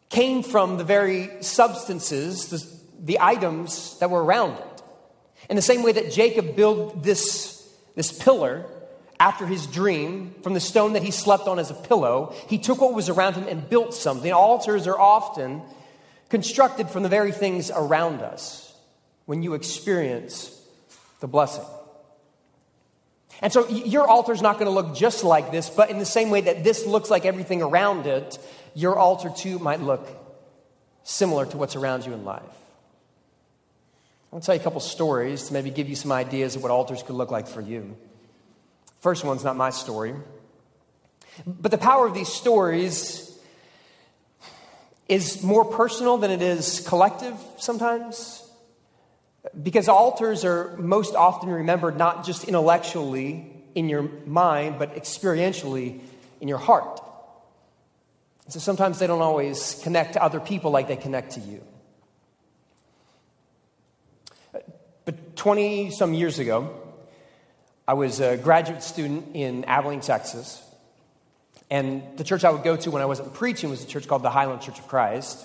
came 0.10 0.44
from 0.44 0.78
the 0.78 0.84
very 0.84 1.30
substances, 1.42 2.50
the, 2.50 2.80
the 3.04 3.20
items 3.20 3.98
that 4.00 4.10
were 4.10 4.24
around 4.24 4.58
it. 4.58 4.84
In 5.50 5.56
the 5.56 5.62
same 5.62 5.84
way 5.84 5.92
that 5.92 6.12
Jacob 6.12 6.56
built 6.56 7.04
this, 7.04 7.68
this 7.96 8.12
pillar 8.12 8.66
after 9.20 9.46
his 9.46 9.68
dream 9.68 10.34
from 10.44 10.54
the 10.54 10.60
stone 10.60 10.94
that 10.94 11.04
he 11.04 11.12
slept 11.12 11.48
on 11.48 11.60
as 11.60 11.72
a 11.72 11.76
pillow, 11.76 12.34
he 12.48 12.58
took 12.58 12.82
what 12.82 12.94
was 12.94 13.10
around 13.10 13.36
him 13.36 13.48
and 13.48 13.70
built 13.70 13.94
something. 13.94 14.32
Altars 14.32 14.88
are 14.88 15.00
often 15.00 15.62
constructed 16.30 16.90
from 16.90 17.04
the 17.04 17.10
very 17.10 17.32
things 17.32 17.70
around 17.70 18.22
us 18.22 18.74
when 19.26 19.44
you 19.44 19.54
experience 19.54 20.58
the 21.22 21.28
blessing. 21.28 21.64
And 23.42 23.52
so 23.52 23.68
your 23.70 24.08
altar 24.08 24.34
is 24.34 24.42
not 24.42 24.60
going 24.60 24.66
to 24.66 24.72
look 24.72 24.96
just 24.96 25.24
like 25.24 25.52
this, 25.52 25.70
but 25.70 25.90
in 25.90 25.98
the 25.98 26.06
same 26.06 26.30
way 26.30 26.42
that 26.42 26.64
this 26.64 26.86
looks 26.86 27.10
like 27.10 27.26
everything 27.26 27.62
around 27.62 28.06
it, 28.06 28.38
your 28.76 28.98
altar 28.98 29.32
too 29.36 29.58
might 29.58 29.80
look 29.80 30.08
similar 31.04 31.46
to 31.46 31.58
what's 31.58 31.76
around 31.76 32.06
you 32.06 32.14
in 32.14 32.26
life. 32.26 32.42
I'm 32.44 34.38
going 34.38 34.42
to 34.42 34.46
tell 34.46 34.56
you 34.56 34.62
a 34.62 34.64
couple 34.64 34.80
stories 34.80 35.48
to 35.48 35.54
maybe 35.54 35.72
give 35.72 35.90
you 35.90 35.96
some 35.96 36.12
ideas 36.12 36.56
of 36.56 36.64
what 36.64 36.72
altars 36.72 37.02
could 37.04 37.16
look 37.16 37.32
like 37.32 37.48
for 37.48 37.62
you. 37.62 37.98
First 39.00 39.24
one's 39.24 39.44
not 39.44 39.56
my 39.58 39.72
story. 39.72 40.14
But 41.46 41.72
the 41.72 41.78
power 41.78 42.06
of 42.06 42.14
these 42.14 42.28
stories 42.30 43.28
is 45.10 45.44
more 45.44 45.66
personal 45.66 46.18
than 46.18 46.32
it 46.32 46.42
is 46.42 46.86
collective 46.88 47.36
sometimes. 47.58 48.41
Because 49.62 49.88
altars 49.88 50.46
are 50.46 50.78
most 50.78 51.16
often 51.16 51.50
remembered 51.50 51.98
not 51.98 52.26
just 52.26 52.44
intellectually 52.44 53.52
in 53.74 53.90
your 53.90 54.04
mind, 54.26 54.78
but 54.78 54.96
experientially 54.96 56.00
in 56.40 56.48
your 56.48 56.60
heart. 56.60 57.00
So 58.50 58.60
sometimes 58.60 59.00
they 59.00 59.08
don't 59.08 59.22
always 59.22 59.80
connect 59.84 60.14
to 60.14 60.24
other 60.24 60.40
people 60.40 60.72
like 60.72 60.88
they 60.88 60.96
connect 60.96 61.34
to 61.34 61.40
you. 61.40 61.64
But 65.06 65.36
20 65.36 65.92
some 65.92 66.14
years 66.14 66.38
ago, 66.38 66.78
I 67.88 67.94
was 67.94 68.20
a 68.20 68.38
graduate 68.38 68.84
student 68.84 69.36
in 69.36 69.66
Abilene, 69.66 70.02
Texas. 70.02 70.62
And 71.70 72.04
the 72.18 72.24
church 72.24 72.44
I 72.44 72.52
would 72.52 72.64
go 72.64 72.76
to 72.76 72.92
when 72.92 73.02
I 73.02 73.06
wasn't 73.06 73.34
preaching 73.34 73.70
was 73.70 73.84
a 73.84 73.88
church 73.88 74.08
called 74.08 74.22
the 74.22 74.30
Highland 74.30 74.62
Church 74.62 74.78
of 74.78 74.88
Christ. 74.88 75.40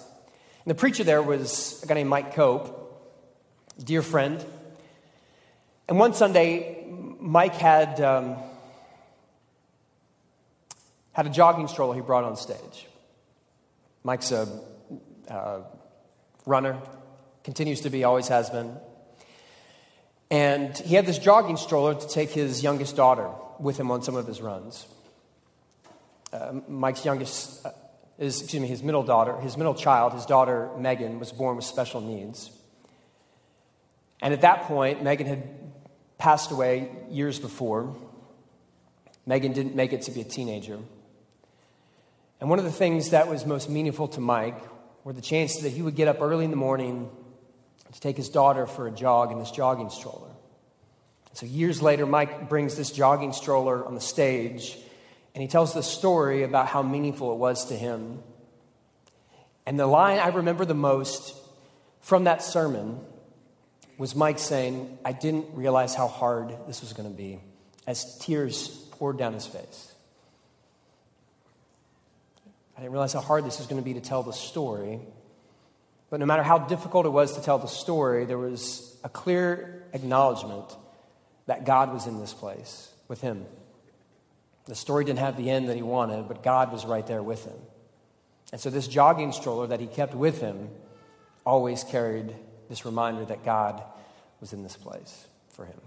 And 0.64 0.70
the 0.70 0.74
preacher 0.74 1.05
there 1.05 1.22
was 1.22 1.82
a 1.82 1.86
guy 1.86 1.94
named 1.94 2.11
Mike 2.11 2.34
Cope, 2.34 2.86
dear 3.83 4.03
friend. 4.03 4.45
And 5.89 5.99
one 5.99 6.14
Sunday, 6.14 6.87
Mike 7.20 7.55
had, 7.55 8.01
um, 8.01 8.37
had 11.12 11.27
a 11.27 11.31
jogging 11.31 11.68
stroller 11.68 11.95
he 11.95 12.01
brought 12.01 12.24
on 12.24 12.37
stage. 12.37 12.87
Mike's 14.03 14.33
a 14.33 14.49
uh, 15.29 15.61
runner, 16.47 16.81
continues 17.45 17.83
to 17.83 17.91
be, 17.91 18.05
always 18.05 18.29
has 18.29 18.51
been. 18.51 18.77
And 20.31 20.77
he 20.79 20.95
had 20.95 21.07
this 21.07 21.18
jogging 21.18 21.57
stroller 21.57 21.95
to 21.95 22.09
take 22.09 22.31
his 22.31 22.62
youngest 22.62 22.97
daughter 22.97 23.31
with 23.61 23.79
him 23.79 23.91
on 23.91 24.03
some 24.03 24.16
of 24.16 24.27
his 24.27 24.41
runs. 24.41 24.87
Uh, 26.33 26.61
Mike's 26.68 27.05
youngest 27.05 27.64
uh, 27.64 27.70
is, 28.18 28.43
excuse 28.43 28.61
me, 28.61 28.68
his 28.68 28.83
middle 28.83 29.05
daughter, 29.05 29.39
his 29.41 29.57
middle 29.57 29.74
child, 29.74 30.12
his 30.12 30.27
daughter 30.27 30.70
Megan, 30.79 31.20
was 31.20 31.31
born 31.31 31.57
with 31.57 31.64
special 31.64 32.01
needs. 32.01 32.51
And 34.20 34.32
at 34.32 34.40
that 34.42 34.62
point, 34.62 35.02
Megan 35.02 35.26
had 35.26 35.42
passed 36.18 36.50
away 36.50 36.90
years 37.10 37.38
before. 37.38 37.94
Megan 39.26 39.52
didn't 39.52 39.74
make 39.74 39.92
it 39.92 40.02
to 40.02 40.10
be 40.10 40.20
a 40.20 40.24
teenager. 40.24 40.78
And 42.40 42.50
one 42.50 42.58
of 42.58 42.64
the 42.64 42.72
things 42.72 43.10
that 43.10 43.28
was 43.28 43.46
most 43.46 43.68
meaningful 43.68 44.08
to 44.08 44.20
Mike 44.20 44.58
were 45.04 45.12
the 45.12 45.22
chances 45.22 45.62
that 45.62 45.70
he 45.70 45.82
would 45.82 45.94
get 45.94 46.08
up 46.08 46.20
early 46.20 46.44
in 46.44 46.50
the 46.50 46.56
morning 46.56 47.08
to 47.92 48.00
take 48.00 48.16
his 48.16 48.28
daughter 48.28 48.66
for 48.66 48.86
a 48.86 48.90
jog 48.90 49.32
in 49.32 49.38
this 49.38 49.50
jogging 49.50 49.90
stroller. 49.90 50.30
So, 51.32 51.46
years 51.46 51.82
later, 51.82 52.06
Mike 52.06 52.48
brings 52.48 52.76
this 52.76 52.90
jogging 52.90 53.32
stroller 53.32 53.84
on 53.84 53.94
the 53.94 54.00
stage 54.00 54.78
and 55.34 55.42
he 55.42 55.48
tells 55.48 55.74
the 55.74 55.82
story 55.82 56.44
about 56.44 56.66
how 56.66 56.82
meaningful 56.82 57.30
it 57.32 57.36
was 57.36 57.66
to 57.66 57.74
him. 57.74 58.22
And 59.66 59.78
the 59.78 59.86
line 59.86 60.18
I 60.18 60.28
remember 60.28 60.64
the 60.64 60.74
most 60.74 61.36
from 62.00 62.24
that 62.24 62.42
sermon 62.42 63.00
was 63.99 64.14
Mike 64.14 64.38
saying, 64.38 64.99
I 65.05 65.12
didn't 65.12 65.55
realize 65.55 65.94
how 65.94 66.09
hard 66.09 66.55
this 66.66 66.80
was 66.80 66.92
going 66.92 67.11
to 67.11 67.16
be 67.16 67.40
as 67.86 68.18
tears 68.18 68.68
poured 68.92 69.16
down 69.16 69.32
his 69.32 69.47
face. 69.47 69.92
I 72.76 72.80
didn't 72.80 72.92
realize 72.92 73.14
how 73.14 73.20
hard 73.20 73.44
this 73.44 73.59
was 73.59 73.66
going 73.66 73.80
to 73.80 73.84
be 73.84 73.94
to 73.94 74.01
tell 74.01 74.22
the 74.22 74.32
story. 74.32 75.01
But 76.11 76.20
no 76.20 76.26
matter 76.26 76.42
how 76.42 76.59
difficult 76.59 77.07
it 77.07 77.11
was 77.11 77.36
to 77.36 77.42
tell 77.42 77.59
the 77.59 77.66
story, 77.66 78.26
there 78.26 78.38
was 78.38 78.97
a 79.03 79.09
clear 79.09 79.84
acknowledgement 79.92 80.76
that 81.47 81.64
God 81.64 81.92
was 81.92 82.07
in 82.07 82.20
this 82.20 82.34
place 82.34 82.90
with 83.09 83.20
him. 83.20 83.47
The 84.66 84.74
story 84.74 85.05
didn't 85.05 85.20
have 85.20 85.36
the 85.36 85.49
end 85.49 85.68
that 85.68 85.76
he 85.76 85.82
wanted, 85.82 86.28
but 86.28 86.42
God 86.42 86.72
was 86.72 86.84
right 86.84 87.07
there 87.07 87.22
with 87.22 87.44
him. 87.44 87.57
And 88.53 88.61
so, 88.61 88.70
this 88.70 88.86
jogging 88.86 89.32
stroller 89.32 89.68
that 89.68 89.80
he 89.80 89.86
kept 89.86 90.14
with 90.14 90.40
him 90.40 90.68
always 91.44 91.82
carried 91.84 92.34
this 92.68 92.84
reminder 92.84 93.24
that 93.24 93.44
God 93.44 93.82
was 94.40 94.52
in 94.52 94.62
this 94.62 94.76
place 94.76 95.26
for 95.50 95.64
him. 95.64 95.80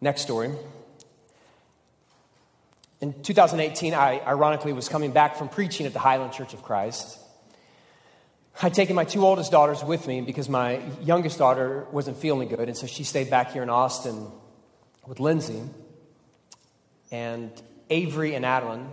Next 0.00 0.22
story. 0.22 0.50
In 3.00 3.22
2018, 3.22 3.94
I 3.94 4.20
ironically 4.20 4.72
was 4.72 4.88
coming 4.88 5.12
back 5.12 5.36
from 5.36 5.48
preaching 5.48 5.86
at 5.86 5.92
the 5.92 5.98
Highland 5.98 6.32
Church 6.32 6.54
of 6.54 6.62
Christ. 6.62 7.18
I'd 8.62 8.74
taken 8.74 8.94
my 8.94 9.04
two 9.04 9.24
oldest 9.24 9.50
daughters 9.50 9.82
with 9.82 10.06
me 10.06 10.20
because 10.20 10.48
my 10.48 10.80
youngest 11.02 11.38
daughter 11.38 11.86
wasn't 11.92 12.18
feeling 12.18 12.48
good, 12.48 12.68
and 12.68 12.76
so 12.76 12.86
she 12.86 13.04
stayed 13.04 13.30
back 13.30 13.52
here 13.52 13.62
in 13.62 13.70
Austin 13.70 14.26
with 15.06 15.18
Lindsay. 15.18 15.62
And 17.10 17.50
Avery 17.88 18.34
and 18.34 18.44
Adeline 18.44 18.90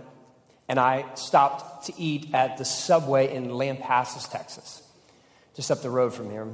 and 0.68 0.78
I 0.78 1.06
stopped 1.14 1.86
to 1.86 1.98
eat 1.98 2.34
at 2.34 2.58
the 2.58 2.64
subway 2.64 3.34
in 3.34 3.48
Lampasas, 3.48 4.30
Texas, 4.30 4.82
just 5.54 5.70
up 5.70 5.82
the 5.82 5.90
road 5.90 6.12
from 6.12 6.30
here. 6.30 6.48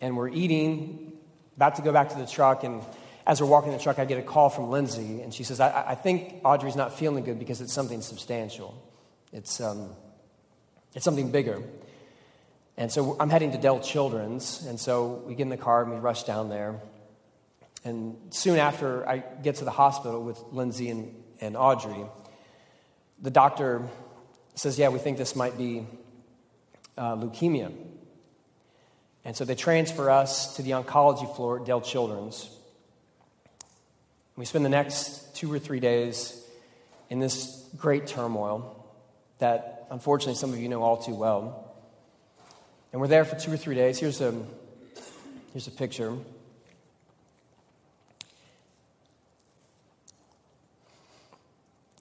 And 0.00 0.16
we're 0.16 0.28
eating, 0.28 1.12
about 1.56 1.76
to 1.76 1.82
go 1.82 1.92
back 1.92 2.10
to 2.10 2.18
the 2.18 2.26
truck, 2.26 2.64
and 2.64 2.82
as 3.26 3.40
we're 3.40 3.48
walking 3.48 3.72
the 3.72 3.78
truck, 3.78 3.98
I 3.98 4.04
get 4.04 4.18
a 4.18 4.22
call 4.22 4.50
from 4.50 4.70
Lindsay, 4.70 5.22
and 5.22 5.32
she 5.32 5.44
says, 5.44 5.60
I, 5.60 5.90
I 5.90 5.94
think 5.94 6.40
Audrey's 6.44 6.76
not 6.76 6.98
feeling 6.98 7.24
good 7.24 7.38
because 7.38 7.60
it's 7.60 7.72
something 7.72 8.02
substantial. 8.02 8.74
It's, 9.32 9.60
um, 9.60 9.90
it's 10.94 11.04
something 11.04 11.30
bigger. 11.30 11.62
And 12.76 12.90
so 12.90 13.16
I'm 13.20 13.30
heading 13.30 13.52
to 13.52 13.58
Dell 13.58 13.80
Children's, 13.80 14.64
and 14.66 14.80
so 14.80 15.22
we 15.26 15.34
get 15.34 15.44
in 15.44 15.48
the 15.50 15.56
car 15.56 15.82
and 15.82 15.92
we 15.92 15.98
rush 15.98 16.24
down 16.24 16.48
there. 16.48 16.80
And 17.84 18.16
soon 18.30 18.58
after 18.58 19.08
I 19.08 19.18
get 19.18 19.56
to 19.56 19.64
the 19.64 19.70
hospital 19.70 20.22
with 20.22 20.42
Lindsay 20.50 20.88
and, 20.90 21.14
and 21.40 21.56
Audrey, 21.56 22.04
the 23.20 23.30
doctor 23.30 23.82
says, 24.54 24.78
Yeah, 24.78 24.88
we 24.88 24.98
think 24.98 25.18
this 25.18 25.36
might 25.36 25.56
be 25.56 25.86
uh, 26.96 27.16
leukemia. 27.16 27.72
And 29.24 29.36
so 29.36 29.44
they 29.44 29.54
transfer 29.54 30.10
us 30.10 30.56
to 30.56 30.62
the 30.62 30.70
oncology 30.70 31.34
floor 31.36 31.60
at 31.60 31.66
Dell 31.66 31.80
Children's. 31.80 32.48
We 34.36 34.46
spend 34.46 34.64
the 34.64 34.70
next 34.70 35.36
two 35.36 35.52
or 35.52 35.58
three 35.58 35.80
days 35.80 36.42
in 37.10 37.20
this 37.20 37.68
great 37.76 38.06
turmoil 38.06 38.76
that 39.38 39.86
unfortunately 39.90 40.36
some 40.36 40.52
of 40.52 40.58
you 40.58 40.68
know 40.68 40.82
all 40.82 40.96
too 40.96 41.14
well. 41.14 41.74
And 42.92 43.00
we're 43.00 43.08
there 43.08 43.24
for 43.24 43.36
two 43.36 43.52
or 43.52 43.56
three 43.56 43.74
days. 43.74 43.98
Here's 43.98 44.20
a, 44.20 44.34
here's 45.52 45.66
a 45.66 45.70
picture. 45.70 46.16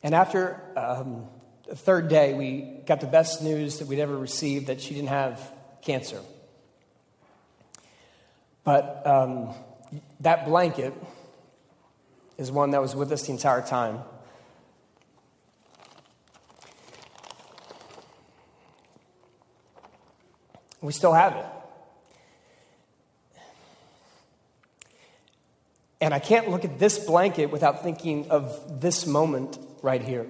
And 0.01 0.15
after 0.15 0.61
um, 0.77 1.27
the 1.67 1.75
third 1.75 2.07
day, 2.07 2.33
we 2.33 2.81
got 2.85 3.01
the 3.01 3.07
best 3.07 3.43
news 3.43 3.79
that 3.79 3.87
we'd 3.87 3.99
ever 3.99 4.17
received 4.17 4.67
that 4.67 4.81
she 4.81 4.93
didn't 4.93 5.09
have 5.09 5.41
cancer. 5.81 6.21
But 8.63 9.05
um, 9.05 9.53
that 10.21 10.45
blanket 10.45 10.93
is 12.37 12.51
one 12.51 12.71
that 12.71 12.81
was 12.81 12.95
with 12.95 13.11
us 13.11 13.25
the 13.25 13.31
entire 13.31 13.61
time. 13.61 13.99
We 20.81 20.93
still 20.93 21.13
have 21.13 21.35
it. 21.35 21.45
And 26.01 26.13
I 26.13 26.19
can't 26.19 26.49
look 26.49 26.63
at 26.63 26.79
this 26.79 26.97
blanket 26.97 27.47
without 27.47 27.83
thinking 27.83 28.31
of 28.31 28.79
this 28.79 29.05
moment 29.05 29.59
right 29.81 30.01
here. 30.01 30.27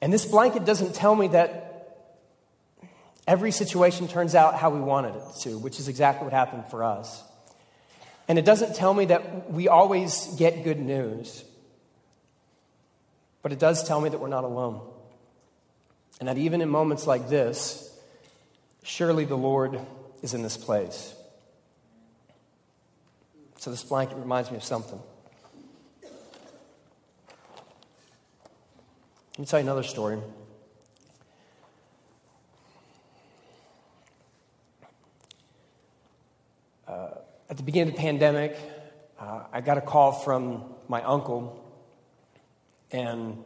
And 0.00 0.12
this 0.12 0.26
blanket 0.26 0.64
doesn't 0.64 0.94
tell 0.94 1.14
me 1.14 1.28
that 1.28 1.72
every 3.26 3.52
situation 3.52 4.08
turns 4.08 4.34
out 4.34 4.56
how 4.56 4.70
we 4.70 4.80
wanted 4.80 5.14
it 5.14 5.40
to, 5.42 5.58
which 5.58 5.78
is 5.78 5.88
exactly 5.88 6.24
what 6.24 6.32
happened 6.32 6.66
for 6.66 6.82
us. 6.82 7.22
And 8.28 8.38
it 8.38 8.44
doesn't 8.44 8.74
tell 8.74 8.94
me 8.94 9.06
that 9.06 9.50
we 9.52 9.68
always 9.68 10.26
get 10.38 10.64
good 10.64 10.80
news, 10.80 11.44
but 13.42 13.52
it 13.52 13.58
does 13.58 13.86
tell 13.86 14.00
me 14.00 14.08
that 14.08 14.18
we're 14.18 14.28
not 14.28 14.44
alone. 14.44 14.80
And 16.18 16.28
that 16.28 16.38
even 16.38 16.60
in 16.60 16.68
moments 16.68 17.06
like 17.06 17.28
this, 17.28 17.88
surely 18.82 19.24
the 19.24 19.36
Lord 19.36 19.80
is 20.22 20.34
in 20.34 20.42
this 20.42 20.56
place. 20.56 21.14
So 23.58 23.70
this 23.70 23.84
blanket 23.84 24.16
reminds 24.16 24.50
me 24.50 24.56
of 24.56 24.64
something. 24.64 25.00
Let 29.32 29.38
me 29.38 29.46
tell 29.46 29.60
you 29.60 29.64
another 29.64 29.82
story. 29.82 30.18
Uh, 36.86 37.08
at 37.48 37.56
the 37.56 37.62
beginning 37.62 37.88
of 37.88 37.94
the 37.94 38.00
pandemic, 38.02 38.54
uh, 39.18 39.44
I 39.50 39.62
got 39.62 39.78
a 39.78 39.80
call 39.80 40.12
from 40.12 40.74
my 40.86 41.02
uncle, 41.02 41.64
and 42.90 43.42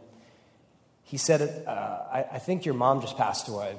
he 1.04 1.18
said, 1.18 1.64
uh, 1.68 1.70
I, 1.70 2.24
I 2.32 2.38
think 2.40 2.64
your 2.64 2.74
mom 2.74 3.00
just 3.00 3.16
passed 3.16 3.46
away. 3.46 3.76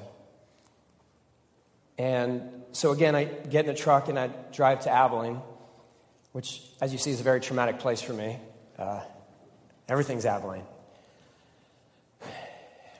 And 1.98 2.62
so, 2.72 2.92
again, 2.92 3.14
I 3.16 3.24
get 3.24 3.66
in 3.66 3.74
the 3.74 3.78
truck 3.78 4.08
and 4.08 4.18
I 4.18 4.28
drive 4.50 4.80
to 4.84 4.90
Abilene, 4.90 5.42
which, 6.32 6.62
as 6.80 6.90
you 6.90 6.98
see, 6.98 7.10
is 7.10 7.20
a 7.20 7.24
very 7.24 7.42
traumatic 7.42 7.80
place 7.80 8.00
for 8.00 8.14
me. 8.14 8.38
Uh, 8.78 9.02
everything's 9.90 10.24
Abilene. 10.24 10.64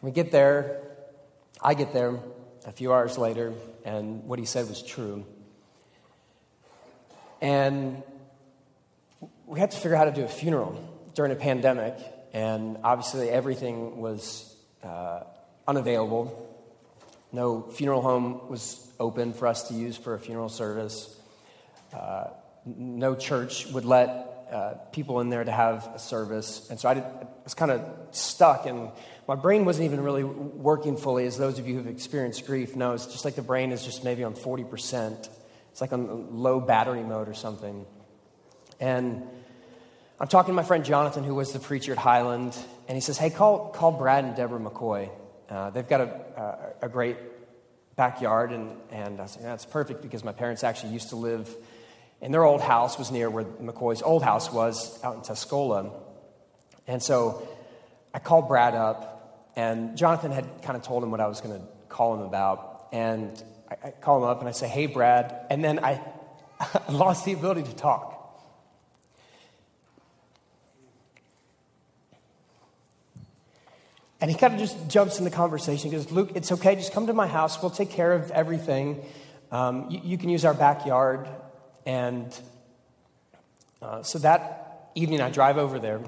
We 0.00 0.12
get 0.12 0.30
there, 0.30 0.80
I 1.60 1.74
get 1.74 1.92
there 1.92 2.20
a 2.66 2.70
few 2.70 2.92
hours 2.92 3.18
later, 3.18 3.52
and 3.84 4.22
what 4.24 4.38
he 4.38 4.44
said 4.44 4.68
was 4.68 4.80
true. 4.80 5.24
And 7.40 8.04
we 9.46 9.58
had 9.58 9.72
to 9.72 9.76
figure 9.76 9.96
out 9.96 9.98
how 9.98 10.04
to 10.04 10.12
do 10.12 10.24
a 10.24 10.28
funeral 10.28 10.78
during 11.14 11.32
a 11.32 11.36
pandemic, 11.36 11.96
and 12.32 12.78
obviously 12.84 13.28
everything 13.28 14.00
was 14.00 14.54
uh, 14.84 15.24
unavailable. 15.66 16.48
No 17.32 17.62
funeral 17.62 18.00
home 18.00 18.48
was 18.48 18.88
open 19.00 19.32
for 19.32 19.48
us 19.48 19.68
to 19.68 19.74
use 19.74 19.96
for 19.96 20.14
a 20.14 20.20
funeral 20.20 20.48
service. 20.48 21.12
Uh, 21.92 22.28
no 22.64 23.16
church 23.16 23.66
would 23.72 23.84
let 23.84 24.46
uh, 24.52 24.74
people 24.92 25.20
in 25.20 25.28
there 25.28 25.42
to 25.42 25.52
have 25.52 25.90
a 25.92 25.98
service. 25.98 26.68
And 26.70 26.78
so 26.78 26.88
I, 26.88 26.94
did, 26.94 27.02
I 27.02 27.26
was 27.42 27.54
kind 27.54 27.72
of 27.72 27.82
stuck, 28.12 28.66
and 28.66 28.90
my 29.28 29.34
brain 29.34 29.66
wasn't 29.66 29.84
even 29.84 30.00
really 30.00 30.24
working 30.24 30.96
fully, 30.96 31.26
as 31.26 31.36
those 31.36 31.58
of 31.58 31.68
you 31.68 31.74
who've 31.74 31.86
experienced 31.86 32.46
grief 32.46 32.74
know. 32.74 32.94
It's 32.94 33.06
just 33.06 33.26
like 33.26 33.34
the 33.34 33.42
brain 33.42 33.72
is 33.72 33.84
just 33.84 34.02
maybe 34.02 34.24
on 34.24 34.34
40%. 34.34 35.28
It's 35.70 35.80
like 35.80 35.92
on 35.92 36.34
low 36.34 36.60
battery 36.60 37.02
mode 37.04 37.28
or 37.28 37.34
something. 37.34 37.84
And 38.80 39.22
I'm 40.18 40.28
talking 40.28 40.52
to 40.52 40.56
my 40.56 40.62
friend 40.62 40.84
Jonathan, 40.84 41.24
who 41.24 41.34
was 41.34 41.52
the 41.52 41.60
preacher 41.60 41.92
at 41.92 41.98
Highland, 41.98 42.56
and 42.88 42.96
he 42.96 43.02
says, 43.02 43.18
Hey, 43.18 43.28
call, 43.28 43.68
call 43.68 43.92
Brad 43.92 44.24
and 44.24 44.34
Deborah 44.34 44.58
McCoy. 44.58 45.10
Uh, 45.48 45.70
they've 45.70 45.88
got 45.88 46.00
a, 46.00 46.74
a, 46.82 46.86
a, 46.86 46.88
great 46.88 47.16
backyard, 47.96 48.52
and, 48.52 48.72
and 48.90 49.20
I 49.20 49.26
said, 49.26 49.44
That's 49.44 49.66
perfect 49.66 50.02
because 50.02 50.24
my 50.24 50.32
parents 50.32 50.64
actually 50.64 50.94
used 50.94 51.10
to 51.10 51.16
live 51.16 51.54
and 52.20 52.34
their 52.34 52.44
old 52.44 52.60
house, 52.60 52.98
was 52.98 53.10
near 53.10 53.30
where 53.30 53.44
McCoy's 53.44 54.02
old 54.02 54.22
house 54.22 54.52
was 54.52 55.02
out 55.04 55.16
in 55.16 55.20
Tuscola. 55.20 55.92
And 56.86 57.02
so 57.02 57.46
I 58.12 58.18
called 58.18 58.48
Brad 58.48 58.74
up, 58.74 59.17
and 59.58 59.98
Jonathan 59.98 60.30
had 60.30 60.62
kind 60.62 60.76
of 60.76 60.84
told 60.84 61.02
him 61.02 61.10
what 61.10 61.20
I 61.20 61.26
was 61.26 61.40
going 61.40 61.60
to 61.60 61.66
call 61.88 62.14
him 62.14 62.20
about. 62.20 62.86
And 62.92 63.42
I, 63.68 63.88
I 63.88 63.90
call 63.90 64.18
him 64.18 64.30
up 64.30 64.38
and 64.38 64.48
I 64.48 64.52
say, 64.52 64.68
Hey, 64.68 64.86
Brad. 64.86 65.34
And 65.50 65.64
then 65.64 65.84
I, 65.84 66.00
lost 66.88 67.24
the 67.24 67.32
ability 67.32 67.64
to 67.64 67.74
talk. 67.74 68.14
And 74.20 74.30
he 74.30 74.36
kind 74.36 74.54
of 74.54 74.60
just 74.60 74.88
jumps 74.88 75.18
in 75.18 75.24
the 75.24 75.30
conversation. 75.30 75.90
He 75.90 75.96
goes, 75.96 76.12
Luke, 76.12 76.30
it's 76.36 76.52
okay. 76.52 76.76
Just 76.76 76.92
come 76.92 77.08
to 77.08 77.12
my 77.12 77.26
house. 77.26 77.60
We'll 77.60 77.72
take 77.72 77.90
care 77.90 78.12
of 78.12 78.30
everything. 78.30 79.04
Um, 79.50 79.90
you, 79.90 80.00
you, 80.04 80.18
can 80.18 80.28
use 80.28 80.44
our 80.44 80.54
backyard. 80.54 81.28
And 81.84 82.32
uh, 83.82 84.04
so 84.04 84.20
that 84.20 84.90
evening, 84.94 85.20
I 85.20 85.30
drive 85.30 85.58
over 85.58 85.80
there. 85.80 86.00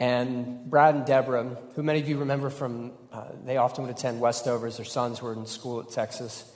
And 0.00 0.68
Brad 0.70 0.94
and 0.94 1.04
Deborah, 1.04 1.58
who 1.74 1.82
many 1.82 2.00
of 2.00 2.08
you 2.08 2.18
remember 2.18 2.48
from, 2.48 2.92
uh, 3.12 3.26
they 3.44 3.58
often 3.58 3.84
would 3.84 3.90
attend 3.90 4.18
Westover 4.18 4.66
as 4.66 4.78
their 4.78 4.86
sons 4.86 5.20
were 5.20 5.34
in 5.34 5.44
school 5.44 5.80
at 5.80 5.90
Texas. 5.90 6.50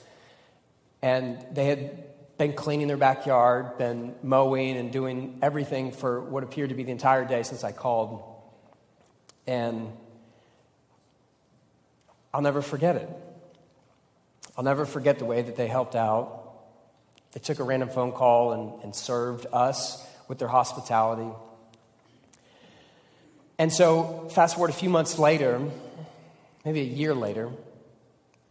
And 1.03 1.45
they 1.53 1.65
had 1.65 2.37
been 2.39 2.53
cleaning 2.53 2.87
their 2.87 2.97
backyard, 2.97 3.77
been 3.77 4.15
mowing 4.23 4.77
and 4.77 4.91
doing 4.91 5.37
everything 5.43 5.91
for 5.91 6.21
what 6.21 6.43
appeared 6.43 6.69
to 6.69 6.75
be 6.75 6.81
the 6.81 6.91
entire 6.91 7.23
day 7.23 7.43
since 7.43 7.63
I 7.63 7.71
called. 7.71 8.23
And 9.45 9.93
I'll 12.33 12.41
never 12.41 12.63
forget 12.63 12.95
it. 12.95 13.09
I'll 14.57 14.63
never 14.63 14.85
forget 14.85 15.19
the 15.19 15.25
way 15.25 15.43
that 15.43 15.55
they 15.55 15.67
helped 15.67 15.95
out. 15.95 16.41
They 17.33 17.41
took 17.41 17.59
a 17.59 17.63
random 17.63 17.89
phone 17.89 18.11
call 18.11 18.53
and, 18.53 18.83
and 18.83 18.95
served 18.95 19.45
us 19.53 20.03
with 20.27 20.39
their 20.39 20.47
hospitality. 20.47 21.29
And 23.57 23.71
so, 23.71 24.27
fast 24.33 24.55
forward 24.55 24.69
a 24.69 24.73
few 24.73 24.89
months 24.89 25.17
later, 25.17 25.61
maybe 26.65 26.81
a 26.81 26.83
year 26.83 27.13
later, 27.13 27.49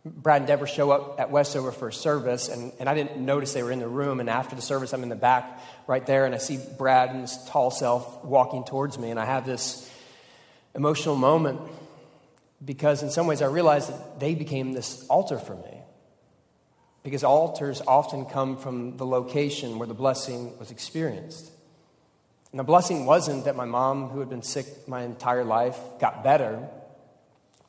Brad 0.05 0.43
and 0.43 0.47
Deborah 0.47 0.69
show 0.69 0.91
up 0.91 1.21
at 1.21 1.31
Westover 1.31 1.73
for 1.73 1.89
a 1.89 1.93
service, 1.93 2.49
and, 2.49 2.73
and 2.79 2.89
I 2.89 2.95
didn't 2.95 3.19
notice 3.19 3.53
they 3.53 3.63
were 3.63 3.73
in 3.73 3.81
the 3.81 3.89
room. 3.89 4.21
And 4.21 4.29
after 4.29 4.55
the 4.55 4.63
service, 4.63 4.93
I'm 4.93 5.03
in 5.03 5.09
the 5.09 5.17
back 5.17 5.61
right 5.87 6.05
there, 6.07 6.27
and 6.27 6.35
I 6.35 6.39
see 6.39 6.59
Brad 6.79 7.11
and 7.11 7.21
his 7.23 7.39
tall 7.49 7.71
self 7.71 8.25
walking 8.25 8.65
towards 8.65 8.99
me, 8.99 9.11
and 9.11 9.19
I 9.19 9.25
have 9.25 9.47
this 9.47 9.91
emotional 10.75 11.17
moment 11.17 11.61
because 12.65 13.03
in 13.03 13.11
some 13.11 13.27
ways 13.27 13.43
I 13.43 13.47
realized 13.47 13.91
that 13.91 14.21
they 14.21 14.35
became 14.35 14.73
this 14.73 15.07
altar 15.09 15.39
for 15.39 15.55
me. 15.55 15.81
Because 17.03 17.23
altars 17.23 17.83
often 17.87 18.25
come 18.25 18.57
from 18.57 18.97
the 18.97 19.05
location 19.05 19.79
where 19.79 19.87
the 19.87 19.95
blessing 19.95 20.59
was 20.59 20.71
experienced. 20.71 21.51
And 22.55 22.61
the 22.61 22.63
blessing 22.63 23.05
wasn't 23.05 23.47
that 23.47 23.57
my 23.57 23.65
mom, 23.65 24.11
who 24.11 24.21
had 24.21 24.31
been 24.31 24.45
sick 24.45 24.87
my 24.87 25.03
entire 25.03 25.43
life, 25.43 25.77
got 25.99 26.23
better. 26.23 26.69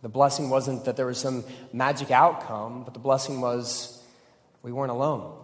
The 0.03 0.09
blessing 0.09 0.51
wasn't 0.51 0.85
that 0.85 0.95
there 0.95 1.07
was 1.07 1.17
some 1.17 1.43
magic 1.73 2.11
outcome, 2.11 2.83
but 2.83 2.93
the 2.93 2.99
blessing 2.99 3.41
was 3.41 3.99
we 4.61 4.71
weren't 4.71 4.91
alone. 4.91 5.43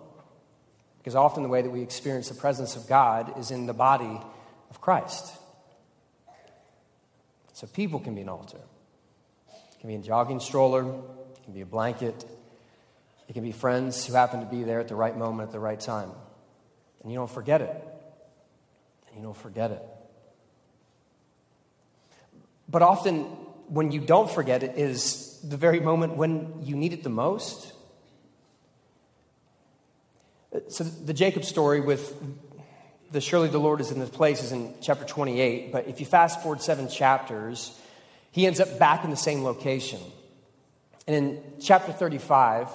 Because 1.00 1.16
often 1.16 1.42
the 1.42 1.50
way 1.50 1.64
that 1.64 1.72
we 1.72 1.82
experience 1.82 2.30
the 2.30 2.36
presence 2.36 2.76
of 2.76 2.88
God 2.88 3.36
is 3.39 3.50
in 3.50 3.66
the 3.66 3.74
body 3.74 4.22
of 4.70 4.80
Christ. 4.80 5.34
So 7.54 7.66
people 7.66 8.00
can 8.00 8.14
be 8.14 8.22
an 8.22 8.30
altar. 8.30 8.62
It 9.50 9.80
can 9.80 9.88
be 9.88 9.96
a 9.96 10.00
jogging 10.04 10.39
stroller, 10.39 10.84
it 10.84 11.44
can 11.46 11.54
be 11.56 11.62
a 11.62 11.66
blanket, 11.66 12.26
it 13.28 13.34
can 13.34 13.42
be 13.42 13.54
friends 13.54 14.06
who 14.06 14.14
happen 14.14 14.42
to 14.42 14.46
be 14.46 14.64
there 14.66 14.80
at 14.80 14.88
the 14.88 14.94
right 14.94 15.18
moment 15.18 15.50
at 15.50 15.52
the 15.52 15.60
right 15.60 15.80
time. 15.80 16.12
And 17.02 17.12
you 17.12 17.18
don't 17.18 17.28
forget 17.28 17.62
it. 17.62 17.91
You 19.16 19.22
don't 19.22 19.38
forget 19.38 19.72
it. 19.72 19.82
But 22.70 22.82
often, 22.82 23.24
when 23.68 23.91
you 23.91 23.99
don't 23.99 24.30
forget 24.30 24.64
it, 24.64 24.78
is 24.78 25.39
the 25.43 25.57
very 25.57 25.80
moment 25.80 26.16
when 26.16 26.62
you 26.64 26.76
need 26.76 26.93
it 26.93 27.03
the 27.03 27.09
most. 27.09 27.74
So, 30.70 30.84
the 30.84 31.14
Jacob 31.14 31.43
story 31.43 31.82
with 31.82 32.14
the 33.12 33.22
surely 33.22 33.49
the 33.49 33.59
Lord 33.59 33.82
is 33.82 33.91
in 33.91 33.99
this 33.99 34.09
place 34.09 34.41
is 34.43 34.51
in 34.51 34.74
chapter 34.82 35.05
28. 35.05 35.72
But 35.72 35.88
if 35.88 35.99
you 35.99 36.05
fast 36.05 36.41
forward 36.41 36.62
seven 36.62 36.88
chapters, 36.88 37.78
he 38.32 38.47
ends 38.47 38.59
up 38.59 38.80
back 38.80 39.03
in 39.03 39.09
the 39.09 39.18
same 39.18 39.43
location. 39.43 39.99
And 41.07 41.16
in 41.16 41.43
chapter 41.59 41.91
35, 41.91 42.70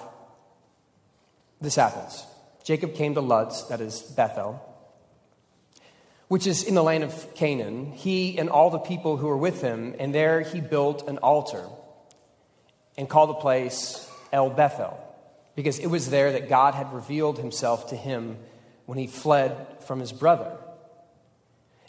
this 1.59 1.75
happens. 1.75 2.23
Jacob 2.63 2.93
came 2.93 3.15
to 3.15 3.21
Luz, 3.21 3.67
that 3.69 3.81
is 3.81 4.01
Bethel, 4.01 4.61
which 6.27 6.45
is 6.45 6.63
in 6.63 6.75
the 6.75 6.83
land 6.83 7.03
of 7.03 7.35
Canaan, 7.35 7.91
he 7.93 8.37
and 8.37 8.49
all 8.49 8.69
the 8.69 8.79
people 8.79 9.17
who 9.17 9.27
were 9.27 9.37
with 9.37 9.61
him, 9.61 9.95
and 9.99 10.13
there 10.13 10.41
he 10.41 10.59
built 10.59 11.07
an 11.07 11.17
altar 11.19 11.63
and 12.97 13.07
called 13.07 13.29
the 13.29 13.35
place 13.35 14.09
El 14.33 14.49
Bethel, 14.49 14.99
because 15.55 15.79
it 15.79 15.87
was 15.87 16.09
there 16.09 16.33
that 16.33 16.49
God 16.49 16.73
had 16.75 16.91
revealed 16.93 17.37
himself 17.37 17.89
to 17.89 17.95
him 17.95 18.37
when 18.85 18.97
he 18.97 19.07
fled 19.07 19.55
from 19.85 19.99
his 19.99 20.11
brother. 20.11 20.51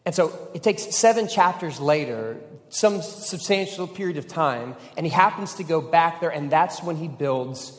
And 0.04 0.14
so 0.14 0.50
it 0.54 0.62
takes 0.62 0.94
seven 0.94 1.28
chapters 1.28 1.80
later, 1.80 2.38
some 2.68 3.02
substantial 3.02 3.86
period 3.86 4.16
of 4.16 4.26
time, 4.26 4.76
and 4.96 5.04
he 5.04 5.10
happens 5.10 5.54
to 5.54 5.64
go 5.64 5.80
back 5.80 6.20
there, 6.20 6.30
and 6.30 6.50
that's 6.50 6.82
when 6.82 6.96
he 6.96 7.08
builds 7.08 7.72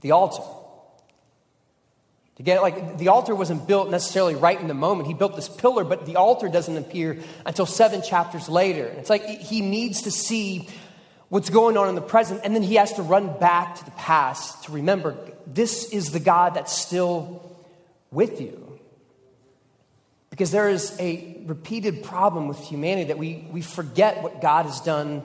the 0.00 0.12
altar. 0.12 0.42
Get 2.42 2.62
like 2.62 2.98
the 2.98 3.08
altar 3.08 3.34
wasn't 3.34 3.68
built 3.68 3.90
necessarily 3.90 4.34
right 4.34 4.60
in 4.60 4.66
the 4.66 4.74
moment. 4.74 5.06
He 5.06 5.14
built 5.14 5.36
this 5.36 5.48
pillar, 5.48 5.84
but 5.84 6.06
the 6.06 6.16
altar 6.16 6.48
doesn't 6.48 6.76
appear 6.76 7.18
until 7.46 7.66
seven 7.66 8.02
chapters 8.02 8.48
later. 8.48 8.86
It's 8.86 9.10
like 9.10 9.24
he 9.24 9.60
needs 9.60 10.02
to 10.02 10.10
see 10.10 10.68
what's 11.28 11.50
going 11.50 11.76
on 11.76 11.88
in 11.88 11.94
the 11.94 12.00
present, 12.00 12.40
and 12.44 12.54
then 12.54 12.62
he 12.62 12.74
has 12.74 12.94
to 12.94 13.02
run 13.02 13.38
back 13.38 13.76
to 13.76 13.84
the 13.84 13.90
past 13.92 14.64
to 14.64 14.72
remember 14.72 15.16
this 15.46 15.92
is 15.92 16.10
the 16.10 16.20
God 16.20 16.54
that's 16.54 16.72
still 16.72 17.56
with 18.10 18.40
you. 18.40 18.58
Because 20.30 20.50
there 20.50 20.68
is 20.68 20.96
a 20.98 21.42
repeated 21.46 22.02
problem 22.02 22.48
with 22.48 22.58
humanity 22.58 23.08
that 23.08 23.18
we, 23.18 23.46
we 23.52 23.60
forget 23.60 24.22
what 24.22 24.40
God 24.40 24.64
has 24.64 24.80
done 24.80 25.22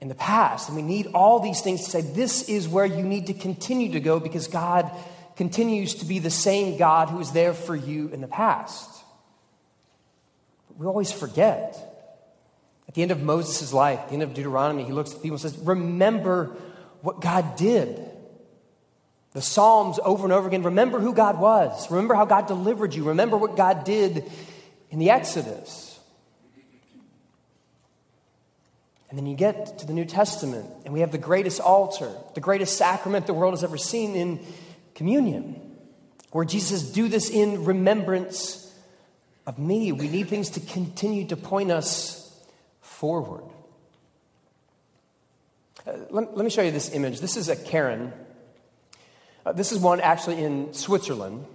in 0.00 0.08
the 0.08 0.14
past. 0.14 0.68
And 0.68 0.76
we 0.76 0.82
need 0.82 1.08
all 1.14 1.40
these 1.40 1.62
things 1.62 1.84
to 1.84 1.90
say, 1.90 2.00
this 2.02 2.48
is 2.48 2.68
where 2.68 2.84
you 2.84 3.02
need 3.02 3.28
to 3.28 3.34
continue 3.34 3.92
to 3.92 4.00
go 4.00 4.20
because 4.20 4.46
God 4.46 4.90
continues 5.36 5.94
to 5.96 6.04
be 6.04 6.18
the 6.18 6.30
same 6.30 6.78
God 6.78 7.10
who 7.10 7.18
was 7.18 7.32
there 7.32 7.54
for 7.54 7.76
you 7.76 8.08
in 8.08 8.20
the 8.20 8.28
past. 8.28 8.90
But 10.68 10.78
we 10.78 10.86
always 10.86 11.12
forget. 11.12 11.78
At 12.88 12.94
the 12.94 13.02
end 13.02 13.10
of 13.10 13.22
Moses' 13.22 13.72
life, 13.72 13.98
at 13.98 14.08
the 14.08 14.14
end 14.14 14.22
of 14.22 14.32
Deuteronomy, 14.32 14.84
he 14.84 14.92
looks 14.92 15.10
at 15.10 15.16
the 15.16 15.22
people 15.22 15.34
and 15.34 15.42
says, 15.42 15.58
Remember 15.58 16.56
what 17.02 17.20
God 17.20 17.56
did. 17.56 18.00
The 19.32 19.42
Psalms 19.42 19.98
over 20.02 20.24
and 20.24 20.32
over 20.32 20.48
again 20.48 20.62
remember 20.62 20.98
who 20.98 21.12
God 21.12 21.38
was, 21.38 21.90
remember 21.90 22.14
how 22.14 22.24
God 22.24 22.46
delivered 22.46 22.94
you, 22.94 23.04
remember 23.04 23.36
what 23.36 23.54
God 23.54 23.84
did 23.84 24.24
in 24.90 24.98
the 24.98 25.10
Exodus. 25.10 26.00
And 29.10 29.18
then 29.18 29.26
you 29.26 29.36
get 29.36 29.78
to 29.80 29.86
the 29.86 29.92
New 29.92 30.06
Testament, 30.06 30.66
and 30.84 30.94
we 30.94 31.00
have 31.00 31.12
the 31.12 31.18
greatest 31.18 31.60
altar, 31.60 32.10
the 32.34 32.40
greatest 32.40 32.78
sacrament 32.78 33.26
the 33.26 33.34
world 33.34 33.52
has 33.52 33.62
ever 33.62 33.76
seen 33.76 34.14
in 34.14 34.40
communion, 34.96 35.60
where 36.32 36.44
Jesus 36.44 36.90
Do 36.90 37.08
this 37.08 37.30
in 37.30 37.64
remembrance 37.64 38.74
of 39.46 39.58
me. 39.58 39.92
We 39.92 40.08
need 40.08 40.28
things 40.28 40.50
to 40.50 40.60
continue 40.60 41.26
to 41.28 41.36
point 41.36 41.70
us 41.70 42.22
forward. 42.80 43.44
Uh, 45.86 45.92
let, 46.10 46.36
let 46.36 46.44
me 46.44 46.50
show 46.50 46.62
you 46.62 46.72
this 46.72 46.92
image. 46.92 47.20
This 47.20 47.36
is 47.36 47.48
a 47.48 47.54
cairn. 47.54 48.12
uh, 49.44 49.52
this 49.52 49.70
is 49.70 49.78
one 49.78 50.00
actually 50.00 50.42
in 50.42 50.74
Switzerland. 50.74 51.46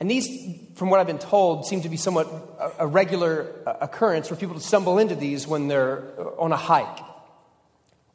And 0.00 0.10
these, 0.10 0.28
from 0.74 0.90
what 0.90 1.00
I've 1.00 1.06
been 1.06 1.18
told, 1.18 1.66
seem 1.66 1.80
to 1.80 1.88
be 1.88 1.96
somewhat 1.96 2.26
a, 2.60 2.84
a 2.84 2.86
regular 2.86 3.52
uh, 3.66 3.78
occurrence 3.80 4.28
for 4.28 4.36
people 4.36 4.54
to 4.54 4.60
stumble 4.60 4.98
into 4.98 5.16
these 5.16 5.46
when 5.46 5.68
they're 5.68 6.12
uh, 6.18 6.42
on 6.42 6.52
a 6.52 6.56
hike, 6.56 6.98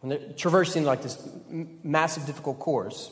when 0.04 0.10
they're 0.10 0.34
traversing 0.34 0.84
like 0.84 1.02
this 1.02 1.18
massive, 1.50 2.26
difficult 2.26 2.60
course. 2.60 3.10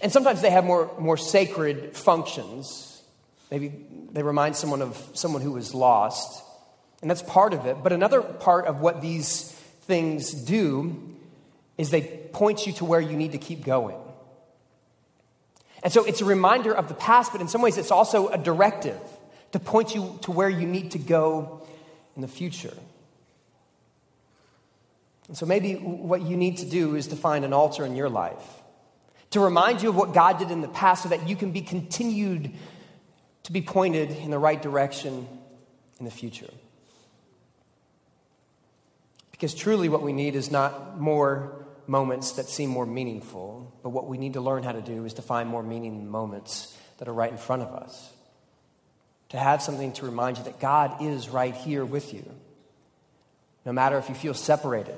And 0.00 0.10
sometimes 0.10 0.40
they 0.40 0.48
have 0.48 0.64
more, 0.64 0.90
more 0.98 1.18
sacred 1.18 1.94
functions. 1.94 3.02
Maybe 3.50 3.70
they 4.12 4.22
remind 4.22 4.56
someone 4.56 4.80
of 4.80 5.10
someone 5.12 5.42
who 5.42 5.52
was 5.52 5.74
lost. 5.74 6.42
And 7.02 7.10
that's 7.10 7.20
part 7.20 7.52
of 7.52 7.66
it. 7.66 7.82
But 7.82 7.92
another 7.92 8.22
part 8.22 8.64
of 8.64 8.80
what 8.80 9.02
these 9.02 9.52
things 9.82 10.32
do 10.32 11.14
is 11.76 11.90
they 11.90 12.00
point 12.32 12.66
you 12.66 12.72
to 12.74 12.86
where 12.86 13.00
you 13.00 13.14
need 13.14 13.32
to 13.32 13.38
keep 13.38 13.62
going. 13.62 13.98
And 15.82 15.92
so 15.92 16.02
it's 16.04 16.22
a 16.22 16.24
reminder 16.24 16.72
of 16.72 16.88
the 16.88 16.94
past, 16.94 17.30
but 17.32 17.42
in 17.42 17.48
some 17.48 17.60
ways 17.60 17.76
it's 17.76 17.90
also 17.90 18.28
a 18.28 18.38
directive 18.38 18.98
to 19.52 19.60
point 19.60 19.94
you 19.94 20.18
to 20.22 20.32
where 20.32 20.48
you 20.48 20.66
need 20.66 20.92
to 20.92 20.98
go 20.98 21.60
in 22.14 22.22
the 22.22 22.28
future. 22.28 22.72
And 25.28 25.36
so 25.36 25.46
maybe 25.46 25.74
what 25.74 26.22
you 26.22 26.36
need 26.36 26.58
to 26.58 26.66
do 26.66 26.94
is 26.94 27.08
to 27.08 27.16
find 27.16 27.44
an 27.44 27.52
altar 27.52 27.84
in 27.84 27.96
your 27.96 28.08
life 28.08 28.44
to 29.30 29.40
remind 29.40 29.82
you 29.82 29.88
of 29.88 29.96
what 29.96 30.14
God 30.14 30.38
did 30.38 30.50
in 30.50 30.60
the 30.60 30.68
past 30.68 31.02
so 31.02 31.08
that 31.08 31.28
you 31.28 31.36
can 31.36 31.52
be 31.52 31.60
continued 31.60 32.52
to 33.44 33.52
be 33.52 33.60
pointed 33.60 34.10
in 34.10 34.30
the 34.30 34.38
right 34.38 34.60
direction 34.60 35.28
in 35.98 36.04
the 36.04 36.10
future. 36.10 36.50
Because 39.30 39.54
truly, 39.54 39.88
what 39.88 40.02
we 40.02 40.12
need 40.12 40.34
is 40.34 40.50
not 40.50 40.98
more 40.98 41.66
moments 41.86 42.32
that 42.32 42.46
seem 42.46 42.70
more 42.70 42.86
meaningful, 42.86 43.72
but 43.82 43.90
what 43.90 44.08
we 44.08 44.16
need 44.16 44.32
to 44.32 44.40
learn 44.40 44.62
how 44.62 44.72
to 44.72 44.80
do 44.80 45.04
is 45.04 45.14
to 45.14 45.22
find 45.22 45.48
more 45.48 45.62
meaning 45.62 45.96
in 45.96 46.08
moments 46.08 46.76
that 46.98 47.06
are 47.06 47.12
right 47.12 47.30
in 47.30 47.36
front 47.36 47.62
of 47.62 47.74
us. 47.74 48.12
To 49.30 49.38
have 49.38 49.60
something 49.60 49.92
to 49.94 50.06
remind 50.06 50.38
you 50.38 50.44
that 50.44 50.60
God 50.60 51.02
is 51.02 51.28
right 51.28 51.54
here 51.54 51.84
with 51.84 52.14
you. 52.14 52.24
No 53.66 53.72
matter 53.72 53.98
if 53.98 54.08
you 54.08 54.14
feel 54.14 54.34
separated 54.34 54.96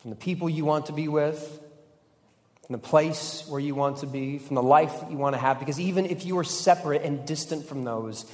from 0.00 0.10
the 0.10 0.16
people 0.16 0.48
you 0.48 0.64
want 0.64 0.86
to 0.86 0.92
be 0.92 1.08
with, 1.08 1.38
from 2.66 2.72
the 2.72 2.78
place 2.78 3.44
where 3.48 3.60
you 3.60 3.74
want 3.74 3.98
to 3.98 4.06
be, 4.06 4.38
from 4.38 4.54
the 4.54 4.62
life 4.62 5.00
that 5.00 5.10
you 5.10 5.16
want 5.16 5.34
to 5.34 5.40
have, 5.40 5.58
because 5.58 5.80
even 5.80 6.06
if 6.06 6.24
you 6.24 6.38
are 6.38 6.44
separate 6.44 7.02
and 7.02 7.26
distant 7.26 7.66
from 7.66 7.84
those, 7.84 8.30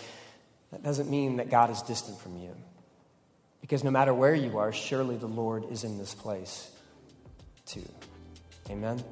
that 0.72 0.82
doesn't 0.82 1.10
mean 1.10 1.36
that 1.36 1.50
God 1.50 1.70
is 1.70 1.82
distant 1.82 2.20
from 2.20 2.36
you. 2.36 2.54
Because 3.60 3.82
no 3.82 3.90
matter 3.90 4.14
where 4.14 4.34
you 4.34 4.58
are, 4.58 4.72
surely 4.72 5.16
the 5.16 5.26
Lord 5.26 5.70
is 5.70 5.84
in 5.84 5.98
this 5.98 6.14
place 6.14 6.70
too. 7.66 7.88
Amen. 8.70 9.02